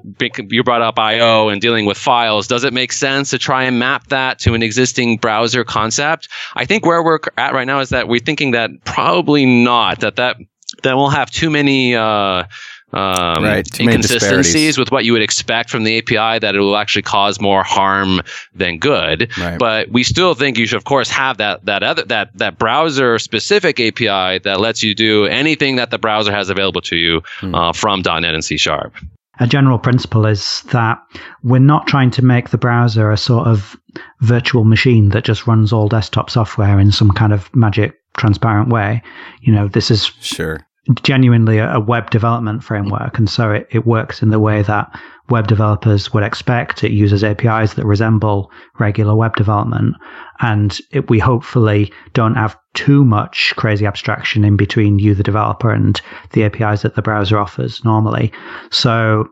you 0.51 0.63
brought 0.63 0.83
up 0.83 0.99
I/O 1.01 1.49
and 1.49 1.61
dealing 1.61 1.85
with 1.85 1.99
files. 1.99 2.47
Does 2.47 2.63
it 2.63 2.73
make 2.73 2.93
sense 2.93 3.31
to 3.31 3.39
try 3.39 3.65
and 3.65 3.79
map 3.81 4.07
that 4.09 4.39
to 4.41 4.55
an 4.55 4.63
existing 4.63 5.17
browser 5.17 5.65
concept? 5.65 6.29
I 6.55 6.65
think 6.65 6.87
where 6.87 7.03
we're 7.03 7.19
at 7.37 7.55
right 7.55 7.67
now 7.67 7.81
is 7.81 7.89
that 7.89 8.07
we're 8.07 8.21
thinking 8.21 8.53
that 8.53 8.71
probably 8.85 9.45
not. 9.47 9.99
That 10.01 10.15
that 10.17 10.37
that 10.83 10.95
will 10.97 11.11
have 11.11 11.31
too 11.31 11.51
many. 11.51 11.95
Uh, 11.95 12.45
um, 12.91 13.45
Right, 13.45 13.67
too 13.67 13.83
inconsistencies 13.83 14.23
disparities. 14.47 14.79
with 14.79 14.91
what 14.91 15.05
you 15.05 15.13
would 15.13 15.21
expect 15.21 15.69
from 15.69 15.85
the 15.85 15.99
API 15.99 16.39
that 16.39 16.55
it 16.55 16.59
will 16.61 16.77
actually 16.79 17.03
cause 17.03 17.39
more 17.39 17.63
harm 17.63 18.23
than 18.55 18.79
good. 18.79 19.31
Right. 19.39 19.59
But 19.59 19.91
we 19.91 20.03
still 20.03 20.33
think 20.35 20.57
you 20.57 20.65
should, 20.65 20.79
of 20.79 20.85
course, 20.85 21.11
have 21.11 21.37
that 21.37 21.67
that 21.67 21.83
other 21.83 22.05
that 22.05 22.31
that 22.39 22.57
browser 22.59 23.19
specific 23.19 23.79
API 23.79 24.39
that 24.39 24.59
lets 24.61 24.83
you 24.83 24.95
do 24.95 25.27
anything 25.27 25.77
that 25.77 25.91
the 25.91 25.99
browser 25.99 26.33
has 26.33 26.49
available 26.49 26.81
to 26.83 26.97
you 26.97 27.21
Hmm. 27.41 27.55
uh, 27.55 27.73
from 27.75 28.01
.NET 28.01 28.25
and 28.35 28.43
C 28.43 28.57
Sharp. 28.57 28.95
a 29.41 29.47
general 29.47 29.79
principle 29.79 30.25
is 30.27 30.63
that 30.73 30.99
we're 31.45 31.61
not 31.61 31.87
trying 31.87 32.11
to 32.13 32.25
make 32.25 32.49
the 32.49 32.59
browser 32.59 33.11
a 33.11 33.17
sort 33.19 33.47
of 33.47 33.77
virtual 34.23 34.65
machine 34.65 35.11
that 35.11 35.25
just 35.25 35.47
runs 35.47 35.73
all 35.75 35.89
desktop 35.89 36.31
software 36.31 36.81
in 36.81 36.91
some 36.91 37.11
kind 37.11 37.33
of 37.35 37.55
magic 37.55 37.93
transparent 38.17 38.69
way. 38.71 39.03
You 39.43 39.53
know, 39.53 39.69
this 39.69 39.91
is 39.91 40.11
sure. 40.23 40.61
Genuinely 41.03 41.59
a, 41.59 41.75
a 41.75 41.81
web 41.81 42.11
development 42.11 42.65
framework. 42.65 43.19
And 43.19 43.29
so 43.29 43.51
it, 43.53 43.69
it 43.71 43.87
works 43.87 44.23
in 44.23 44.31
the 44.31 44.41
way 44.41 44.63
that 44.63 44.99
web 45.29 45.47
developers 45.47 46.13
would 46.13 46.23
expect. 46.23 46.83
It 46.83 46.93
uses 46.93 47.23
APIs 47.23 47.75
that 47.75 47.85
resemble 47.85 48.51
regular 48.79 49.15
web 49.15 49.37
development. 49.37 49.97
And 50.41 50.79
it, 50.91 51.11
we 51.11 51.19
hopefully 51.19 51.93
don't 52.15 52.35
have 52.35 52.57
too 52.75 53.05
much 53.05 53.53
crazy 53.57 53.87
abstraction 53.87 54.45
in 54.45 54.57
between 54.57 54.99
you, 54.99 55.15
the 55.15 55.23
developer, 55.23 55.71
and 55.71 56.01
the 56.33 56.45
APIs 56.45 56.83
that 56.83 56.95
the 56.95 57.03
browser 57.03 57.39
offers 57.39 57.85
normally. 57.85 58.33
So, 58.71 59.29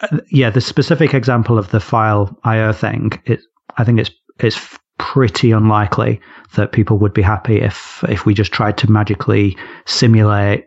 uh, 0.00 0.18
yeah, 0.30 0.50
the 0.50 0.60
specific 0.60 1.14
example 1.14 1.58
of 1.58 1.70
the 1.70 1.80
file 1.80 2.38
IO 2.44 2.72
thing, 2.72 3.20
it, 3.24 3.40
I 3.76 3.84
think 3.84 3.98
it's, 3.98 4.10
it's 4.38 4.78
pretty 4.98 5.52
unlikely 5.52 6.20
that 6.54 6.72
people 6.72 6.98
would 6.98 7.14
be 7.14 7.22
happy 7.22 7.60
if, 7.60 8.04
if 8.08 8.26
we 8.26 8.34
just 8.34 8.52
tried 8.52 8.76
to 8.78 8.90
magically 8.90 9.56
simulate 9.86 10.64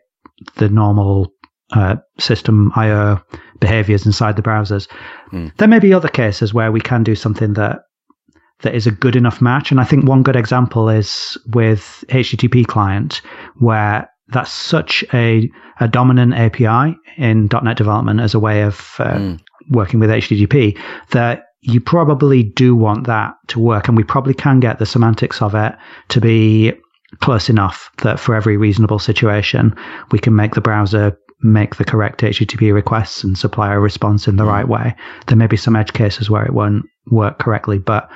the 0.55 0.69
normal 0.69 1.31
uh, 1.73 1.95
system 2.19 2.71
IO 2.75 3.21
behaviors 3.59 4.05
inside 4.05 4.35
the 4.35 4.41
browsers. 4.41 4.89
Hmm. 5.29 5.47
There 5.57 5.67
may 5.67 5.79
be 5.79 5.93
other 5.93 6.09
cases 6.09 6.53
where 6.53 6.71
we 6.71 6.81
can 6.81 7.03
do 7.03 7.15
something 7.15 7.53
that 7.53 7.79
that 8.61 8.75
is 8.75 8.85
a 8.85 8.91
good 8.91 9.15
enough 9.15 9.41
match, 9.41 9.71
and 9.71 9.79
I 9.79 9.83
think 9.83 10.07
one 10.07 10.21
good 10.21 10.35
example 10.35 10.87
is 10.87 11.35
with 11.47 12.03
HTTP 12.09 12.67
client, 12.67 13.21
where 13.57 14.07
that's 14.27 14.51
such 14.51 15.03
a 15.13 15.49
a 15.79 15.87
dominant 15.87 16.35
API 16.35 16.95
in 17.17 17.49
.NET 17.63 17.75
development 17.75 18.19
as 18.19 18.35
a 18.35 18.39
way 18.39 18.61
of 18.61 18.95
uh, 18.99 19.15
Mm. 19.15 19.39
working 19.69 19.99
with 19.99 20.11
HTTP 20.11 20.77
that 21.09 21.45
you 21.61 21.79
probably 21.79 22.43
do 22.43 22.75
want 22.75 23.07
that 23.07 23.35
to 23.47 23.59
work, 23.59 23.87
and 23.87 23.95
we 23.95 24.03
probably 24.03 24.33
can 24.33 24.59
get 24.59 24.79
the 24.79 24.85
semantics 24.85 25.41
of 25.41 25.55
it 25.55 25.75
to 26.09 26.19
be 26.19 26.73
close 27.19 27.49
enough 27.49 27.91
that 27.97 28.19
for 28.19 28.35
every 28.35 28.57
reasonable 28.57 28.99
situation, 28.99 29.75
we 30.11 30.19
can 30.19 30.35
make 30.35 30.55
the 30.55 30.61
browser 30.61 31.17
make 31.43 31.75
the 31.75 31.85
correct 31.85 32.21
HTTP 32.21 32.73
requests 32.73 33.23
and 33.23 33.37
supply 33.37 33.73
a 33.73 33.79
response 33.79 34.27
in 34.27 34.35
the 34.35 34.43
mm. 34.43 34.49
right 34.49 34.67
way. 34.67 34.95
There 35.27 35.37
may 35.37 35.47
be 35.47 35.57
some 35.57 35.75
edge 35.75 35.93
cases 35.93 36.29
where 36.29 36.45
it 36.45 36.53
won't 36.53 36.85
work 37.09 37.39
correctly, 37.39 37.79
but 37.79 38.09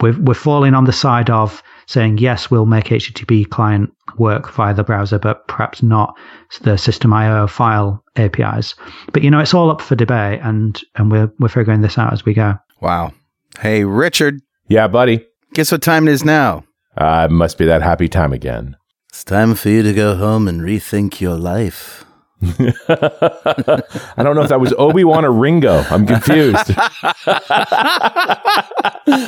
we're, 0.00 0.18
we're 0.20 0.34
falling 0.34 0.74
on 0.74 0.84
the 0.84 0.92
side 0.92 1.30
of 1.30 1.62
saying, 1.86 2.18
yes, 2.18 2.50
we'll 2.50 2.66
make 2.66 2.86
HTTP 2.86 3.48
client 3.48 3.92
work 4.18 4.50
via 4.52 4.74
the 4.74 4.82
browser, 4.82 5.18
but 5.18 5.46
perhaps 5.46 5.82
not 5.82 6.16
the 6.62 6.76
system 6.76 7.12
IO 7.12 7.46
file 7.46 8.02
APIs. 8.16 8.74
But 9.12 9.22
you 9.22 9.30
know, 9.30 9.38
it's 9.38 9.54
all 9.54 9.70
up 9.70 9.80
for 9.80 9.94
debate 9.94 10.40
and, 10.42 10.80
and 10.96 11.12
we're, 11.12 11.30
we're 11.38 11.48
figuring 11.48 11.82
this 11.82 11.98
out 11.98 12.12
as 12.12 12.24
we 12.24 12.34
go. 12.34 12.54
Wow. 12.80 13.12
Hey, 13.60 13.84
Richard, 13.84 14.40
Yeah, 14.68 14.88
buddy. 14.88 15.26
guess 15.54 15.70
what 15.72 15.82
time 15.82 16.08
it 16.08 16.12
is 16.12 16.24
now? 16.24 16.64
Uh, 16.96 17.28
it 17.30 17.32
must 17.32 17.58
be 17.58 17.64
that 17.66 17.82
happy 17.82 18.08
time 18.08 18.32
again. 18.32 18.76
It's 19.08 19.24
time 19.24 19.54
for 19.54 19.68
you 19.68 19.82
to 19.82 19.92
go 19.92 20.16
home 20.16 20.48
and 20.48 20.60
rethink 20.60 21.20
your 21.20 21.36
life. 21.36 22.04
I 22.42 24.22
don't 24.22 24.34
know 24.36 24.42
if 24.42 24.48
that 24.50 24.60
was 24.60 24.74
Obi 24.76 25.02
Wan 25.04 25.24
or 25.24 25.32
Ringo. 25.32 25.82
I'm 25.90 26.06
confused. 26.06 26.70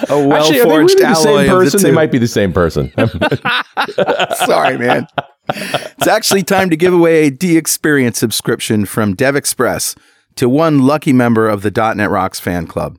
A 0.08 0.26
well 0.26 0.52
forged 0.52 0.64
really 0.64 0.86
the 1.04 1.14
same 1.14 1.28
alloy 1.28 1.40
of 1.42 1.46
the 1.46 1.52
person? 1.64 1.82
They 1.82 1.92
might 1.92 2.10
be 2.12 2.18
the 2.18 2.28
same 2.28 2.52
person. 2.52 2.92
Sorry, 4.46 4.76
man. 4.78 5.06
It's 5.48 6.06
actually 6.08 6.42
time 6.42 6.68
to 6.70 6.76
give 6.76 6.92
away 6.92 7.26
a 7.26 7.30
DXperience 7.30 8.16
subscription 8.16 8.84
from 8.84 9.14
DevExpress 9.14 9.96
to 10.36 10.48
one 10.48 10.80
lucky 10.86 11.12
member 11.12 11.48
of 11.48 11.62
the 11.62 11.70
.NET 11.94 12.10
Rocks 12.10 12.40
fan 12.40 12.66
club. 12.66 12.98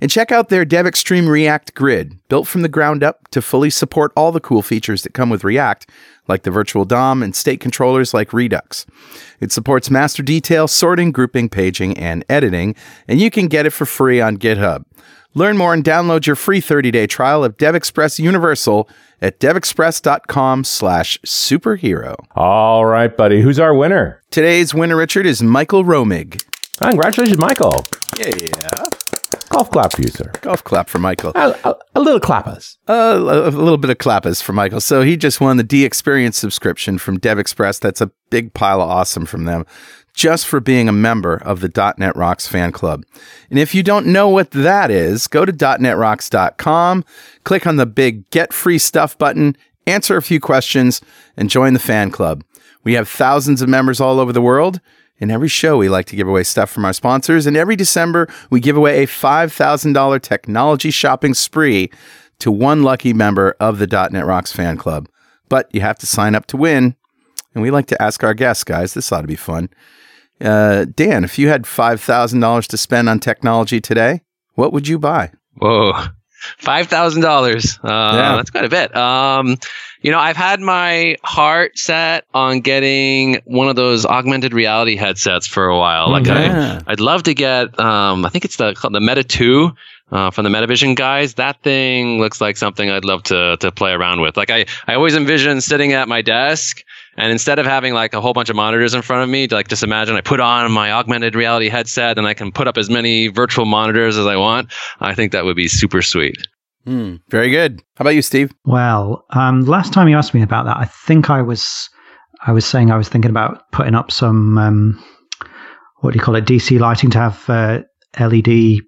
And 0.00 0.10
check 0.10 0.30
out 0.30 0.48
their 0.48 0.64
DevExtreme 0.64 1.28
React 1.28 1.74
Grid, 1.74 2.18
built 2.28 2.46
from 2.46 2.62
the 2.62 2.68
ground 2.68 3.02
up 3.02 3.28
to 3.28 3.42
fully 3.42 3.70
support 3.70 4.12
all 4.16 4.32
the 4.32 4.40
cool 4.40 4.62
features 4.62 5.02
that 5.02 5.14
come 5.14 5.30
with 5.30 5.44
React, 5.44 5.88
like 6.28 6.42
the 6.42 6.50
virtual 6.50 6.84
DOM 6.84 7.22
and 7.22 7.34
state 7.34 7.60
controllers 7.60 8.12
like 8.14 8.32
Redux. 8.32 8.86
It 9.40 9.52
supports 9.52 9.90
master 9.90 10.22
detail, 10.22 10.68
sorting, 10.68 11.12
grouping, 11.12 11.48
paging, 11.48 11.96
and 11.96 12.24
editing, 12.28 12.74
and 13.06 13.20
you 13.20 13.30
can 13.30 13.48
get 13.48 13.66
it 13.66 13.70
for 13.70 13.86
free 13.86 14.20
on 14.20 14.36
GitHub. 14.36 14.84
Learn 15.34 15.56
more 15.56 15.74
and 15.74 15.84
download 15.84 16.26
your 16.26 16.36
free 16.36 16.60
30-day 16.60 17.06
trial 17.06 17.44
of 17.44 17.56
DevExpress 17.58 18.18
Universal 18.18 18.88
at 19.20 19.38
devexpress.com 19.38 20.64
slash 20.64 21.18
superhero. 21.20 22.16
All 22.34 22.86
right, 22.86 23.14
buddy. 23.14 23.42
Who's 23.42 23.58
our 23.58 23.74
winner? 23.74 24.22
Today's 24.30 24.74
winner, 24.74 24.96
Richard, 24.96 25.26
is 25.26 25.42
Michael 25.42 25.84
Romig. 25.84 26.42
Congratulations, 26.80 27.38
Michael. 27.38 27.84
Yeah. 28.18 28.84
Golf 29.50 29.70
clap 29.70 29.92
for 29.92 30.02
you, 30.02 30.08
sir. 30.08 30.30
Golf 30.40 30.62
clap 30.62 30.88
for 30.88 30.98
Michael. 30.98 31.32
A, 31.34 31.58
a, 31.64 31.76
a 31.94 32.00
little 32.00 32.20
clappers. 32.20 32.76
Uh, 32.86 33.16
a 33.18 33.50
little 33.50 33.78
bit 33.78 33.90
of 33.90 33.98
clappers 33.98 34.42
for 34.42 34.52
Michael. 34.52 34.80
So 34.80 35.02
he 35.02 35.16
just 35.16 35.40
won 35.40 35.56
the 35.56 35.64
DXperience 35.64 36.34
subscription 36.34 36.98
from 36.98 37.18
DevExpress. 37.18 37.80
That's 37.80 38.00
a 38.00 38.10
big 38.30 38.54
pile 38.54 38.80
of 38.80 38.90
awesome 38.90 39.26
from 39.26 39.44
them, 39.44 39.64
just 40.14 40.46
for 40.46 40.60
being 40.60 40.88
a 40.88 40.92
member 40.92 41.36
of 41.36 41.60
the 41.60 41.94
.NET 41.98 42.16
Rocks 42.16 42.46
fan 42.46 42.72
club. 42.72 43.04
And 43.50 43.58
if 43.58 43.74
you 43.74 43.82
don't 43.82 44.06
know 44.06 44.28
what 44.28 44.50
that 44.52 44.90
is, 44.90 45.26
go 45.26 45.44
to 45.44 45.52
.NETRocks.com, 45.52 47.04
click 47.44 47.66
on 47.66 47.76
the 47.76 47.86
big 47.86 48.28
Get 48.30 48.52
Free 48.52 48.78
Stuff 48.78 49.16
button, 49.16 49.56
answer 49.86 50.16
a 50.16 50.22
few 50.22 50.40
questions, 50.40 51.00
and 51.36 51.48
join 51.50 51.72
the 51.72 51.78
fan 51.78 52.10
club. 52.10 52.44
We 52.84 52.94
have 52.94 53.08
thousands 53.08 53.62
of 53.62 53.68
members 53.68 54.00
all 54.00 54.20
over 54.20 54.32
the 54.32 54.42
world. 54.42 54.80
In 55.20 55.30
every 55.30 55.48
show, 55.48 55.76
we 55.76 55.88
like 55.88 56.06
to 56.06 56.16
give 56.16 56.28
away 56.28 56.44
stuff 56.44 56.70
from 56.70 56.84
our 56.84 56.92
sponsors, 56.92 57.46
and 57.46 57.56
every 57.56 57.74
December, 57.76 58.28
we 58.50 58.60
give 58.60 58.76
away 58.76 59.02
a 59.02 59.06
$5,000 59.06 60.22
technology 60.22 60.90
shopping 60.90 61.34
spree 61.34 61.90
to 62.38 62.52
one 62.52 62.84
lucky 62.84 63.12
member 63.12 63.56
of 63.58 63.78
the 63.78 64.08
.NET 64.12 64.24
Rocks 64.26 64.52
fan 64.52 64.76
club. 64.76 65.08
But 65.48 65.68
you 65.74 65.80
have 65.80 65.98
to 65.98 66.06
sign 66.06 66.34
up 66.36 66.46
to 66.46 66.56
win, 66.56 66.94
and 67.54 67.62
we 67.62 67.70
like 67.72 67.86
to 67.86 68.00
ask 68.00 68.22
our 68.22 68.34
guests, 68.34 68.62
guys, 68.62 68.94
this 68.94 69.10
ought 69.10 69.22
to 69.22 69.26
be 69.26 69.34
fun. 69.36 69.70
Uh, 70.40 70.84
Dan, 70.84 71.24
if 71.24 71.36
you 71.36 71.48
had 71.48 71.64
$5,000 71.64 72.66
to 72.68 72.76
spend 72.76 73.08
on 73.08 73.18
technology 73.18 73.80
today, 73.80 74.22
what 74.54 74.72
would 74.72 74.86
you 74.86 74.98
buy? 75.00 75.32
Whoa. 75.56 75.92
Five 76.58 76.86
thousand 76.86 77.22
dollars. 77.22 77.80
Uh, 77.82 78.12
Yeah. 78.14 78.36
That's 78.36 78.50
quite 78.50 78.64
a 78.64 78.68
bit. 78.68 78.94
Um, 78.96 79.56
You 80.02 80.12
know, 80.12 80.18
I've 80.18 80.36
had 80.36 80.60
my 80.60 81.16
heart 81.24 81.76
set 81.78 82.24
on 82.32 82.60
getting 82.60 83.40
one 83.44 83.68
of 83.68 83.76
those 83.76 84.06
augmented 84.06 84.54
reality 84.54 84.96
headsets 84.96 85.46
for 85.46 85.66
a 85.66 85.76
while. 85.76 86.10
Like, 86.10 86.26
Yeah. 86.26 86.80
I, 86.86 86.92
I'd 86.92 87.00
love 87.00 87.24
to 87.24 87.34
get. 87.34 87.78
Um, 87.80 88.24
I 88.24 88.28
think 88.28 88.44
it's 88.44 88.56
the 88.56 88.74
the 88.92 89.00
Meta 89.00 89.24
Two 89.24 89.72
uh, 90.12 90.30
from 90.30 90.44
the 90.44 90.50
Metavision 90.50 90.94
guys. 90.94 91.34
That 91.34 91.62
thing 91.62 92.18
looks 92.18 92.40
like 92.40 92.56
something 92.56 92.88
I'd 92.90 93.04
love 93.04 93.24
to 93.24 93.56
to 93.58 93.72
play 93.72 93.92
around 93.92 94.20
with. 94.20 94.36
Like, 94.36 94.50
I 94.50 94.66
I 94.86 94.94
always 94.94 95.16
envision 95.16 95.60
sitting 95.60 95.92
at 95.92 96.08
my 96.08 96.22
desk. 96.22 96.84
And 97.20 97.32
instead 97.32 97.58
of 97.58 97.66
having 97.66 97.94
like 97.94 98.14
a 98.14 98.20
whole 98.20 98.32
bunch 98.32 98.48
of 98.48 98.54
monitors 98.54 98.94
in 98.94 99.02
front 99.02 99.24
of 99.24 99.28
me, 99.28 99.48
like 99.48 99.66
just 99.66 99.82
imagine 99.82 100.14
I 100.14 100.20
put 100.20 100.38
on 100.38 100.70
my 100.70 100.92
augmented 100.92 101.34
reality 101.34 101.68
headset 101.68 102.16
and 102.16 102.28
I 102.28 102.34
can 102.34 102.52
put 102.52 102.68
up 102.68 102.78
as 102.78 102.88
many 102.88 103.26
virtual 103.26 103.64
monitors 103.64 104.16
as 104.16 104.24
I 104.24 104.36
want. 104.36 104.70
I 105.00 105.16
think 105.16 105.32
that 105.32 105.44
would 105.44 105.56
be 105.56 105.66
super 105.66 106.00
sweet. 106.00 106.36
Hmm. 106.88 107.16
Very 107.28 107.50
good. 107.50 107.82
How 107.96 108.02
about 108.04 108.14
you, 108.14 108.22
Steve? 108.22 108.50
Well, 108.64 109.26
um, 109.30 109.60
last 109.66 109.92
time 109.92 110.08
you 110.08 110.16
asked 110.16 110.32
me 110.32 110.40
about 110.40 110.64
that, 110.64 110.78
I 110.78 110.86
think 110.86 111.28
I 111.28 111.42
was 111.42 111.90
I 112.46 112.52
was 112.52 112.64
saying 112.64 112.90
I 112.90 112.96
was 112.96 113.10
thinking 113.10 113.30
about 113.30 113.70
putting 113.72 113.94
up 113.94 114.10
some 114.10 114.56
um, 114.56 115.04
what 116.00 116.12
do 116.12 116.18
you 116.18 116.24
call 116.24 116.34
it 116.36 116.46
DC 116.46 116.80
lighting 116.80 117.10
to 117.10 117.18
have 117.18 117.44
uh, 117.50 117.80
LED 118.18 118.78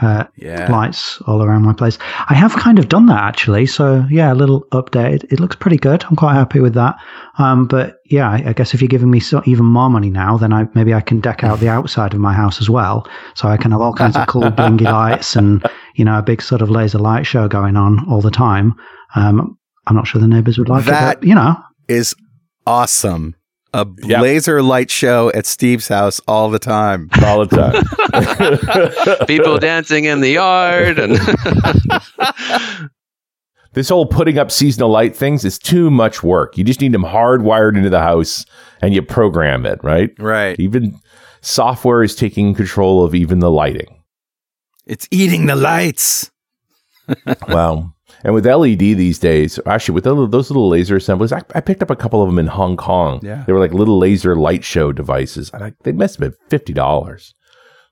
uh, 0.00 0.24
Yeah. 0.36 0.70
lights 0.70 1.20
all 1.26 1.42
around 1.42 1.62
my 1.62 1.72
place. 1.72 1.98
I 2.28 2.34
have 2.34 2.52
kind 2.54 2.78
of 2.78 2.88
done 2.88 3.06
that 3.06 3.20
actually. 3.20 3.66
So 3.66 4.04
yeah, 4.10 4.32
a 4.32 4.34
little 4.42 4.64
update. 4.72 5.24
It 5.32 5.40
looks 5.40 5.56
pretty 5.56 5.76
good. 5.78 6.04
I'm 6.08 6.14
quite 6.16 6.34
happy 6.34 6.60
with 6.60 6.74
that. 6.74 6.94
Um, 7.38 7.66
but 7.66 7.96
yeah, 8.06 8.30
I, 8.30 8.44
I 8.46 8.52
guess 8.52 8.74
if 8.74 8.80
you're 8.80 8.88
giving 8.88 9.10
me 9.10 9.18
so, 9.18 9.42
even 9.46 9.64
more 9.66 9.90
money 9.90 10.08
now, 10.10 10.36
then 10.36 10.52
I 10.52 10.66
maybe 10.74 10.94
I 10.94 11.00
can 11.00 11.20
deck 11.20 11.42
out 11.42 11.58
the 11.58 11.68
outside 11.76 12.14
of 12.14 12.20
my 12.20 12.32
house 12.32 12.60
as 12.60 12.70
well. 12.70 13.08
So 13.34 13.48
I 13.48 13.56
can 13.56 13.72
have 13.72 13.80
all 13.80 13.92
kinds 13.92 14.16
of 14.16 14.28
cool 14.28 14.42
blingy 14.42 14.82
lights 15.00 15.34
and 15.34 15.66
you 15.96 16.04
know 16.04 16.18
a 16.18 16.22
big 16.22 16.42
sort 16.42 16.62
of 16.62 16.70
laser 16.70 16.98
light 16.98 17.26
show 17.26 17.48
going 17.48 17.76
on 17.76 18.04
all 18.08 18.20
the 18.20 18.30
time. 18.30 18.74
Um, 19.16 19.56
I'm 19.86 19.96
not 19.96 20.06
sure 20.06 20.20
the 20.20 20.28
neighbors 20.28 20.58
would 20.58 20.68
like 20.68 20.82
it, 20.84 20.90
That- 20.90 21.20
but 21.20 21.26
you 21.28 21.34
know. 21.34 21.56
Is 21.88 22.14
awesome. 22.66 23.34
A 23.72 23.86
Yep. 24.02 24.20
laser 24.22 24.62
light 24.62 24.90
show 24.90 25.30
at 25.34 25.46
Steve's 25.46 25.86
house 25.88 26.20
all 26.26 26.50
the 26.50 26.58
time. 26.58 27.08
all 27.24 27.44
the 27.46 27.56
time. 29.16 29.26
People 29.26 29.58
dancing 29.58 30.04
in 30.06 30.20
the 30.20 30.30
yard 30.30 30.98
and 30.98 31.16
this 33.72 33.88
whole 33.88 34.06
putting 34.06 34.38
up 34.38 34.50
seasonal 34.50 34.90
light 34.90 35.14
things 35.14 35.44
is 35.44 35.58
too 35.58 35.90
much 35.90 36.22
work. 36.22 36.58
You 36.58 36.64
just 36.64 36.80
need 36.80 36.92
them 36.92 37.04
hardwired 37.04 37.76
into 37.76 37.90
the 37.90 38.00
house 38.00 38.44
and 38.82 38.92
you 38.92 39.02
program 39.02 39.64
it, 39.64 39.78
right? 39.84 40.10
Right. 40.18 40.58
Even 40.58 40.98
software 41.40 42.02
is 42.02 42.14
taking 42.16 42.54
control 42.54 43.04
of 43.04 43.14
even 43.14 43.38
the 43.38 43.50
lighting. 43.50 43.99
It's 44.90 45.06
eating 45.12 45.46
the 45.46 45.54
lights. 45.54 46.32
wow. 47.48 47.94
And 48.24 48.34
with 48.34 48.44
LED 48.44 48.80
these 48.80 49.20
days, 49.20 49.60
actually, 49.64 49.94
with 49.94 50.02
those 50.02 50.28
those 50.30 50.50
little 50.50 50.68
laser 50.68 50.96
assemblies, 50.96 51.32
I, 51.32 51.42
I 51.54 51.60
picked 51.60 51.80
up 51.80 51.90
a 51.90 51.96
couple 51.96 52.20
of 52.20 52.28
them 52.28 52.40
in 52.40 52.48
Hong 52.48 52.76
Kong. 52.76 53.20
Yeah. 53.22 53.44
They 53.46 53.52
were 53.52 53.60
like 53.60 53.72
little 53.72 53.98
laser 53.98 54.34
light 54.34 54.64
show 54.64 54.90
devices. 54.90 55.48
And 55.54 55.62
I, 55.62 55.72
they 55.84 55.92
must 55.92 56.18
have 56.18 56.34
been 56.50 56.58
$50. 56.58 57.34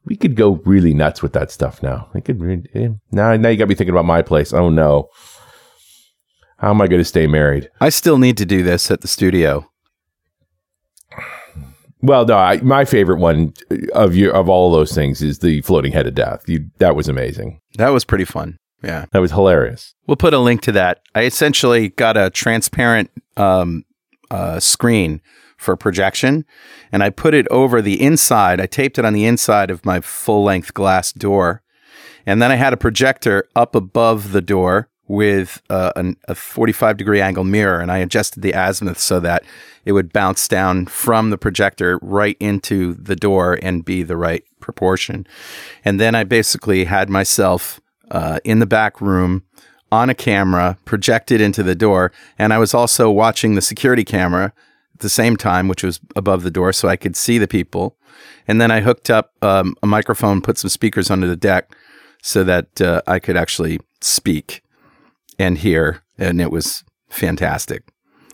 We 0.07 0.17
could 0.17 0.35
go 0.35 0.61
really 0.65 0.93
nuts 0.93 1.23
with 1.23 1.35
that 1.35 1.53
stuff 1.53 1.85
now. 1.85 2.09
We 2.15 2.21
could 2.21 2.69
eh, 2.75 2.89
now, 3.13 3.37
now 3.37 3.49
you 3.49 3.57
got 3.57 3.69
me 3.69 3.77
thinking 3.77 3.95
about 3.95 4.05
my 4.05 4.23
place. 4.23 4.53
Oh 4.53 4.69
no. 4.69 5.09
How 6.57 6.71
am 6.71 6.81
I 6.81 6.89
going 6.89 7.01
to 7.01 7.05
stay 7.05 7.29
married? 7.29 7.71
I 7.81 7.91
still 7.91 8.19
need 8.19 8.37
to 8.39 8.45
do 8.45 8.65
this 8.65 8.91
at 8.91 9.03
the 9.03 9.09
studio. 9.09 9.68
Well, 12.01 12.25
no, 12.27 12.37
I, 12.37 12.59
my 12.59 12.85
favorite 12.85 13.19
one 13.19 13.55
of 13.93 14.15
you 14.15 14.31
of 14.31 14.49
all 14.49 14.71
those 14.71 14.95
things 14.95 15.21
is 15.23 15.41
the 15.41 15.61
floating 15.63 15.93
head 15.93 16.07
of 16.07 16.15
death. 16.15 16.49
You, 16.49 16.67
that 16.79 16.95
was 16.95 17.09
amazing. 17.09 17.61
That 17.77 17.89
was 17.89 18.05
pretty 18.05 18.25
fun. 18.25 18.59
Yeah. 18.83 19.07
That 19.11 19.21
was 19.21 19.33
hilarious. 19.33 19.95
We'll 20.07 20.17
put 20.17 20.35
a 20.35 20.39
link 20.39 20.61
to 20.63 20.73
that. 20.73 21.03
I 21.15 21.25
essentially 21.25 21.89
got 21.89 22.17
a 22.17 22.31
transparent 22.31 23.11
um, 23.37 23.85
uh, 24.31 24.61
screen 24.61 25.21
for 25.57 25.77
projection, 25.77 26.45
and 26.93 27.03
I 27.03 27.11
put 27.11 27.35
it 27.35 27.49
over 27.49 27.83
the 27.83 28.01
inside. 28.01 28.61
I 28.61 28.67
taped 28.67 28.99
it 28.99 29.05
on 29.05 29.13
the 29.13 29.25
inside 29.25 29.71
of 29.71 29.85
my 29.85 30.01
full 30.01 30.45
length 30.45 30.73
glass 30.75 31.13
door, 31.13 31.63
and 32.25 32.41
then 32.41 32.53
I 32.53 32.55
had 32.55 32.73
a 32.73 32.77
projector 32.77 33.49
up 33.57 33.75
above 33.75 34.31
the 34.31 34.41
door 34.41 34.89
with 35.09 35.63
uh, 35.71 35.93
an, 35.97 36.17
a 36.29 36.35
45 36.35 36.97
degree 36.97 37.21
angle 37.21 37.45
mirror, 37.45 37.81
and 37.81 37.91
I 37.91 37.99
adjusted 37.99 38.43
the 38.43 38.53
azimuth 38.53 38.99
so 38.99 39.19
that 39.21 39.43
it 39.85 39.93
would 39.93 40.13
bounce 40.13 40.47
down 40.47 40.87
from 40.87 41.31
the 41.31 41.39
projector 41.39 41.99
right 42.03 42.37
into 42.39 42.95
the 42.95 43.17
door 43.17 43.59
and 43.63 43.85
be 43.85 44.03
the 44.03 44.17
right 44.17 44.45
proportion. 44.61 45.27
And 45.85 45.99
then 45.99 46.15
I 46.15 46.25
basically 46.25 46.85
had 46.85 47.09
myself 47.09 47.81
uh, 48.11 48.39
in 48.45 48.59
the 48.59 48.67
back 48.67 49.01
room 49.01 49.45
on 49.91 50.11
a 50.11 50.15
camera 50.15 50.77
projected 50.85 51.41
into 51.41 51.63
the 51.63 51.75
door. 51.75 52.13
And 52.39 52.53
I 52.53 52.59
was 52.59 52.75
also 52.75 53.11
watching 53.11 53.55
the 53.55 53.63
security 53.63 54.05
camera 54.05 54.53
at 54.95 55.01
the 55.01 55.09
same 55.09 55.37
time, 55.37 55.69
which 55.69 55.83
was 55.83 56.01
above 56.15 56.43
the 56.43 56.51
door, 56.51 56.73
so 56.73 56.89
I 56.89 56.97
could 56.97 57.17
see 57.17 57.39
the 57.39 57.49
people. 57.49 57.97
And 58.47 58.61
then 58.61 58.71
I 58.71 58.81
hooked 58.81 59.09
up 59.09 59.33
um, 59.43 59.75
a 59.83 59.87
microphone, 59.87 60.43
put 60.43 60.59
some 60.59 60.69
speakers 60.69 61.11
under 61.11 61.27
the 61.27 61.37
deck 61.37 61.75
so 62.23 62.45
that 62.45 62.81
uh, 62.81 63.01
I 63.07 63.19
could 63.19 63.37
actually 63.37 63.81
speak 64.01 64.63
and 65.39 65.59
here, 65.59 66.03
And 66.19 66.41
it 66.41 66.51
was 66.51 66.85
fantastic. 67.09 67.83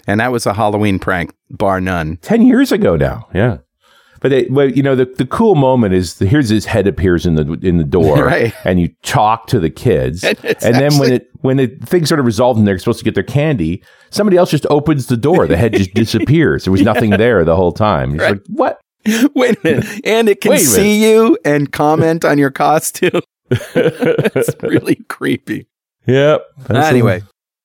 And 0.06 0.20
that 0.20 0.32
was 0.32 0.46
a 0.46 0.54
Halloween 0.54 0.98
prank, 0.98 1.34
bar 1.50 1.80
none. 1.80 2.16
10 2.18 2.42
years 2.46 2.72
ago 2.72 2.96
now. 2.96 3.28
Yeah. 3.34 3.58
But 4.20 4.30
they, 4.30 4.46
well, 4.50 4.70
you 4.70 4.82
know, 4.82 4.96
the, 4.96 5.04
the 5.04 5.26
cool 5.26 5.54
moment 5.54 5.92
is 5.92 6.14
the, 6.14 6.26
here's 6.26 6.48
his 6.48 6.64
head 6.64 6.86
appears 6.86 7.26
in 7.26 7.34
the 7.34 7.58
in 7.62 7.76
the 7.76 7.84
door, 7.84 8.24
Right. 8.24 8.54
and 8.64 8.80
you 8.80 8.88
talk 9.02 9.46
to 9.48 9.60
the 9.60 9.68
kids, 9.68 10.24
And 10.24 10.38
and, 10.44 10.74
then 10.76 10.96
when 10.98 11.12
it 11.12 11.28
when 11.42 11.58
the 11.58 11.66
things 11.84 12.08
sort 12.08 12.20
of 12.20 12.24
resolved 12.26 12.58
and 12.58 12.66
they're 12.66 12.78
supposed 12.78 13.00
to 13.00 13.04
get 13.04 13.14
their 13.14 13.22
candy, 13.22 13.82
somebody 14.10 14.38
else 14.38 14.50
just 14.50 14.64
opens 14.70 15.06
the 15.06 15.16
door. 15.18 15.46
The 15.46 15.58
head 15.58 15.74
just 15.74 15.92
disappears. 15.94 16.64
There 16.64 16.72
was 16.72 16.80
nothing 16.80 17.10
there 17.10 17.44
the 17.44 17.54
whole 17.56 17.72
time. 17.72 18.14
It's 18.14 18.22
Right. 18.22 18.30
like 18.32 18.42
what? 18.48 18.80
Wait 19.34 19.58
a 19.58 19.60
minute. 19.62 20.00
And 20.06 20.30
it 20.30 20.40
can 20.40 20.52
Wait 20.52 20.60
a 20.60 20.64
minute. 20.64 20.74
see 20.74 21.10
you 21.12 21.36
and 21.44 21.70
comment 21.70 22.24
on 22.24 22.38
your 22.38 22.50
costume. 22.50 23.20
it's 23.50 24.54
really 24.62 24.96
creepy. 25.10 25.66
Yep. 26.06 26.46
That's 26.66 26.88
anyway, 26.88 27.22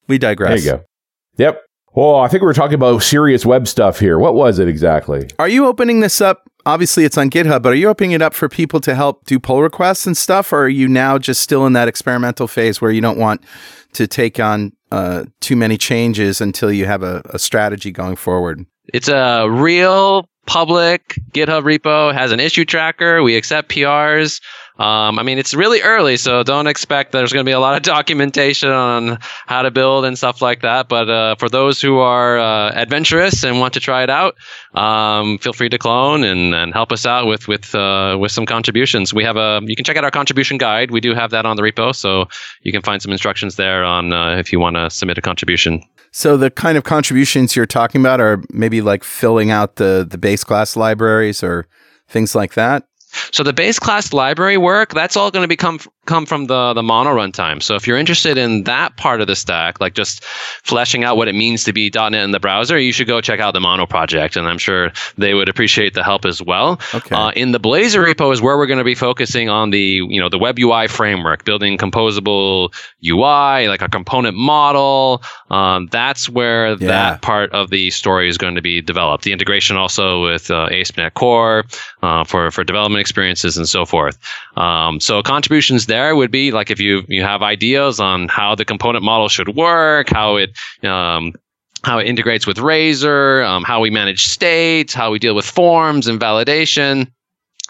we 0.08 0.18
digress. 0.18 0.50
there 0.50 0.58
digress. 0.58 0.66
you 0.66 0.72
go. 0.72 0.86
Yep. 1.44 1.64
Well, 1.94 2.18
I 2.18 2.28
think 2.28 2.42
we 2.42 2.46
were 2.46 2.54
talking 2.54 2.76
about 2.76 3.02
serious 3.02 3.46
web 3.46 3.68
stuff 3.68 4.00
here. 4.00 4.20
What 4.20 4.36
was 4.36 4.60
it 4.60 4.68
exactly? 4.68 5.28
Are 5.40 5.50
you 5.50 5.66
opening 5.66 6.02
this 6.02 6.22
up? 6.22 6.44
Obviously, 6.66 7.04
it's 7.04 7.18
on 7.18 7.30
GitHub, 7.30 7.64
but 7.64 7.74
are 7.74 7.76
you 7.76 7.90
opening 7.90 8.12
it 8.12 8.22
up 8.22 8.34
for 8.34 8.48
people 8.48 8.80
to 8.82 8.94
help 8.94 9.26
do 9.26 9.40
pull 9.40 9.62
requests 9.62 10.06
and 10.06 10.16
stuff? 10.16 10.54
Or 10.54 10.66
are 10.66 10.70
you 10.70 10.88
now 10.88 11.18
just 11.18 11.42
still 11.42 11.66
in 11.66 11.74
that 11.74 11.88
experimental 11.88 12.48
phase 12.48 12.80
where 12.80 12.92
you 12.92 13.02
don't 13.02 13.18
want 13.18 13.44
to 13.94 14.08
take 14.08 14.40
on 14.40 14.74
uh, 14.92 15.26
too 15.40 15.56
many 15.56 15.78
changes 15.78 16.42
until 16.42 16.72
you 16.72 16.86
have 16.86 17.02
a, 17.02 17.22
a 17.32 17.40
strategy 17.40 17.92
going 17.92 18.16
forward? 18.16 18.66
It's 18.94 19.08
a 19.08 19.48
real 19.50 20.30
public 20.46 21.20
GitHub 21.32 21.64
repo. 21.64 22.14
Has 22.14 22.32
an 22.32 22.40
issue 22.40 22.66
tracker. 22.66 23.24
We 23.24 23.36
accept 23.36 23.70
PRs. 23.70 24.42
Um, 24.80 25.20
I 25.20 25.24
mean, 25.24 25.38
it's 25.38 25.54
really 25.54 25.82
early, 25.82 26.16
so 26.16 26.42
don't 26.42 26.68
expect 26.68 27.12
there's 27.12 27.34
going 27.34 27.46
to 27.46 27.50
be 27.50 27.54
a 27.54 27.60
lot 27.60 27.76
of 27.76 27.82
documentation 27.96 28.70
on 28.70 29.20
how 29.46 29.62
to 29.62 29.72
build 29.72 30.06
and 30.06 30.18
stuff 30.18 30.42
like 30.42 30.62
that. 30.62 30.88
But 30.88 31.10
uh, 31.10 31.36
for 31.36 31.50
those 31.50 31.82
who 31.82 32.00
are 32.00 32.40
uh, 32.40 32.72
adventurous 32.72 33.44
and 33.44 33.60
want 33.60 33.74
to 33.74 33.82
try 33.82 34.04
it 34.04 34.10
out, 34.10 34.38
um, 34.74 35.38
feel 35.40 35.52
free 35.52 35.68
to 35.68 35.78
clone 35.78 36.24
and, 36.24 36.56
and 36.56 36.74
help 36.74 36.94
us 36.94 37.06
out 37.06 37.28
with 37.28 37.48
with 37.50 37.76
uh, 37.76 38.18
with 38.20 38.32
some 38.32 38.46
contributions. 38.46 39.14
We 39.14 39.26
have 39.26 39.36
a 39.36 39.60
you 39.66 39.76
can 39.76 39.84
check 39.84 39.98
out 39.98 40.06
our 40.06 40.12
contribution 40.12 40.58
guide. 40.58 40.92
We 40.92 41.02
do 41.02 41.14
have 41.14 41.32
that 41.32 41.46
on 41.46 41.58
the 41.58 41.62
repo, 41.62 41.94
so 41.94 42.30
you 42.62 42.72
can 42.72 42.82
find 42.82 43.02
some 43.02 43.12
instructions 43.12 43.58
there 43.58 43.84
on 43.84 44.14
uh, 44.14 44.38
if 44.38 44.54
you 44.54 44.62
want 44.62 44.78
to 44.78 44.90
submit 44.90 45.18
a 45.18 45.22
contribution. 45.22 45.84
So 46.12 46.38
the 46.38 46.50
kind 46.50 46.78
of 46.78 46.86
contributions 46.86 47.56
you're 47.56 47.66
talking 47.66 48.02
about 48.02 48.22
are 48.22 48.42
maybe 48.50 48.82
like 48.82 49.04
filling 49.04 49.52
out 49.52 49.76
the 49.76 50.08
the 50.10 50.18
base 50.18 50.46
class 50.46 50.78
libraries 50.78 51.44
or 51.44 51.68
things 52.08 52.34
like 52.34 52.54
that. 52.54 52.89
So 53.32 53.44
the 53.44 53.54
base 53.54 53.80
class 53.80 54.14
library 54.14 54.58
work, 54.58 54.94
that's 54.94 55.16
all 55.16 55.32
going 55.32 55.44
to 55.44 55.48
become 55.48 55.80
come 56.10 56.26
from 56.26 56.48
the 56.48 56.74
the 56.74 56.84
mono 56.84 57.12
runtime. 57.12 57.62
So 57.62 57.76
if 57.76 57.88
you're 57.88 57.98
interested 57.98 58.38
in 58.38 58.64
that 58.64 58.98
part 58.98 59.22
of 59.22 59.28
the 59.28 59.36
stack, 59.36 59.80
like 59.80 59.94
just 59.94 60.24
fleshing 60.70 61.04
out 61.06 61.16
what 61.18 61.28
it 61.28 61.36
means 61.36 61.64
to 61.66 61.72
be 61.74 61.92
.NET 61.94 62.14
in 62.16 62.32
the 62.32 62.40
browser, 62.40 62.78
you 62.80 62.92
should 62.92 63.08
go 63.08 63.22
check 63.22 63.40
out 63.40 63.54
the 63.54 63.60
mono 63.62 63.86
project, 63.86 64.36
and 64.36 64.48
I'm 64.48 64.58
sure 64.58 64.92
they 65.18 65.34
would 65.36 65.48
appreciate 65.50 65.94
the 65.94 66.04
help 66.04 66.26
as 66.26 66.42
well. 66.42 66.80
Okay. 66.96 67.16
Uh, 67.16 67.30
in 67.36 67.52
the 67.52 67.60
Blazor 67.60 68.04
repo 68.04 68.34
is 68.34 68.42
where 68.42 68.58
we're 68.58 68.66
going 68.74 68.80
to 68.86 68.92
be 68.94 68.96
focusing 68.96 69.48
on 69.50 69.70
the 69.70 69.86
you 70.16 70.20
know 70.20 70.30
the 70.30 70.40
web 70.40 70.58
UI 70.60 70.88
framework, 70.88 71.46
building 71.46 71.78
composable 71.78 72.74
UI, 73.06 73.68
like 73.68 73.82
a 73.84 73.90
component 73.90 74.36
model. 74.36 75.22
Um, 75.52 75.88
that's 75.92 76.28
where 76.28 76.70
Yeah. 76.72 76.88
that 76.94 77.22
part 77.22 77.52
of 77.54 77.70
the 77.70 77.92
story 77.92 78.28
is 78.28 78.38
going 78.38 78.56
to 78.56 78.62
be 78.72 78.82
developed. 78.82 79.24
The 79.24 79.32
integration 79.38 79.78
also 79.78 80.24
with 80.24 80.50
uh, 80.50 80.70
ASP.NET 80.72 81.14
Core 81.14 81.66
uh, 82.02 82.24
for 82.24 82.50
for 82.52 82.64
development 82.64 83.02
experiences 83.02 83.58
and 83.58 83.68
so 83.70 83.86
forth. 83.86 84.18
Um, 84.58 85.00
so 85.00 85.22
contributions 85.22 85.86
there 85.86 85.99
would 86.16 86.32
be 86.32 86.52
like 86.52 86.72
if 86.72 86.80
you 86.80 87.04
you 87.08 87.22
have 87.22 87.42
ideas 87.42 88.00
on 88.00 88.28
how 88.28 88.56
the 88.56 88.66
component 88.66 89.04
model 89.04 89.30
should 89.30 89.56
work, 89.56 90.10
how 90.10 90.38
it 90.38 90.58
um, 90.84 91.34
how 91.84 92.00
it 92.00 92.08
integrates 92.08 92.46
with 92.46 92.60
Razor, 92.60 93.44
um, 93.44 93.64
how 93.64 93.80
we 93.80 93.90
manage 93.90 94.24
states, 94.24 94.94
how 94.94 95.12
we 95.12 95.20
deal 95.20 95.36
with 95.36 95.46
forms 95.46 96.08
and 96.08 96.20
validation. 96.20 97.12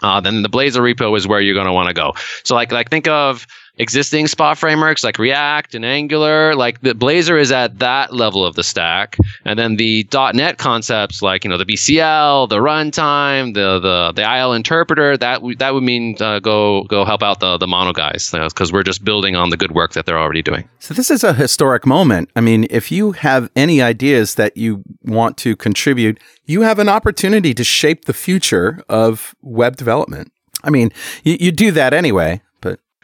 Uh, 0.02 0.20
then 0.20 0.42
the 0.42 0.48
Blazor 0.48 0.80
repo 0.80 1.16
is 1.16 1.26
where 1.26 1.40
you're 1.40 1.54
going 1.54 1.66
to 1.66 1.72
want 1.72 1.88
to 1.88 1.94
go. 1.94 2.14
So 2.44 2.54
like 2.54 2.72
like 2.72 2.90
think 2.90 3.06
of 3.08 3.46
existing 3.80 4.26
SPA 4.26 4.54
frameworks 4.54 5.02
like 5.02 5.18
React 5.18 5.74
and 5.74 5.84
Angular. 5.84 6.54
Like 6.54 6.80
the 6.82 6.92
Blazor 6.92 7.40
is 7.40 7.50
at 7.50 7.78
that 7.78 8.12
level 8.12 8.44
of 8.44 8.54
the 8.54 8.62
stack, 8.62 9.16
and 9.44 9.58
then 9.58 9.76
the 9.76 10.06
.NET 10.12 10.58
concepts 10.58 11.22
like 11.22 11.44
you 11.44 11.50
know 11.50 11.56
the 11.56 11.64
BCL, 11.64 12.48
the 12.48 12.58
runtime, 12.58 13.54
the 13.54 13.80
the 13.80 14.12
the 14.14 14.38
IL 14.38 14.52
interpreter. 14.52 15.16
That 15.16 15.40
that 15.58 15.74
would 15.74 15.82
mean 15.82 16.16
uh, 16.20 16.38
go 16.38 16.84
go 16.84 17.04
help 17.04 17.22
out 17.22 17.40
the 17.40 17.56
the 17.58 17.66
Mono 17.66 17.92
guys 17.92 18.30
because 18.30 18.70
uh, 18.70 18.74
we're 18.74 18.82
just 18.82 19.04
building 19.04 19.34
on 19.34 19.50
the 19.50 19.56
good 19.56 19.72
work 19.72 19.94
that 19.94 20.06
they're 20.06 20.18
already 20.18 20.42
doing. 20.42 20.68
So 20.78 20.94
this 20.94 21.10
is 21.10 21.24
a 21.24 21.32
historic 21.32 21.86
moment. 21.86 22.30
I 22.36 22.40
mean, 22.40 22.66
if 22.70 22.92
you 22.92 23.12
have 23.12 23.50
any 23.56 23.82
ideas 23.82 24.34
that 24.36 24.56
you 24.56 24.82
want 25.02 25.36
to 25.38 25.56
contribute, 25.56 26.20
you 26.44 26.62
have 26.62 26.78
an 26.78 26.88
opportunity 26.88 27.54
to 27.54 27.64
shape 27.64 28.04
the 28.04 28.12
future 28.12 28.82
of 28.88 29.34
web 29.42 29.76
development. 29.76 30.32
I 30.62 30.68
mean, 30.68 30.90
you, 31.24 31.38
you 31.40 31.52
do 31.52 31.70
that 31.72 31.94
anyway. 31.94 32.42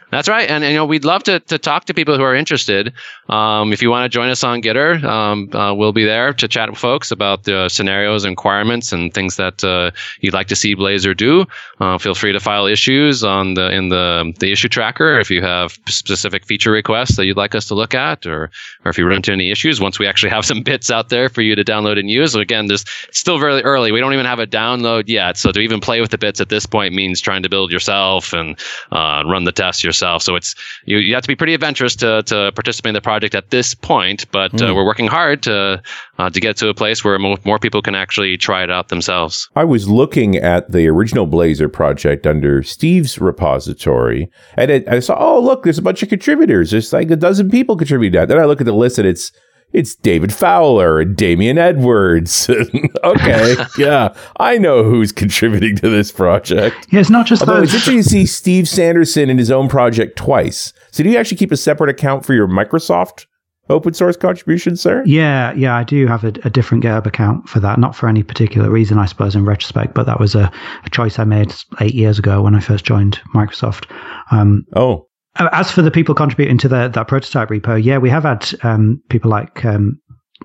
That's 0.09 0.29
right, 0.29 0.49
and, 0.49 0.63
and, 0.63 0.71
you 0.71 0.77
know 0.77 0.85
we'd 0.85 1.03
love 1.03 1.23
to, 1.23 1.41
to 1.41 1.57
talk 1.57 1.83
to 1.85 1.93
people 1.93 2.15
who 2.15 2.23
are 2.23 2.33
interested. 2.33 2.93
Um, 3.27 3.73
if 3.73 3.81
you 3.81 3.89
want 3.89 4.05
to 4.05 4.09
join 4.09 4.29
us 4.29 4.41
on 4.41 4.61
Gitter, 4.61 5.03
um, 5.03 5.53
uh, 5.53 5.73
we'll 5.73 5.91
be 5.91 6.05
there 6.05 6.31
to 6.31 6.47
chat 6.47 6.69
with 6.69 6.79
folks 6.79 7.11
about 7.11 7.43
the 7.43 7.67
scenarios 7.67 8.23
and 8.23 8.31
requirements 8.31 8.93
and 8.93 9.13
things 9.13 9.35
that 9.35 9.65
uh, 9.65 9.91
you'd 10.21 10.33
like 10.33 10.47
to 10.47 10.55
see 10.55 10.77
Blazor 10.77 11.15
do. 11.15 11.45
Uh, 11.81 11.97
feel 11.97 12.15
free 12.15 12.31
to 12.31 12.39
file 12.39 12.67
issues 12.67 13.21
on 13.25 13.55
the 13.55 13.69
in 13.69 13.89
the 13.89 14.33
the 14.39 14.53
issue 14.53 14.69
tracker 14.69 15.19
if 15.19 15.29
you 15.29 15.41
have 15.41 15.77
specific 15.87 16.45
feature 16.45 16.71
requests 16.71 17.17
that 17.17 17.25
you'd 17.25 17.35
like 17.35 17.53
us 17.53 17.67
to 17.67 17.75
look 17.75 17.93
at, 17.93 18.25
or 18.25 18.49
or 18.85 18.89
if 18.89 18.97
you 18.97 19.05
run 19.05 19.17
into 19.17 19.33
any 19.33 19.51
issues. 19.51 19.81
Once 19.81 19.99
we 19.99 20.07
actually 20.07 20.29
have 20.29 20.45
some 20.51 20.63
bits 20.63 20.89
out 20.89 21.09
there 21.09 21.27
for 21.27 21.41
you 21.41 21.53
to 21.53 21.65
download 21.65 21.99
and 21.99 22.09
use. 22.09 22.33
Again, 22.33 22.67
there's 22.67 22.85
still 23.11 23.39
very 23.39 23.61
early. 23.63 23.91
We 23.91 23.99
don't 23.99 24.13
even 24.13 24.25
have 24.25 24.39
a 24.39 24.47
download 24.47 25.09
yet, 25.09 25.35
so 25.35 25.51
to 25.51 25.59
even 25.59 25.81
play 25.81 25.99
with 25.99 26.11
the 26.11 26.17
bits 26.17 26.39
at 26.39 26.47
this 26.47 26.65
point 26.65 26.93
means 26.93 27.19
trying 27.19 27.43
to 27.43 27.49
build 27.49 27.73
yourself 27.73 28.31
and 28.31 28.57
uh, 28.93 29.23
run 29.25 29.43
the 29.43 29.51
tests 29.51 29.83
yourself 29.83 29.96
yourself. 29.97 30.21
So 30.23 30.35
it's 30.35 30.55
you, 30.85 30.97
you 30.97 31.13
have 31.13 31.23
to 31.23 31.27
be 31.27 31.35
pretty 31.35 31.53
adventurous 31.53 31.95
to, 31.97 32.23
to 32.23 32.51
participate 32.53 32.89
in 32.89 32.93
the 32.93 33.01
project 33.01 33.35
at 33.35 33.49
this 33.49 33.73
point. 33.73 34.29
But 34.31 34.51
mm. 34.53 34.61
uh, 34.61 34.67
hmm. 34.67 34.75
we're 34.75 34.85
working 34.85 35.07
hard 35.07 35.43
to 35.43 35.81
uh, 36.17 36.29
to 36.29 36.39
get 36.39 36.57
to 36.57 36.69
a 36.69 36.73
place 36.73 37.03
where 37.03 37.17
more, 37.19 37.37
more 37.45 37.59
people 37.59 37.81
can 37.81 37.95
actually 37.95 38.37
try 38.37 38.63
it 38.63 38.71
out 38.71 38.89
themselves. 38.89 39.49
I 39.55 39.63
was 39.63 39.89
looking 39.89 40.35
at 40.35 40.71
the 40.71 40.87
original 40.87 41.27
Blazor 41.27 41.71
project 41.71 42.27
under 42.27 42.63
Steve's 42.63 43.19
repository, 43.19 44.29
and 44.55 44.71
it, 44.71 44.87
I 44.87 44.99
saw, 44.99 45.17
oh 45.19 45.39
look, 45.39 45.63
there's 45.63 45.77
a 45.77 45.83
bunch 45.83 46.03
of 46.03 46.09
contributors. 46.09 46.71
There's 46.71 46.93
like 46.93 47.11
a 47.11 47.15
dozen 47.15 47.49
people 47.49 47.75
contributing 47.75 48.19
that. 48.19 48.27
Then 48.27 48.39
I 48.39 48.45
look 48.45 48.61
at 48.61 48.65
the 48.65 48.73
list, 48.73 48.99
and 48.99 49.07
it's 49.07 49.31
it's 49.73 49.95
David 49.95 50.33
Fowler 50.33 50.99
and 50.99 51.15
Damian 51.15 51.57
Edwards. 51.57 52.49
okay, 53.03 53.55
yeah, 53.77 54.13
I 54.37 54.57
know 54.57 54.83
who's 54.83 55.11
contributing 55.11 55.75
to 55.77 55.89
this 55.89 56.11
project. 56.11 56.87
Yeah, 56.89 57.01
it's 57.01 57.09
not 57.09 57.25
just 57.25 57.41
Although 57.41 57.61
those. 57.61 57.73
It's 57.73 57.87
interesting 57.87 58.03
to 58.03 58.09
see 58.09 58.25
Steve 58.25 58.67
Sanderson 58.67 59.29
in 59.29 59.37
his 59.37 59.51
own 59.51 59.67
project 59.69 60.17
twice. 60.17 60.73
So 60.91 61.03
do 61.03 61.09
you 61.09 61.17
actually 61.17 61.37
keep 61.37 61.51
a 61.51 61.57
separate 61.57 61.89
account 61.89 62.25
for 62.25 62.33
your 62.33 62.47
Microsoft 62.47 63.25
open 63.69 63.93
source 63.93 64.17
contributions, 64.17 64.81
sir? 64.81 65.03
Yeah, 65.05 65.53
yeah, 65.53 65.75
I 65.75 65.83
do 65.83 66.07
have 66.07 66.23
a, 66.23 66.33
a, 66.43 66.49
different 66.49 66.83
GitHub 66.83 67.05
account 67.05 67.49
for 67.49 67.59
that. 67.59 67.79
Not 67.79 67.95
for 67.95 68.07
any 68.07 68.23
particular 68.23 68.69
reason, 68.69 68.97
I 68.97 69.05
suppose, 69.05 69.35
in 69.35 69.45
retrospect, 69.45 69.93
but 69.93 70.05
that 70.05 70.19
was 70.19 70.35
a, 70.35 70.51
a 70.85 70.89
choice 70.89 71.19
I 71.19 71.23
made 71.25 71.53
eight 71.81 71.93
years 71.93 72.17
ago 72.19 72.41
when 72.41 72.55
I 72.55 72.59
first 72.59 72.85
joined 72.85 73.19
Microsoft. 73.33 73.91
Um, 74.31 74.65
oh, 74.75 75.06
as 75.39 75.71
for 75.71 75.81
the 75.81 75.91
people 75.91 76.15
contributing 76.15 76.57
to 76.59 76.67
the, 76.67 76.87
that 76.87 77.07
prototype 77.07 77.49
repo, 77.49 77.81
yeah, 77.81 77.97
we 77.97 78.09
have 78.09 78.23
had 78.23 78.49
um, 78.63 79.01
people 79.09 79.29
like 79.29 79.63
um, 79.65 79.99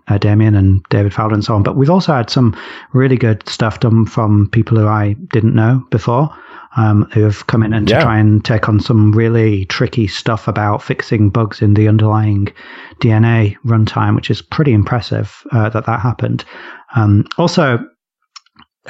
uh, 0.09 0.19
Damian 0.19 0.55
and 0.55 0.83
David 0.91 1.15
Fowler 1.15 1.35
and 1.35 1.45
so 1.45 1.55
on, 1.55 1.63
but 1.63 1.77
we've 1.77 1.91
also 1.91 2.13
had 2.13 2.31
some 2.31 2.57
really 2.93 3.17
good 3.17 3.47
stuff 3.49 3.81
done 3.81 4.07
from 4.07 4.49
people 4.51 4.79
who 4.79 4.87
I 4.87 5.15
didn't 5.33 5.55
know 5.55 5.83
before. 5.91 6.35
Um, 6.75 7.03
who 7.13 7.23
have 7.25 7.47
come 7.49 7.63
in 7.63 7.75
and 7.75 7.87
yeah. 7.87 7.99
to 7.99 8.03
try 8.03 8.19
and 8.19 8.43
take 8.43 8.67
on 8.67 8.81
some 8.81 9.13
really 9.13 9.67
tricky 9.67 10.07
stuff 10.07 10.49
about 10.49 10.83
fixing 10.83 11.29
bugs 11.29 11.61
in 11.61 11.75
the 11.75 11.87
underlying 11.87 12.49
DNA 12.99 13.59
runtime, 13.67 14.17
which 14.17 14.31
is 14.31 14.41
pretty 14.41 14.73
impressive 14.73 15.43
uh, 15.53 15.69
that 15.69 15.85
that 15.85 16.01
happened. 16.01 16.47
Um, 16.97 17.27
also, 17.37 17.79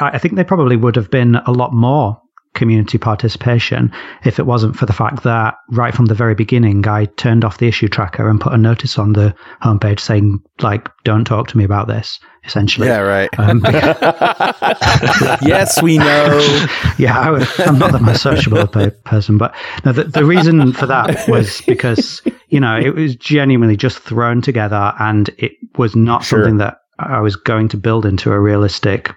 I 0.00 0.16
think 0.18 0.36
they 0.36 0.44
probably 0.44 0.76
would 0.76 0.94
have 0.94 1.10
been 1.10 1.34
a 1.34 1.50
lot 1.50 1.72
more 1.72 2.21
community 2.54 2.98
participation. 2.98 3.90
If 4.24 4.38
it 4.38 4.46
wasn't 4.46 4.76
for 4.76 4.86
the 4.86 4.92
fact 4.92 5.22
that 5.22 5.54
right 5.70 5.94
from 5.94 6.06
the 6.06 6.14
very 6.14 6.34
beginning 6.34 6.86
I 6.86 7.06
turned 7.06 7.44
off 7.44 7.58
the 7.58 7.68
issue 7.68 7.88
tracker 7.88 8.28
and 8.28 8.40
put 8.40 8.52
a 8.52 8.58
notice 8.58 8.98
on 8.98 9.14
the 9.14 9.34
homepage 9.62 10.00
saying 10.00 10.38
like 10.60 10.88
don't 11.04 11.24
talk 11.24 11.48
to 11.48 11.58
me 11.58 11.64
about 11.64 11.88
this 11.88 12.20
essentially. 12.44 12.88
Yeah 12.88 12.98
right. 12.98 13.30
Um, 13.38 13.62
yes 15.42 15.80
we 15.82 15.98
know. 15.98 16.38
Yeah 16.98 17.18
I, 17.18 17.68
am 17.68 17.78
not 17.78 17.92
the 17.92 18.00
most 18.00 18.22
sociable 18.22 18.66
person 18.66 19.38
but 19.38 19.54
no, 19.84 19.92
the, 19.92 20.04
the 20.04 20.24
reason 20.24 20.72
for 20.72 20.86
that 20.86 21.26
was 21.28 21.60
because 21.66 22.20
you 22.48 22.60
know 22.60 22.76
it 22.76 22.94
was 22.94 23.16
genuinely 23.16 23.76
just 23.76 23.98
thrown 23.98 24.42
together 24.42 24.92
and 24.98 25.30
it 25.38 25.52
was 25.78 25.96
not 25.96 26.22
sure. 26.22 26.40
something 26.40 26.58
that 26.58 26.78
I 26.98 27.20
was 27.20 27.36
going 27.36 27.68
to 27.68 27.76
build 27.76 28.04
into 28.04 28.30
a 28.30 28.38
realistic 28.38 29.10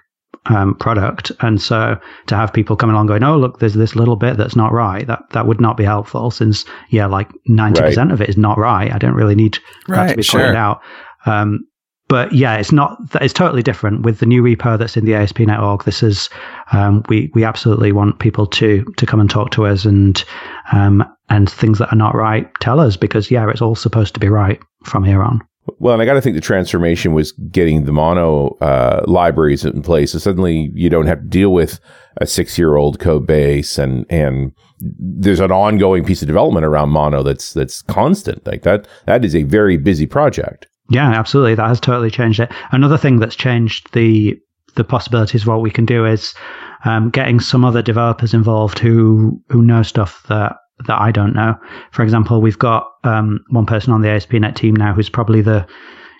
um, 0.48 0.74
product. 0.74 1.32
And 1.40 1.60
so 1.60 1.98
to 2.26 2.36
have 2.36 2.52
people 2.52 2.76
come 2.76 2.90
along 2.90 3.06
going, 3.06 3.22
oh, 3.22 3.36
look, 3.36 3.58
there's 3.58 3.74
this 3.74 3.96
little 3.96 4.16
bit 4.16 4.36
that's 4.36 4.56
not 4.56 4.72
right, 4.72 5.06
that, 5.06 5.22
that 5.30 5.46
would 5.46 5.60
not 5.60 5.76
be 5.76 5.84
helpful 5.84 6.30
since, 6.30 6.64
yeah, 6.90 7.06
like 7.06 7.28
90% 7.48 7.96
right. 7.96 8.10
of 8.10 8.20
it 8.20 8.28
is 8.28 8.36
not 8.36 8.58
right. 8.58 8.92
I 8.92 8.98
don't 8.98 9.14
really 9.14 9.34
need 9.34 9.58
right, 9.88 10.06
that 10.06 10.10
to 10.12 10.16
be 10.16 10.22
sure. 10.22 10.40
pointed 10.40 10.56
out. 10.56 10.80
Um, 11.26 11.66
but 12.08 12.32
yeah, 12.32 12.56
it's 12.56 12.70
not. 12.70 12.98
It's 13.20 13.34
totally 13.34 13.64
different 13.64 14.02
with 14.02 14.20
the 14.20 14.26
new 14.26 14.40
repo 14.40 14.78
that's 14.78 14.96
in 14.96 15.06
the 15.06 15.14
ASP.NET 15.14 15.58
org. 15.58 15.82
This 15.84 16.04
is 16.04 16.30
um, 16.70 17.02
we 17.08 17.32
we 17.34 17.42
absolutely 17.42 17.90
want 17.90 18.20
people 18.20 18.46
to 18.46 18.84
to 18.96 19.06
come 19.06 19.18
and 19.18 19.28
talk 19.28 19.50
to 19.52 19.66
us 19.66 19.84
and 19.84 20.24
um, 20.70 21.04
and 21.30 21.50
things 21.50 21.78
that 21.78 21.92
are 21.92 21.96
not 21.96 22.14
right, 22.14 22.48
tell 22.60 22.78
us 22.78 22.96
because 22.96 23.30
yeah, 23.30 23.50
it's 23.50 23.60
all 23.60 23.74
supposed 23.74 24.14
to 24.14 24.20
be 24.20 24.28
right 24.28 24.60
from 24.84 25.02
here 25.02 25.22
on. 25.22 25.42
Well, 25.78 25.94
and 25.94 26.02
I 26.02 26.06
got 26.06 26.14
to 26.14 26.20
think 26.20 26.34
the 26.34 26.40
transformation 26.40 27.12
was 27.12 27.32
getting 27.32 27.84
the 27.84 27.92
mono 27.92 28.56
uh, 28.60 29.02
libraries 29.06 29.64
in 29.64 29.82
place. 29.82 30.12
So 30.12 30.18
suddenly 30.18 30.70
you 30.74 30.88
don't 30.88 31.06
have 31.06 31.20
to 31.20 31.26
deal 31.26 31.52
with 31.52 31.80
a 32.18 32.26
six 32.26 32.58
year 32.58 32.76
old 32.76 32.98
code 32.98 33.26
base 33.26 33.78
and, 33.78 34.06
and 34.08 34.52
there's 34.78 35.40
an 35.40 35.52
ongoing 35.52 36.04
piece 36.04 36.22
of 36.22 36.28
development 36.28 36.64
around 36.64 36.90
mono 36.90 37.22
that's, 37.22 37.52
that's 37.52 37.82
constant. 37.82 38.46
Like 38.46 38.62
that, 38.62 38.86
that 39.06 39.24
is 39.24 39.34
a 39.34 39.42
very 39.42 39.76
busy 39.76 40.06
project. 40.06 40.66
Yeah, 40.88 41.10
absolutely. 41.10 41.56
That 41.56 41.68
has 41.68 41.80
totally 41.80 42.10
changed 42.10 42.40
it. 42.40 42.52
Another 42.70 42.98
thing 42.98 43.18
that's 43.18 43.36
changed 43.36 43.92
the, 43.92 44.38
the 44.76 44.84
possibilities 44.84 45.42
of 45.42 45.48
what 45.48 45.62
we 45.62 45.70
can 45.70 45.84
do 45.84 46.06
is 46.06 46.34
um, 46.84 47.10
getting 47.10 47.40
some 47.40 47.64
other 47.64 47.82
developers 47.82 48.34
involved 48.34 48.78
who, 48.78 49.42
who 49.48 49.62
know 49.62 49.82
stuff 49.82 50.24
that 50.28 50.56
that 50.86 51.00
I 51.00 51.10
don't 51.10 51.34
know. 51.34 51.54
For 51.92 52.02
example, 52.02 52.40
we've 52.40 52.58
got 52.58 52.90
um, 53.04 53.44
one 53.48 53.66
person 53.66 53.92
on 53.92 54.02
the 54.02 54.10
ASP.NET 54.10 54.56
team 54.56 54.74
now 54.74 54.92
who's 54.92 55.08
probably 55.08 55.40
the 55.40 55.66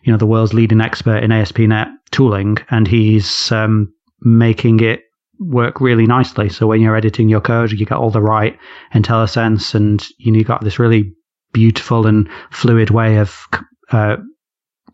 you 0.03 0.13
know 0.13 0.19
the 0.19 0.27
world's 0.27 0.55
leading 0.55 0.81
expert 0.81 1.23
in 1.23 1.33
ASP.NET 1.33 1.89
tooling, 2.11 2.59
and 2.71 2.87
he's 2.87 3.51
um, 3.53 3.93
making 4.21 4.81
it 4.81 5.03
work 5.39 5.81
really 5.81 6.07
nicely. 6.07 6.49
So 6.49 6.67
when 6.67 6.81
you're 6.81 6.97
editing 6.97 7.29
your 7.29 7.41
code, 7.41 7.73
you 7.73 7.85
get 7.85 7.99
all 7.99 8.11
the 8.11 8.23
right 8.23 8.59
IntelliSense, 8.95 9.75
and 9.75 10.07
you 10.19 10.33
know 10.33 10.39
you 10.39 10.45
got 10.45 10.63
this 10.65 10.79
really 10.79 11.13
beautiful 11.53 12.07
and 12.07 12.29
fluid 12.51 12.91
way 12.91 13.19
of 13.19 13.47
uh, 13.91 14.17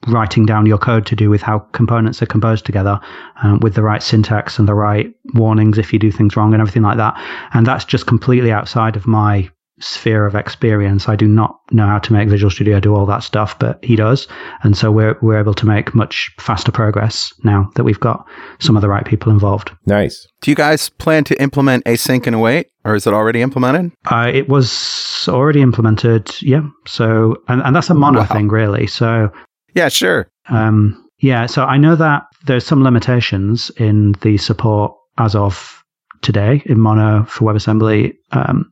writing 0.09 0.47
down 0.47 0.67
your 0.67 0.79
code 0.79 1.07
to 1.07 1.17
do 1.17 1.31
with 1.31 1.43
how 1.43 1.61
components 1.73 2.21
are 2.23 2.27
composed 2.27 2.67
together 2.67 3.01
um, 3.43 3.61
with 3.61 3.75
the 3.75 3.83
right 3.83 4.03
syntax 4.03 4.59
and 4.59 4.69
the 4.69 4.75
right 4.75 5.13
warnings 5.35 5.79
if 5.79 5.93
you 5.93 5.99
do 5.99 6.11
things 6.11 6.37
wrong 6.37 6.53
and 6.53 6.61
everything 6.61 6.83
like 6.83 6.97
that. 6.97 7.15
And 7.55 7.67
that's 7.67 7.85
just 7.85 8.07
completely 8.07 8.51
outside 8.51 8.97
of 8.97 9.07
my 9.07 9.49
sphere 9.81 10.27
of 10.27 10.35
experience. 10.35 11.09
I 11.09 11.17
do 11.17 11.27
not 11.27 11.59
know 11.71 11.87
how 11.87 11.99
to 11.99 12.13
make 12.13 12.29
Visual 12.29 12.51
Studio 12.51 12.79
do 12.79 12.95
all 12.95 13.07
that 13.07 13.23
stuff, 13.23 13.59
but 13.59 13.83
he 13.85 13.97
does. 13.97 14.29
And 14.63 14.77
so 14.77 14.93
we're, 14.93 15.19
we're 15.23 15.39
able 15.39 15.55
to 15.55 15.67
make 15.67 15.95
much 15.95 16.31
faster 16.39 16.71
progress 16.71 17.33
now 17.43 17.71
that 17.75 17.85
we've 17.85 17.99
got 17.99 18.27
some 18.61 18.77
of 18.77 18.83
the 18.83 18.89
right 18.89 19.05
people 19.05 19.33
involved. 19.33 19.73
Nice. 19.87 20.27
Do 20.43 20.51
you 20.51 20.55
guys 20.55 20.89
plan 20.89 21.25
to 21.25 21.43
implement 21.43 21.85
async 21.85 22.27
and 22.27 22.37
await 22.37 22.69
or 22.85 22.95
is 22.95 23.07
it 23.07 23.13
already 23.13 23.43
implemented? 23.43 23.93
Uh, 24.07 24.31
it 24.33 24.49
was 24.49 25.27
already 25.29 25.63
implemented. 25.63 26.31
Yeah. 26.43 26.63
So, 26.87 27.37
and, 27.49 27.63
and 27.63 27.75
that's 27.75 27.91
a 27.91 27.95
mono 27.95 28.21
wow. 28.21 28.27
thing 28.27 28.49
really. 28.49 28.87
So 28.87 29.33
yeah, 29.75 29.89
sure. 29.89 30.29
Um, 30.49 31.09
yeah, 31.19 31.47
so 31.47 31.65
I 31.65 31.79
know 31.79 31.97
that 31.97 32.25
there's 32.47 32.67
some 32.67 32.83
limitations 32.83 33.71
in 33.77 34.13
the 34.23 34.37
support 34.39 34.93
as 35.19 35.35
of 35.35 35.83
today 36.23 36.63
in 36.67 36.81
Mono 36.81 37.25
for 37.25 37.53
WebAssembly. 37.53 38.15
Um, 38.33 38.71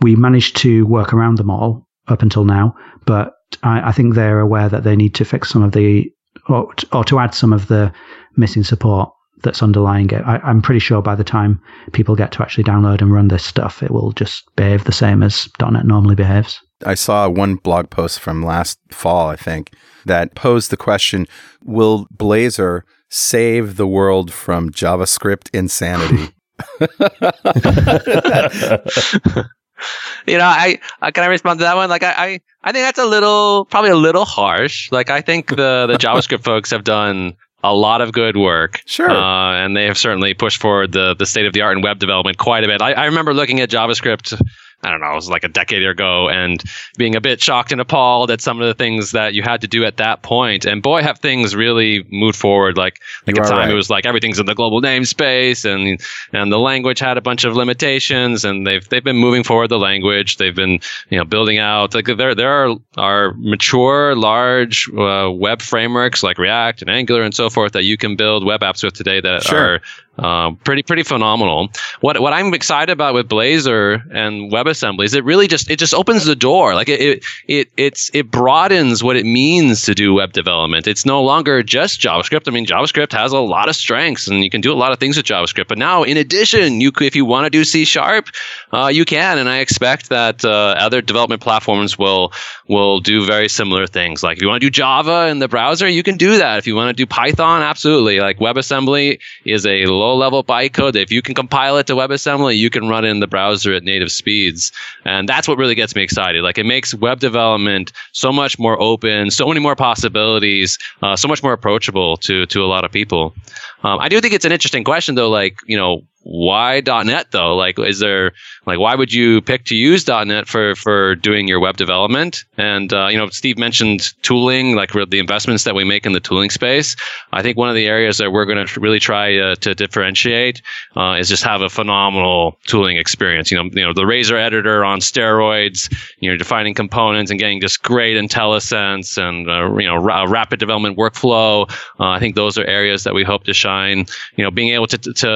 we 0.00 0.16
managed 0.16 0.56
to 0.58 0.86
work 0.86 1.12
around 1.12 1.38
them 1.38 1.50
all 1.50 1.86
up 2.08 2.22
until 2.22 2.44
now, 2.44 2.74
but 3.04 3.34
I, 3.62 3.88
I, 3.88 3.92
think 3.92 4.14
they're 4.14 4.40
aware 4.40 4.68
that 4.68 4.84
they 4.84 4.96
need 4.96 5.14
to 5.16 5.24
fix 5.24 5.50
some 5.50 5.62
of 5.62 5.72
the 5.72 6.10
or, 6.48 6.72
or 6.92 7.04
to 7.04 7.18
add 7.18 7.34
some 7.34 7.52
of 7.52 7.68
the 7.68 7.92
missing 8.36 8.64
support 8.64 9.10
that's 9.42 9.62
underlying 9.62 10.10
it. 10.10 10.22
I, 10.26 10.40
am 10.48 10.62
pretty 10.62 10.80
sure 10.80 11.02
by 11.02 11.14
the 11.14 11.24
time 11.24 11.60
people 11.92 12.16
get 12.16 12.32
to 12.32 12.42
actually 12.42 12.64
download 12.64 13.00
and 13.00 13.12
run 13.12 13.28
this 13.28 13.44
stuff, 13.44 13.82
it 13.82 13.90
will 13.90 14.12
just 14.12 14.44
behave 14.56 14.84
the 14.84 14.92
same 14.92 15.22
as 15.22 15.48
.NET 15.60 15.86
normally 15.86 16.14
behaves. 16.14 16.60
I 16.86 16.94
saw 16.94 17.28
one 17.28 17.56
blog 17.56 17.90
post 17.90 18.20
from 18.20 18.44
last 18.44 18.78
fall, 18.90 19.28
I 19.28 19.36
think, 19.36 19.72
that 20.06 20.34
posed 20.34 20.70
the 20.70 20.76
question 20.76 21.26
Will 21.64 22.06
Blazor 22.14 22.82
save 23.08 23.76
the 23.76 23.86
world 23.86 24.32
from 24.32 24.70
JavaScript 24.70 25.48
insanity? 25.52 26.32
you 30.26 30.38
know, 30.38 30.44
I 30.44 30.78
uh, 31.02 31.10
can 31.10 31.24
I 31.24 31.28
respond 31.28 31.60
to 31.60 31.64
that 31.64 31.76
one? 31.76 31.88
Like, 31.88 32.02
I, 32.02 32.12
I, 32.12 32.40
I 32.62 32.72
think 32.72 32.84
that's 32.84 32.98
a 32.98 33.06
little, 33.06 33.66
probably 33.66 33.90
a 33.90 33.96
little 33.96 34.24
harsh. 34.24 34.90
Like, 34.92 35.10
I 35.10 35.20
think 35.20 35.50
the 35.50 35.86
the 35.86 35.98
JavaScript 35.98 36.44
folks 36.44 36.70
have 36.70 36.84
done 36.84 37.34
a 37.62 37.74
lot 37.74 38.00
of 38.00 38.12
good 38.12 38.36
work. 38.36 38.82
Sure. 38.86 39.10
Uh, 39.10 39.64
and 39.64 39.76
they 39.76 39.84
have 39.86 39.98
certainly 39.98 40.34
pushed 40.34 40.60
forward 40.60 40.92
the 40.92 41.14
the 41.14 41.26
state 41.26 41.46
of 41.46 41.52
the 41.52 41.62
art 41.62 41.76
in 41.76 41.82
web 41.82 41.98
development 41.98 42.38
quite 42.38 42.64
a 42.64 42.66
bit. 42.66 42.80
I, 42.80 42.92
I 42.92 43.04
remember 43.06 43.34
looking 43.34 43.60
at 43.60 43.70
JavaScript 43.70 44.40
I 44.82 44.90
don't 44.90 45.00
know, 45.00 45.10
it 45.10 45.14
was 45.16 45.28
like 45.28 45.42
a 45.42 45.48
decade 45.48 45.84
ago, 45.84 46.28
and 46.28 46.62
being 46.96 47.16
a 47.16 47.20
bit 47.20 47.40
shocked 47.42 47.72
and 47.72 47.80
appalled 47.80 48.30
at 48.30 48.40
some 48.40 48.60
of 48.60 48.66
the 48.68 48.74
things 48.74 49.10
that 49.10 49.34
you 49.34 49.42
had 49.42 49.60
to 49.62 49.66
do 49.66 49.84
at 49.84 49.96
that 49.96 50.22
point. 50.22 50.64
And 50.64 50.82
boy, 50.82 51.02
have 51.02 51.18
things 51.18 51.56
really 51.56 52.04
moved 52.10 52.36
forward. 52.36 52.76
Like, 52.76 53.00
like 53.26 53.36
You 53.36 53.42
at 53.42 53.46
the 53.46 53.50
time, 53.50 53.58
right. 53.60 53.70
it 53.70 53.74
was 53.74 53.90
like 53.90 54.06
everything's 54.06 54.38
in 54.38 54.46
the 54.46 54.54
global 54.54 54.80
namespace, 54.80 55.64
and 55.64 56.00
and 56.32 56.52
the 56.52 56.58
language 56.58 57.00
had 57.00 57.18
a 57.18 57.20
bunch 57.20 57.44
of 57.44 57.56
limitations. 57.56 58.44
And 58.44 58.66
they've 58.66 58.88
they've 58.88 59.02
been 59.02 59.16
moving 59.16 59.42
forward 59.42 59.68
the 59.68 59.78
language. 59.78 60.36
They've 60.36 60.54
been 60.54 60.78
you 61.10 61.18
know 61.18 61.24
building 61.24 61.58
out 61.58 61.94
like 61.94 62.06
there 62.06 62.34
there 62.36 62.50
are 62.52 62.76
are 62.96 63.34
mature, 63.36 64.14
large 64.14 64.88
uh, 64.96 65.30
web 65.32 65.60
frameworks 65.60 66.22
like 66.22 66.38
React 66.38 66.82
and 66.82 66.90
Angular 66.90 67.22
and 67.22 67.34
so 67.34 67.50
forth 67.50 67.72
that 67.72 67.84
you 67.84 67.96
can 67.96 68.14
build 68.14 68.44
web 68.44 68.60
apps 68.60 68.84
with 68.84 68.94
today 68.94 69.20
that 69.20 69.42
Sure. 69.42 69.74
are 69.74 69.80
uh, 70.18 70.52
pretty 70.64 70.82
pretty 70.82 71.02
phenomenal. 71.02 71.68
What 72.00 72.20
what 72.20 72.32
I'm 72.32 72.54
excited 72.54 72.92
about 72.92 73.14
with 73.14 73.28
Blazor 73.28 74.02
and 74.12 74.50
WebAssembly 74.52 75.04
is 75.04 75.14
it 75.14 75.24
really 75.24 75.46
just 75.46 75.70
it 75.70 75.78
just 75.78 75.94
opens 75.94 76.24
the 76.24 76.36
door. 76.36 76.74
Like 76.74 76.88
it 76.88 77.00
it, 77.00 77.24
it 77.46 77.70
it's 77.76 78.10
it 78.14 78.30
broadens 78.30 79.02
what 79.02 79.16
it 79.16 79.24
means 79.24 79.82
to 79.84 79.94
do 79.94 80.14
web 80.14 80.32
development. 80.32 80.86
It's 80.86 81.06
no 81.06 81.22
longer 81.22 81.62
just 81.62 82.00
JavaScript. 82.00 82.48
I 82.48 82.50
mean, 82.50 82.66
JavaScript 82.66 83.12
has 83.12 83.32
a 83.32 83.38
lot 83.38 83.68
of 83.68 83.76
strengths, 83.76 84.26
and 84.26 84.42
you 84.42 84.50
can 84.50 84.60
do 84.60 84.72
a 84.72 84.74
lot 84.74 84.92
of 84.92 84.98
things 84.98 85.16
with 85.16 85.26
JavaScript. 85.26 85.68
But 85.68 85.78
now, 85.78 86.02
in 86.02 86.16
addition, 86.16 86.80
you 86.80 86.92
if 87.00 87.14
you 87.14 87.24
want 87.24 87.44
to 87.46 87.50
do 87.50 87.64
C 87.64 87.84
sharp, 87.84 88.28
uh, 88.72 88.88
you 88.88 89.04
can. 89.04 89.38
And 89.38 89.48
I 89.48 89.58
expect 89.58 90.08
that 90.08 90.44
uh, 90.44 90.74
other 90.78 91.00
development 91.00 91.42
platforms 91.42 91.98
will 91.98 92.32
will 92.66 93.00
do 93.00 93.24
very 93.24 93.48
similar 93.48 93.86
things. 93.86 94.22
Like 94.22 94.38
if 94.38 94.42
you 94.42 94.48
want 94.48 94.60
to 94.60 94.66
do 94.66 94.70
Java 94.70 95.28
in 95.28 95.38
the 95.38 95.48
browser, 95.48 95.88
you 95.88 96.02
can 96.02 96.16
do 96.16 96.38
that. 96.38 96.58
If 96.58 96.66
you 96.66 96.74
want 96.74 96.88
to 96.88 97.02
do 97.02 97.06
Python, 97.06 97.62
absolutely. 97.62 98.20
Like 98.20 98.38
WebAssembly 98.38 99.20
is 99.44 99.66
a 99.66 99.86
low 99.86 100.07
level 100.16 100.44
bytecode. 100.44 100.96
If 100.96 101.10
you 101.10 101.22
can 101.22 101.34
compile 101.34 101.76
it 101.76 101.86
to 101.88 101.94
WebAssembly, 101.94 102.56
you 102.56 102.70
can 102.70 102.88
run 102.88 103.04
it 103.04 103.08
in 103.08 103.20
the 103.20 103.26
browser 103.26 103.72
at 103.72 103.82
native 103.82 104.10
speeds. 104.10 104.72
And 105.04 105.28
that's 105.28 105.48
what 105.48 105.58
really 105.58 105.74
gets 105.74 105.94
me 105.94 106.02
excited. 106.02 106.42
Like 106.42 106.58
it 106.58 106.66
makes 106.66 106.94
web 106.94 107.20
development 107.20 107.92
so 108.12 108.32
much 108.32 108.58
more 108.58 108.80
open, 108.80 109.30
so 109.30 109.46
many 109.46 109.60
more 109.60 109.76
possibilities, 109.76 110.78
uh, 111.02 111.16
so 111.16 111.28
much 111.28 111.42
more 111.42 111.52
approachable 111.52 112.16
to 112.18 112.46
to 112.46 112.64
a 112.64 112.66
lot 112.66 112.84
of 112.84 112.92
people. 112.92 113.34
Um, 113.82 114.00
I 114.00 114.08
do 114.08 114.20
think 114.20 114.34
it's 114.34 114.44
an 114.44 114.52
interesting 114.52 114.84
question 114.84 115.14
though. 115.14 115.30
Like 115.30 115.58
you 115.66 115.76
know, 115.76 116.02
why 116.28 116.82
.NET 116.84 117.30
though? 117.30 117.56
Like, 117.56 117.78
is 117.78 118.00
there 118.00 118.32
like 118.66 118.78
why 118.78 118.94
would 118.94 119.12
you 119.12 119.40
pick 119.40 119.64
to 119.64 119.74
use 119.74 120.06
.NET 120.06 120.46
for 120.46 120.74
for 120.74 121.14
doing 121.14 121.48
your 121.48 121.58
web 121.58 121.78
development? 121.78 122.44
And 122.58 122.92
uh, 122.92 123.06
you 123.06 123.16
know, 123.16 123.28
Steve 123.30 123.56
mentioned 123.56 124.12
tooling, 124.22 124.74
like 124.74 124.92
the 124.92 125.18
investments 125.18 125.64
that 125.64 125.74
we 125.74 125.84
make 125.84 126.04
in 126.04 126.12
the 126.12 126.20
tooling 126.20 126.50
space. 126.50 126.96
I 127.32 127.40
think 127.40 127.56
one 127.56 127.70
of 127.70 127.74
the 127.74 127.86
areas 127.86 128.18
that 128.18 128.30
we're 128.30 128.44
going 128.44 128.66
to 128.66 128.80
really 128.80 128.98
try 128.98 129.38
uh, 129.38 129.54
to 129.56 129.74
differentiate 129.74 130.60
uh, 130.96 131.16
is 131.18 131.30
just 131.30 131.44
have 131.44 131.62
a 131.62 131.70
phenomenal 131.70 132.58
tooling 132.66 132.98
experience. 132.98 133.50
You 133.50 133.62
know, 133.62 133.70
you 133.72 133.84
know, 133.84 133.94
the 133.94 134.06
Razor 134.06 134.36
editor 134.36 134.84
on 134.84 135.00
steroids. 135.00 135.90
You 136.18 136.30
know, 136.30 136.36
defining 136.36 136.74
components 136.74 137.30
and 137.30 137.40
getting 137.40 137.60
just 137.60 137.82
great 137.82 138.16
IntelliSense 138.16 139.16
and 139.16 139.48
uh, 139.48 139.74
you 139.78 139.86
know 139.86 139.96
ra- 139.96 140.24
rapid 140.24 140.58
development 140.58 140.98
workflow. 140.98 141.70
Uh, 141.98 142.10
I 142.10 142.18
think 142.18 142.34
those 142.34 142.58
are 142.58 142.64
areas 142.64 143.04
that 143.04 143.14
we 143.14 143.24
hope 143.24 143.44
to 143.44 143.54
shine. 143.68 144.06
You 144.36 144.44
know, 144.44 144.50
being 144.50 144.72
able 144.74 144.86
to 144.88 144.98
to 144.98 145.32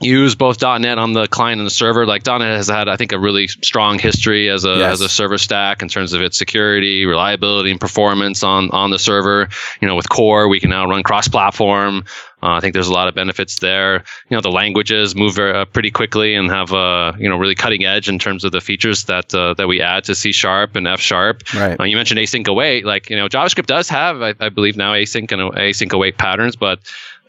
use 0.00 0.34
both 0.34 0.60
.NET 0.60 0.98
on 0.98 1.12
the 1.12 1.28
client 1.28 1.60
and 1.60 1.66
the 1.66 1.70
server. 1.70 2.04
Like 2.06 2.26
.NET 2.26 2.40
has 2.40 2.68
had, 2.68 2.88
I 2.88 2.96
think, 2.96 3.12
a 3.12 3.18
really 3.20 3.46
strong 3.46 4.00
history 4.00 4.50
as 4.50 4.64
a 4.64 4.74
Yes. 4.82 4.94
as 4.94 5.00
a 5.00 5.08
server 5.08 5.38
stack 5.38 5.80
in 5.82 5.88
terms 5.88 6.12
of 6.12 6.20
its 6.22 6.36
security, 6.36 7.06
reliability, 7.06 7.70
and 7.70 7.80
performance 7.80 8.42
on 8.42 8.70
on 8.70 8.90
the 8.90 8.98
server. 8.98 9.48
You 9.80 9.86
know, 9.88 9.94
with 9.94 10.08
Core, 10.08 10.48
we 10.48 10.58
can 10.60 10.70
now 10.70 10.84
run 10.88 11.02
cross-platform. 11.04 12.04
Uh, 12.44 12.54
I 12.58 12.60
think 12.60 12.74
there's 12.74 12.88
a 12.88 12.92
lot 13.00 13.06
of 13.06 13.14
benefits 13.14 13.60
there. 13.60 14.02
You 14.28 14.36
know, 14.36 14.40
the 14.40 14.50
languages 14.50 15.14
move 15.14 15.36
very, 15.36 15.52
uh, 15.56 15.64
pretty 15.66 15.92
quickly 15.92 16.34
and 16.34 16.50
have 16.50 16.72
uh, 16.72 17.12
you 17.22 17.28
know 17.28 17.36
really 17.38 17.54
cutting 17.54 17.84
edge 17.84 18.08
in 18.08 18.18
terms 18.18 18.42
of 18.44 18.50
the 18.50 18.60
features 18.60 19.04
that 19.04 19.32
uh, 19.32 19.54
that 19.54 19.68
we 19.68 19.80
add 19.80 20.02
to 20.04 20.14
C 20.16 20.32
sharp 20.32 20.74
and 20.74 20.88
F 20.88 21.00
sharp. 21.00 21.36
Right. 21.54 21.78
You 21.88 21.96
mentioned 21.96 22.18
async 22.18 22.48
await. 22.48 22.84
Like 22.84 23.08
you 23.10 23.16
know, 23.16 23.28
JavaScript 23.28 23.66
does 23.66 23.88
have, 23.90 24.20
I, 24.22 24.34
I 24.40 24.48
believe 24.48 24.76
now, 24.76 24.92
async 24.94 25.30
and 25.30 25.40
async 25.54 25.92
await 25.92 26.18
patterns, 26.18 26.56
but 26.56 26.80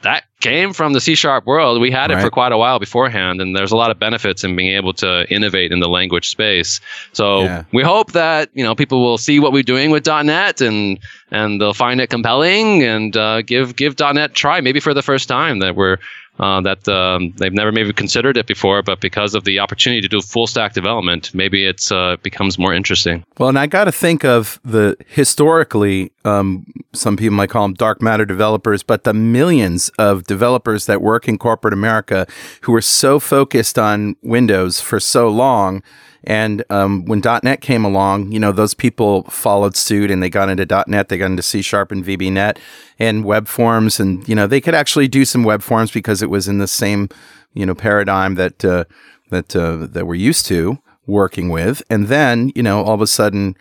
that 0.04 0.26
came 0.44 0.74
from 0.74 0.94
the 0.94 1.02
C 1.02 1.16
sharp 1.16 1.46
world. 1.46 1.82
We 1.82 1.90
had 1.90 2.12
it 2.12 2.20
for 2.20 2.30
quite 2.30 2.52
a 2.52 2.58
while 2.58 2.78
beforehand, 2.78 3.42
and 3.42 3.56
there's 3.56 3.72
a 3.72 3.78
lot 3.78 3.90
of 3.90 3.98
benefits 3.98 4.44
in 4.44 4.56
being 4.56 4.74
able 4.76 4.94
to 4.96 5.26
innovate 5.34 5.72
in 5.72 5.80
the 5.80 5.88
language 5.88 6.30
space. 6.30 6.80
So 7.14 7.44
Yeah. 7.46 7.64
we 7.72 7.82
hope 7.82 8.12
that 8.12 8.50
you 8.54 8.64
know 8.64 8.76
people 8.76 9.02
will 9.02 9.18
see 9.18 9.40
what 9.40 9.52
we're 9.54 9.64
doing 9.64 9.90
with 9.90 10.06
.NET 10.06 10.62
and 10.62 11.00
and 11.32 11.60
they'll 11.60 11.74
find 11.74 12.00
it 12.02 12.10
compelling 12.10 12.84
and 12.84 13.16
uh, 13.18 13.42
give 13.42 13.76
give 13.76 13.98
.NET 14.00 14.32
a 14.32 14.34
try 14.34 14.62
maybe 14.62 14.80
for 14.80 14.94
the 14.94 15.02
first 15.02 15.28
time 15.28 15.60
that 15.60 15.76
we're 15.76 15.98
uh, 16.40 16.62
that 16.62 16.88
um, 16.88 17.32
they've 17.38 17.54
never 17.54 17.72
maybe 17.72 17.94
considered 17.94 18.38
it 18.38 18.48
before, 18.48 18.82
but 18.82 19.00
because 19.00 19.36
of 19.36 19.44
the 19.44 19.60
opportunity 19.60 20.02
to 20.02 20.08
do 20.08 20.20
full 20.20 20.48
stack 20.48 20.74
development, 20.74 21.32
maybe 21.36 21.66
it's 21.66 21.92
uh, 21.92 22.18
becomes 22.24 22.58
more 22.58 22.74
interesting. 22.74 23.24
Well, 23.38 23.50
and 23.50 23.60
I 23.60 23.68
got 23.68 23.84
to 23.84 23.92
think 23.92 24.26
of 24.26 24.60
the 24.66 24.98
historically, 25.08 26.12
um, 26.26 26.66
some 26.94 27.18
people 27.18 27.36
might 27.36 27.50
call 27.52 27.64
them 27.64 27.76
dark 27.76 28.02
matter 28.02 28.26
developers, 28.26 28.82
but 28.82 29.04
the 29.04 29.14
millions 29.14 29.90
of 30.00 30.26
developers 30.34 30.88
that 30.88 31.02
work 31.02 31.28
in 31.28 31.38
corporate 31.38 31.74
America 31.74 32.26
who 32.62 32.72
were 32.72 32.82
so 32.82 33.20
focused 33.20 33.78
on 33.78 34.16
Windows 34.24 34.82
for 34.82 35.00
so 35.00 35.30
long. 35.30 35.84
And 36.24 36.64
um, 36.70 37.06
when 37.06 37.22
.NET 37.44 37.62
came 37.62 37.86
along, 37.86 38.32
you 38.32 38.40
know, 38.40 38.52
those 38.52 38.74
people 38.74 39.24
followed 39.24 39.76
suit 39.76 40.10
and 40.10 40.24
they 40.24 40.30
got 40.30 40.50
into 40.50 40.66
.NET, 40.88 41.10
they 41.10 41.18
got 41.18 41.26
into 41.28 41.44
C 41.44 41.62
Sharp 41.62 41.92
and 41.92 42.04
VB.NET 42.04 42.58
and 42.98 43.26
web 43.26 43.48
forms. 43.48 44.00
And, 44.00 44.28
you 44.28 44.36
know, 44.36 44.48
they 44.48 44.62
could 44.62 44.74
actually 44.74 45.08
do 45.08 45.26
some 45.26 45.44
web 45.44 45.62
forms 45.62 45.92
because 45.92 46.22
it 46.22 46.30
was 46.30 46.48
in 46.48 46.58
the 46.60 46.68
same, 46.68 47.10
you 47.54 47.66
know, 47.66 47.76
paradigm 47.76 48.36
that, 48.36 48.66
uh, 48.66 48.86
that, 49.30 49.56
uh, 49.56 49.86
that 49.88 50.08
we're 50.08 50.16
used 50.16 50.46
to 50.48 50.80
working 51.06 51.50
with. 51.50 51.84
And 51.90 52.08
then, 52.08 52.52
you 52.56 52.64
know, 52.64 52.82
all 52.84 52.96
of 52.96 53.02
a 53.02 53.08
sudden, 53.08 53.56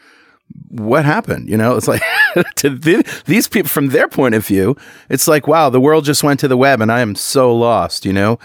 what 0.69 1.05
happened? 1.05 1.49
You 1.49 1.57
know, 1.57 1.77
it's 1.77 1.89
like 1.89 2.03
to 2.57 2.79
th- 2.79 3.25
these 3.25 3.49
people 3.49 3.69
from 3.69 3.89
their 3.89 4.09
point 4.09 4.35
of 4.35 4.47
view, 4.47 4.77
it's 5.09 5.29
like, 5.29 5.47
wow, 5.47 5.71
the 5.71 5.81
world 5.81 6.05
just 6.05 6.23
went 6.23 6.41
to 6.41 6.49
the 6.49 6.57
web 6.57 6.81
and 6.81 6.91
I 6.91 7.01
am 7.01 7.15
so 7.15 7.55
lost, 7.55 8.05
you 8.05 8.13
know? 8.13 8.39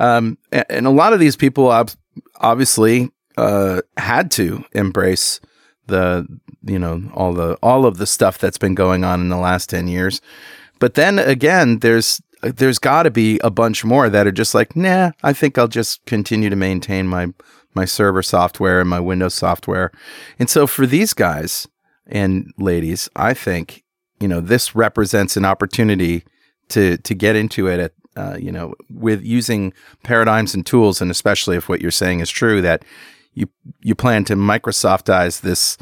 Um, 0.00 0.38
a- 0.52 0.70
and, 0.70 0.86
a 0.86 0.90
lot 0.90 1.12
of 1.12 1.20
these 1.20 1.36
people 1.36 1.70
ob- 1.70 1.90
obviously 2.36 3.10
uh, 3.36 3.82
had 3.96 4.30
to 4.32 4.64
embrace 4.72 5.40
the, 5.86 6.26
you 6.64 6.78
know, 6.78 7.10
all 7.14 7.32
the, 7.32 7.54
all 7.62 7.86
of 7.86 7.98
the 7.98 8.06
stuff 8.06 8.38
that's 8.38 8.58
been 8.58 8.74
going 8.74 9.04
on 9.04 9.20
in 9.20 9.28
the 9.28 9.36
last 9.36 9.70
10 9.70 9.88
years. 9.88 10.20
But 10.80 10.94
then 10.94 11.18
again, 11.18 11.78
there's, 11.78 12.20
there's 12.42 12.78
got 12.78 13.04
to 13.04 13.10
be 13.10 13.40
a 13.42 13.50
bunch 13.50 13.84
more 13.84 14.08
that 14.08 14.26
are 14.26 14.32
just 14.32 14.54
like, 14.54 14.76
nah, 14.76 15.12
I 15.22 15.32
think 15.32 15.58
I'll 15.58 15.68
just 15.68 16.04
continue 16.06 16.50
to 16.50 16.56
maintain 16.56 17.06
my 17.08 17.32
my 17.78 17.84
server 17.84 18.24
software 18.24 18.80
and 18.80 18.90
my 18.90 18.98
Windows 18.98 19.34
software. 19.34 19.92
And 20.40 20.50
so 20.50 20.66
for 20.66 20.84
these 20.84 21.14
guys 21.14 21.68
and 22.08 22.52
ladies, 22.58 23.08
I 23.14 23.34
think 23.34 23.84
you 24.18 24.26
know 24.26 24.40
this 24.40 24.74
represents 24.74 25.36
an 25.36 25.44
opportunity 25.44 26.24
to 26.70 26.96
to 26.98 27.14
get 27.14 27.36
into 27.36 27.68
it 27.68 27.78
at 27.78 27.92
uh, 28.16 28.36
you 28.36 28.50
know 28.50 28.74
with 28.90 29.22
using 29.22 29.72
paradigms 30.02 30.54
and 30.54 30.66
tools, 30.66 31.00
and 31.00 31.10
especially 31.10 31.56
if 31.56 31.68
what 31.68 31.80
you're 31.80 31.92
saying 31.92 32.18
is 32.20 32.30
true 32.30 32.60
that 32.62 32.84
you 33.34 33.46
you 33.80 33.94
plan 33.94 34.24
to 34.24 34.34
Microsoftize 34.34 35.40
this. 35.40 35.78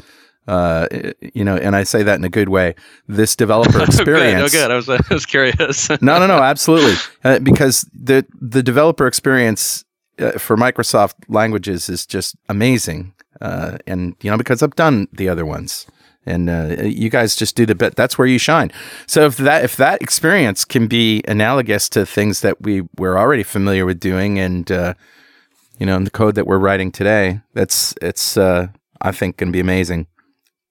Uh, 0.47 0.87
you 1.33 1.43
know, 1.43 1.57
and 1.57 1.75
I 1.75 1.83
say 1.83 2.03
that 2.03 2.19
in 2.19 2.23
a 2.23 2.29
good 2.29 2.47
way. 2.47 2.73
This 3.05 3.35
developer 3.35 3.83
experience. 3.83 4.51
good. 4.53 4.63
Oh, 4.63 4.63
good. 4.63 4.71
I 4.71 4.75
was, 4.75 4.87
I 4.87 5.13
was 5.13 5.25
curious. 5.25 5.89
no, 5.89 6.19
no, 6.19 6.25
no, 6.25 6.37
absolutely. 6.37 6.95
Uh, 7.21 7.39
because 7.39 7.85
the 7.93 8.25
the 8.39 8.63
developer 8.63 9.07
experience 9.07 9.83
uh, 10.19 10.31
for 10.33 10.55
Microsoft 10.55 11.13
languages 11.27 11.89
is 11.89 12.05
just 12.05 12.35
amazing, 12.49 13.13
uh, 13.41 13.77
and 13.85 14.15
you 14.21 14.31
know 14.31 14.37
because 14.37 14.63
I've 14.63 14.75
done 14.75 15.07
the 15.11 15.29
other 15.29 15.45
ones, 15.45 15.87
and 16.25 16.49
uh, 16.49 16.83
you 16.83 17.09
guys 17.09 17.35
just 17.35 17.55
do 17.55 17.65
the 17.65 17.75
bit. 17.75 17.95
That's 17.95 18.17
where 18.17 18.27
you 18.27 18.39
shine. 18.39 18.71
So 19.05 19.25
if 19.25 19.37
that 19.37 19.63
if 19.63 19.75
that 19.77 20.01
experience 20.01 20.65
can 20.65 20.87
be 20.87 21.23
analogous 21.27 21.89
to 21.89 22.05
things 22.05 22.41
that 22.41 22.61
we 22.61 22.81
we're 22.97 23.17
already 23.17 23.43
familiar 23.43 23.85
with 23.85 23.99
doing, 23.99 24.39
and 24.39 24.71
uh, 24.71 24.93
you 25.79 25.85
know, 25.85 25.95
in 25.95 26.03
the 26.03 26.11
code 26.11 26.35
that 26.35 26.47
we're 26.47 26.57
writing 26.57 26.91
today, 26.91 27.41
that's 27.53 27.93
it's 28.01 28.37
uh, 28.37 28.67
I 29.01 29.11
think 29.11 29.37
going 29.37 29.49
to 29.49 29.53
be 29.53 29.59
amazing 29.59 30.07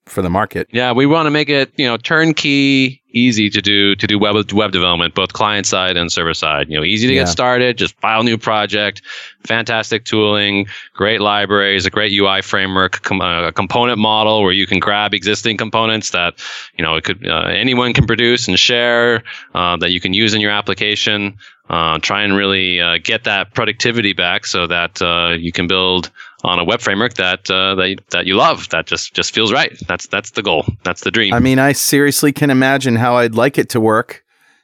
for 0.07 0.21
the 0.21 0.29
market. 0.29 0.67
Yeah, 0.71 0.91
we 0.91 1.05
want 1.05 1.27
to 1.27 1.31
make 1.31 1.49
it, 1.49 1.71
you 1.77 1.85
know, 1.85 1.97
turnkey, 1.97 3.01
easy 3.13 3.49
to 3.49 3.61
do 3.61 3.95
to 3.95 4.07
do 4.07 4.19
web 4.19 4.51
web 4.51 4.71
development, 4.71 5.15
both 5.15 5.33
client 5.33 5.65
side 5.65 5.97
and 5.97 6.11
server 6.11 6.33
side. 6.33 6.69
You 6.69 6.77
know, 6.77 6.83
easy 6.83 7.07
to 7.07 7.13
Yeah. 7.13 7.21
get 7.21 7.29
started. 7.29 7.77
Just 7.77 7.99
file 7.99 8.23
new 8.23 8.37
project. 8.37 9.01
Fantastic 9.45 10.05
tooling, 10.05 10.67
great 10.93 11.21
libraries, 11.21 11.85
a 11.85 11.89
great 11.89 12.11
UI 12.11 12.41
framework, 12.41 13.01
com- 13.03 13.21
uh, 13.21 13.47
a 13.47 13.51
component 13.51 13.97
model 13.99 14.43
where 14.43 14.51
you 14.51 14.67
can 14.67 14.79
grab 14.79 15.13
existing 15.13 15.57
components 15.57 16.11
that 16.11 16.35
you 16.77 16.83
know 16.83 16.95
it 16.95 17.03
could 17.03 17.27
uh, 17.27 17.45
anyone 17.47 17.93
can 17.93 18.05
produce 18.05 18.47
and 18.47 18.59
share 18.59 19.23
uh, 19.55 19.77
that 19.77 19.91
you 19.91 19.99
can 19.99 20.13
use 20.13 20.33
in 20.33 20.41
your 20.41 20.51
application. 20.51 21.37
Uh, 21.69 21.99
try 21.99 22.21
and 22.23 22.37
really 22.37 22.79
uh, 22.79 22.97
get 23.03 23.25
that 23.25 23.53
productivity 23.53 24.13
back 24.13 24.45
so 24.45 24.67
that 24.67 25.01
uh, 25.01 25.33
you 25.37 25.51
can 25.51 25.67
build 25.67 26.09
on 26.43 26.59
a 26.59 26.63
web 26.63 26.81
framework 26.81 27.15
that 27.15 27.49
uh, 27.49 27.75
that 27.75 27.97
that 28.11 28.25
you 28.25 28.35
love. 28.35 28.69
That 28.69 28.85
just 28.85 29.13
just 29.13 29.33
feels 29.33 29.51
right. 29.51 29.77
That's 29.87 30.07
that's 30.07 30.31
the 30.31 30.43
goal. 30.43 30.65
That's 30.83 31.01
the 31.01 31.11
dream. 31.11 31.33
I 31.33 31.39
mean, 31.39 31.59
I 31.59 31.71
seriously 31.71 32.31
can 32.31 32.49
imagine 32.49 32.95
how 32.95 33.17
I'd 33.17 33.35
like 33.35 33.57
it 33.57 33.69
to 33.69 33.81
work, 33.81 34.23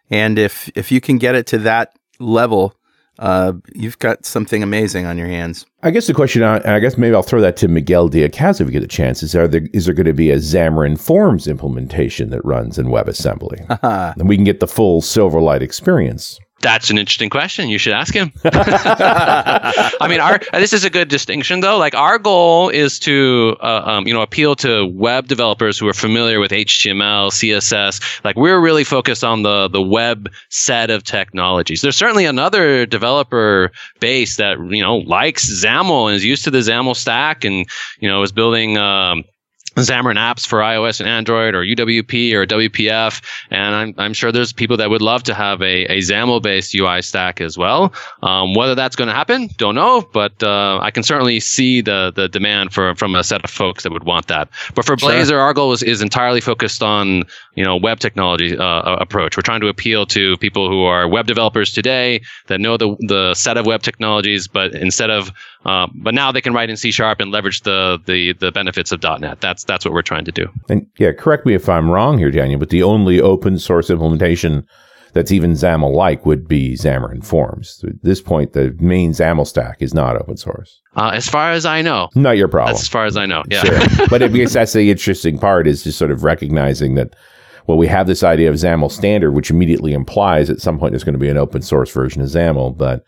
and 0.10 0.38
if 0.38 0.70
if 0.76 0.92
you 0.92 1.02
can 1.02 1.18
get 1.18 1.36
it 1.36 1.48
to 1.48 1.58
that 1.60 1.98
level, 2.20 2.76
uh, 3.20 3.54
you've 3.74 4.00
got 4.00 4.26
something 4.26 4.64
amazing 4.64 5.06
on 5.06 5.18
your 5.18 5.28
hands. 5.28 5.66
I 5.84 5.92
guess 5.92 6.08
the 6.08 6.14
question, 6.14 6.44
I, 6.44 6.76
I 6.76 6.80
guess 6.80 6.98
maybe 6.98 7.16
I'll 7.16 7.22
throw 7.22 7.42
that 7.42 7.58
to 7.58 7.68
Miguel 7.68 8.08
de 8.08 8.28
Icaza 8.28 8.62
if 8.62 8.68
we 8.68 8.74
get 8.74 8.84
a 8.84 8.88
chance. 8.88 9.22
Is 9.22 9.34
there, 9.34 9.50
is 9.74 9.86
there 9.86 9.94
going 9.94 10.08
to 10.08 10.14
be 10.14 10.32
a 10.32 10.38
Xamarin 10.38 11.00
Forms 11.00 11.48
implementation 11.48 12.32
that 12.32 12.44
runs 12.44 12.80
in 12.80 12.88
WebAssembly? 12.88 14.16
and 14.18 14.28
we 14.28 14.36
can 14.36 14.46
get 14.46 14.60
the 14.60 14.68
full 14.68 15.02
Silverlight 15.02 15.62
experience. 15.62 16.40
That's 16.64 16.90
an 16.90 16.98
interesting 16.98 17.30
question. 17.30 17.68
You 17.68 17.78
should 17.78 17.92
ask 17.92 18.14
him. 18.14 18.32
I 18.46 20.08
mean, 20.10 20.22
our 20.22 20.40
this 20.54 20.72
is 20.72 20.86
a 20.86 20.90
good 20.90 21.10
distinction, 21.10 21.60
though. 21.60 21.78
Like 21.78 21.94
our 21.94 22.18
goal 22.18 22.70
is 22.70 23.00
to, 23.00 23.58
uh, 23.60 23.82
um, 23.86 24.08
you 24.08 24.14
know, 24.14 24.22
appeal 24.22 24.56
to 24.58 24.86
web 24.86 25.28
developers 25.28 25.78
who 25.78 25.90
are 25.90 25.94
familiar 25.94 26.40
with 26.40 26.52
HTML, 26.52 27.32
CSS. 27.32 28.24
Like 28.24 28.38
we're 28.38 28.62
really 28.62 28.86
focused 28.86 29.26
on 29.26 29.44
the 29.44 29.68
the 29.68 29.82
web 29.82 30.32
set 30.48 30.90
of 30.90 31.04
technologies. 31.04 31.82
There's 31.82 31.98
certainly 31.98 32.26
another 32.26 32.86
developer 32.86 33.72
base 34.00 34.38
that 34.38 34.58
you 34.72 34.82
know 34.82 35.00
likes 35.00 35.52
XAML 35.52 36.08
and 36.08 36.16
is 36.16 36.24
used 36.24 36.46
to 36.46 36.52
the 36.52 36.60
XAML 36.60 36.96
stack, 36.96 37.44
and 37.44 37.68
you 38.00 38.08
know 38.08 38.24
is 38.24 38.32
building. 38.32 38.78
Um, 38.78 39.26
Xamarin 39.76 40.18
apps 40.18 40.46
for 40.46 40.60
iOS 40.60 41.00
and 41.00 41.10
Android 41.10 41.56
or 41.56 41.64
UWP 41.64 42.34
or 42.34 42.46
WPF. 42.46 43.24
And 43.50 43.76
I'm, 43.76 43.96
I'm 43.98 44.14
sure 44.14 44.32
there's 44.32 44.54
people 44.54 44.78
that 44.78 44.90
would 44.90 45.02
love 45.02 45.24
to 45.24 45.34
have 45.34 45.62
a, 45.62 45.86
a 45.86 45.98
XAML 46.00 46.42
based 46.42 46.76
UI 46.76 47.02
stack 47.02 47.42
as 47.42 47.58
well. 47.58 47.94
Um, 48.22 48.54
whether 48.54 48.76
that's 48.76 48.96
going 48.96 49.08
to 49.08 49.14
happen, 49.14 49.50
don't 49.58 49.76
know, 49.76 50.08
but 50.14 50.42
uh, 50.44 50.80
I 50.82 50.92
can 50.92 51.04
certainly 51.04 51.40
see 51.40 51.82
the, 51.82 52.12
the 52.16 52.30
demand 52.30 52.74
for, 52.74 52.94
from 52.96 53.16
a 53.16 53.24
set 53.24 53.44
of 53.44 53.50
folks 53.50 53.84
that 53.84 53.92
would 53.92 54.04
want 54.04 54.28
that. 54.28 54.50
But 54.76 54.86
for 54.86 54.96
Blazor, 54.96 55.30
sure. 55.30 55.40
our 55.40 55.54
goal 55.54 55.72
is, 55.72 55.82
is 55.82 56.02
entirely 56.02 56.42
focused 56.42 56.84
on, 56.84 57.24
you 57.56 57.64
know, 57.64 57.76
web 57.76 58.00
technology 58.00 58.58
uh, 58.58 58.96
approach. 58.98 59.38
We're 59.38 59.44
trying 59.44 59.62
to 59.62 59.68
appeal 59.68 60.06
to 60.08 60.38
people 60.38 60.70
who 60.70 60.84
are 60.84 61.08
web 61.08 61.26
developers 61.26 61.72
today 61.72 62.22
that 62.48 62.60
know 62.60 62.78
the, 62.78 62.96
the 63.00 63.34
set 63.34 63.58
of 63.58 63.66
web 63.66 63.82
technologies, 63.82 64.48
but 64.48 64.76
instead 64.76 65.10
of, 65.10 65.32
uh, 65.66 65.88
but 65.96 66.14
now 66.14 66.32
they 66.32 66.42
can 66.42 66.54
write 66.54 66.70
in 66.70 66.78
C 66.78 66.92
sharp 66.92 67.20
and 67.20 67.32
leverage 67.32 67.62
the, 67.62 68.00
the, 68.06 68.34
the 68.34 68.52
benefits 68.52 68.92
of 68.92 69.02
.NET. 69.02 69.42
That's 69.42 69.63
that's 69.66 69.84
that's 69.84 69.86
what 69.86 69.94
we're 69.94 70.02
trying 70.02 70.26
to 70.26 70.32
do. 70.32 70.48
And 70.70 70.88
yeah, 70.98 71.12
correct 71.12 71.46
me 71.46 71.54
if 71.54 71.68
I'm 71.68 71.90
wrong 71.90 72.18
here, 72.18 72.32
Daniel, 72.32 72.60
but 72.60 72.70
the 72.70 72.84
only 72.84 73.20
open 73.20 73.60
source 73.60 73.90
implementation 73.90 74.68
that's 75.14 75.32
even 75.32 75.54
XAML 75.54 75.94
like 75.94 76.26
would 76.26 76.48
be 76.48 76.74
Xamarin 76.74 77.24
Forms. 77.24 77.84
At 77.88 78.02
this 78.02 78.20
point, 78.22 78.54
the 78.54 78.76
main 78.80 79.12
XAML 79.12 79.46
stack 79.46 79.82
is 79.82 79.94
not 79.94 80.16
open 80.16 80.38
source. 80.38 80.82
Uh, 80.96 81.12
as 81.14 81.28
far 81.30 81.52
as 81.52 81.66
I 81.66 81.82
know, 81.82 82.10
not 82.16 82.38
your 82.38 82.48
problem. 82.48 82.76
As 82.76 82.88
far 82.88 83.06
as 83.06 83.16
I 83.16 83.26
know. 83.26 83.44
Yeah, 83.50 83.64
sure. 83.64 84.08
but 84.10 84.24
I 84.24 84.28
guess 84.28 84.54
that's 84.54 84.74
the 84.74 84.90
interesting 84.90 85.38
part 85.38 85.68
is 85.68 85.84
just 85.84 85.98
sort 85.98 86.12
of 86.12 86.24
recognizing 86.24 86.96
that. 86.96 87.16
Well, 87.66 87.78
we 87.78 87.88
have 87.88 88.08
this 88.08 88.24
idea 88.24 88.50
of 88.50 88.56
XAML 88.56 88.92
standard, 88.92 89.32
which 89.32 89.50
immediately 89.50 89.94
implies 89.94 90.50
at 90.50 90.60
some 90.60 90.78
point 90.78 90.92
there's 90.92 91.06
going 91.06 91.14
to 91.14 91.20
be 91.20 91.30
an 91.30 91.38
open 91.38 91.62
source 91.62 91.90
version 91.94 92.22
of 92.22 92.28
XAML, 92.28 92.78
but 92.78 93.06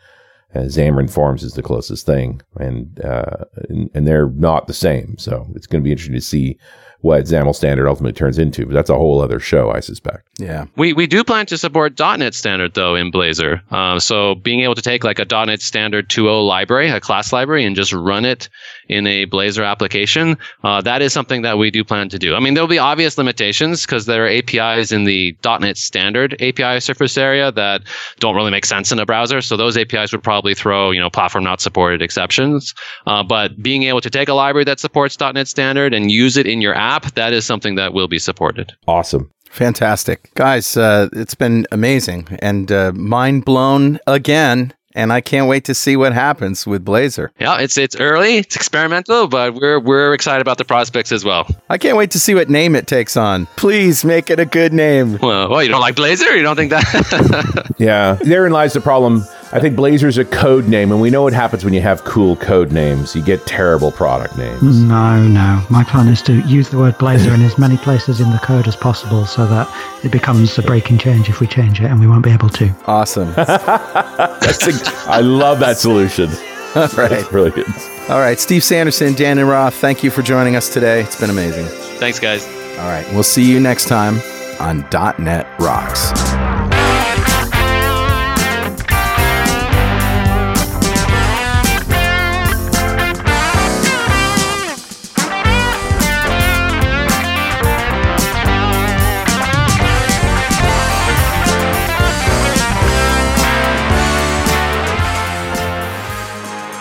uh, 0.56 0.62
Xamarin 0.62 1.10
Forms 1.10 1.44
is 1.44 1.54
the 1.54 1.64
closest 1.64 2.06
thing, 2.06 2.42
and, 2.60 3.00
uh, 3.04 3.46
and, 3.70 3.90
and 3.94 4.08
they're 4.08 4.30
not 4.30 4.68
the 4.68 4.74
same. 4.74 5.18
So 5.18 5.48
it's 5.56 5.68
going 5.68 5.82
to 5.82 5.86
be 5.86 5.92
interesting 5.92 6.16
to 6.16 6.22
see 6.22 6.58
what 7.06 7.24
XAML 7.24 7.54
standard 7.54 7.88
ultimately 7.88 8.14
turns 8.14 8.40
into. 8.40 8.66
But 8.66 8.74
that's 8.74 8.90
a 8.90 8.96
whole 8.96 9.22
other 9.22 9.40
show, 9.40 9.70
I 9.70 9.80
suspect. 9.80 10.28
Yeah. 10.40 10.66
We, 10.76 10.92
we 10.92 11.06
do 11.06 11.24
plan 11.24 11.46
to 11.46 11.58
support 11.58 12.00
.NET 12.00 12.34
standard, 12.34 12.74
though, 12.74 12.96
in 12.96 13.12
Blazor. 13.12 13.62
Uh, 13.72 14.00
so 14.00 14.34
being 14.34 14.62
able 14.62 14.74
to 14.74 14.82
take 14.82 15.04
like 15.04 15.20
a 15.20 15.46
.NET 15.46 15.62
standard 15.62 16.10
2.0 16.10 16.48
library, 16.48 16.90
a 16.90 17.00
class 17.00 17.32
library, 17.32 17.64
and 17.64 17.76
just 17.76 17.94
run 17.94 18.26
it 18.26 18.50
in 18.90 19.06
a 19.06 19.28
Blazor 19.28 19.70
application, 19.70 20.36
uh, 20.64 20.82
that 20.82 21.04
is 21.04 21.14
something 21.14 21.44
that 21.44 21.60
we 21.60 21.70
do 21.70 21.84
plan 21.84 22.10
to 22.10 22.18
do. 22.18 22.34
I 22.34 22.40
mean, 22.40 22.56
there'll 22.56 22.68
be 22.68 22.80
obvious 22.80 23.20
limitations 23.20 23.86
because 23.86 24.08
there 24.08 24.26
are 24.26 24.30
APIs 24.30 24.92
in 24.92 25.04
the 25.04 25.38
.NET 25.44 25.78
standard 25.78 26.34
API 26.42 26.80
surface 26.80 27.20
area 27.20 27.52
that 27.52 27.84
don't 28.20 28.36
really 28.36 28.52
make 28.52 28.66
sense 28.66 28.92
in 28.92 28.98
a 28.98 29.06
browser. 29.06 29.42
So 29.42 29.58
those 29.58 29.78
APIs 29.78 30.12
would 30.12 30.24
probably 30.24 30.56
throw, 30.56 30.90
you 30.90 31.00
know, 31.00 31.12
platform 31.12 31.44
not 31.44 31.62
supported 31.62 32.02
exceptions. 32.02 32.74
Uh, 33.06 33.22
but 33.22 33.62
being 33.62 33.84
able 33.84 34.02
to 34.02 34.10
take 34.10 34.28
a 34.28 34.34
library 34.34 34.64
that 34.66 34.80
supports 34.80 35.20
.NET 35.20 35.48
standard 35.48 35.94
and 35.94 36.12
use 36.12 36.36
it 36.36 36.48
in 36.48 36.62
your 36.62 36.74
app 36.74 36.95
app, 36.96 37.14
that 37.14 37.34
is 37.34 37.46
something 37.46 37.76
that 37.76 37.94
will 37.94 38.08
be 38.08 38.20
supported. 38.20 38.74
Awesome. 38.88 39.32
Fantastic. 39.50 40.34
Guys, 40.36 40.76
uh, 40.76 41.10
it's 41.14 41.36
been 41.36 41.66
amazing 41.72 42.28
and 42.40 42.72
uh, 42.72 42.92
mind 42.94 43.46
blown 43.46 44.00
again. 44.08 44.74
And 44.98 45.12
I 45.12 45.20
can't 45.20 45.50
wait 45.50 45.66
to 45.66 45.74
see 45.74 45.98
what 45.98 46.14
happens 46.14 46.66
with 46.66 46.86
Blazor. 46.86 47.28
Yeah, 47.38 47.60
it's 47.60 47.78
it's 47.78 47.98
early, 47.98 48.38
it's 48.38 48.56
experimental, 48.56 49.28
but 49.28 49.54
we're 49.54 49.78
we're 49.78 50.14
excited 50.14 50.40
about 50.40 50.58
the 50.58 50.64
prospects 50.64 51.12
as 51.12 51.26
well. 51.26 51.46
I 51.70 51.78
can't 51.78 51.98
wait 51.98 52.12
to 52.12 52.20
see 52.20 52.34
what 52.34 52.50
name 52.50 52.78
it 52.78 52.88
takes 52.88 53.18
on. 53.18 53.46
Please 53.58 54.06
make 54.06 54.30
it 54.30 54.40
a 54.40 54.46
good 54.46 54.72
name. 54.72 55.18
Well, 55.22 55.50
well 55.50 55.62
you 55.62 55.68
don't 55.68 55.82
like 55.82 55.96
Blazor? 55.96 56.34
You 56.38 56.44
don't 56.44 56.56
think 56.56 56.70
that? 56.70 57.76
yeah, 57.78 58.14
therein 58.22 58.54
lies 58.54 58.72
the 58.72 58.80
problem. 58.80 59.26
I 59.56 59.60
think 59.62 59.78
Blazor's 59.78 60.18
a 60.18 60.26
code 60.26 60.68
name, 60.68 60.92
and 60.92 61.00
we 61.00 61.10
know 61.10 61.24
what 61.24 61.32
happens 61.32 61.64
when 61.64 61.74
you 61.74 61.80
have 61.80 62.04
cool 62.04 62.36
code 62.36 62.74
names. 62.74 63.16
You 63.16 63.24
get 63.24 63.46
terrible 63.46 63.90
product 63.90 64.38
names. 64.38 64.82
No, 64.82 65.26
no. 65.26 65.66
My 65.70 65.86
plan 65.86 66.10
is 66.10 66.22
to 66.24 66.42
use 66.42 66.68
the 66.72 66.78
word 66.78 66.96
Blazor 66.96 67.34
in 67.34 67.42
as 67.42 67.58
many 67.58 67.78
places 67.78 68.20
in 68.20 68.30
the 68.32 68.38
code 68.40 68.68
as 68.68 68.76
possible 68.76 69.26
so 69.26 69.48
that 69.48 69.70
it 70.04 70.12
becomes 70.12 70.58
a 70.58 70.62
breaking 70.62 70.98
change 70.98 71.30
if 71.30 71.40
we 71.40 71.48
change 71.48 71.80
it, 71.80 71.86
and 71.86 72.02
we 72.02 72.06
won't 72.06 72.26
be 72.26 72.32
able 72.32 72.50
to. 72.50 72.70
Awesome. 72.86 73.32
That's 73.36 74.68
a, 74.68 75.10
I 75.10 75.22
love 75.22 75.60
that 75.60 75.78
solution. 75.78 76.28
All 76.76 76.90
right. 76.98 77.10
That's 77.12 77.30
brilliant. 77.30 77.70
All 78.10 78.20
right. 78.20 78.38
Steve 78.38 78.62
Sanderson, 78.62 79.14
Daniel 79.14 79.48
Roth, 79.48 79.76
thank 79.76 80.04
you 80.04 80.12
for 80.12 80.22
joining 80.22 80.58
us 80.58 80.68
today. 80.68 81.00
It's 81.00 81.18
been 81.18 81.30
amazing. 81.30 81.68
Thanks, 81.98 82.20
guys. 82.20 82.46
All 82.78 82.90
right. 82.90 83.08
We'll 83.14 83.24
see 83.24 83.50
you 83.50 83.62
next 83.62 83.88
time 83.88 84.20
on 84.60 84.86
.NET 85.18 85.48
Rocks. 85.62 86.12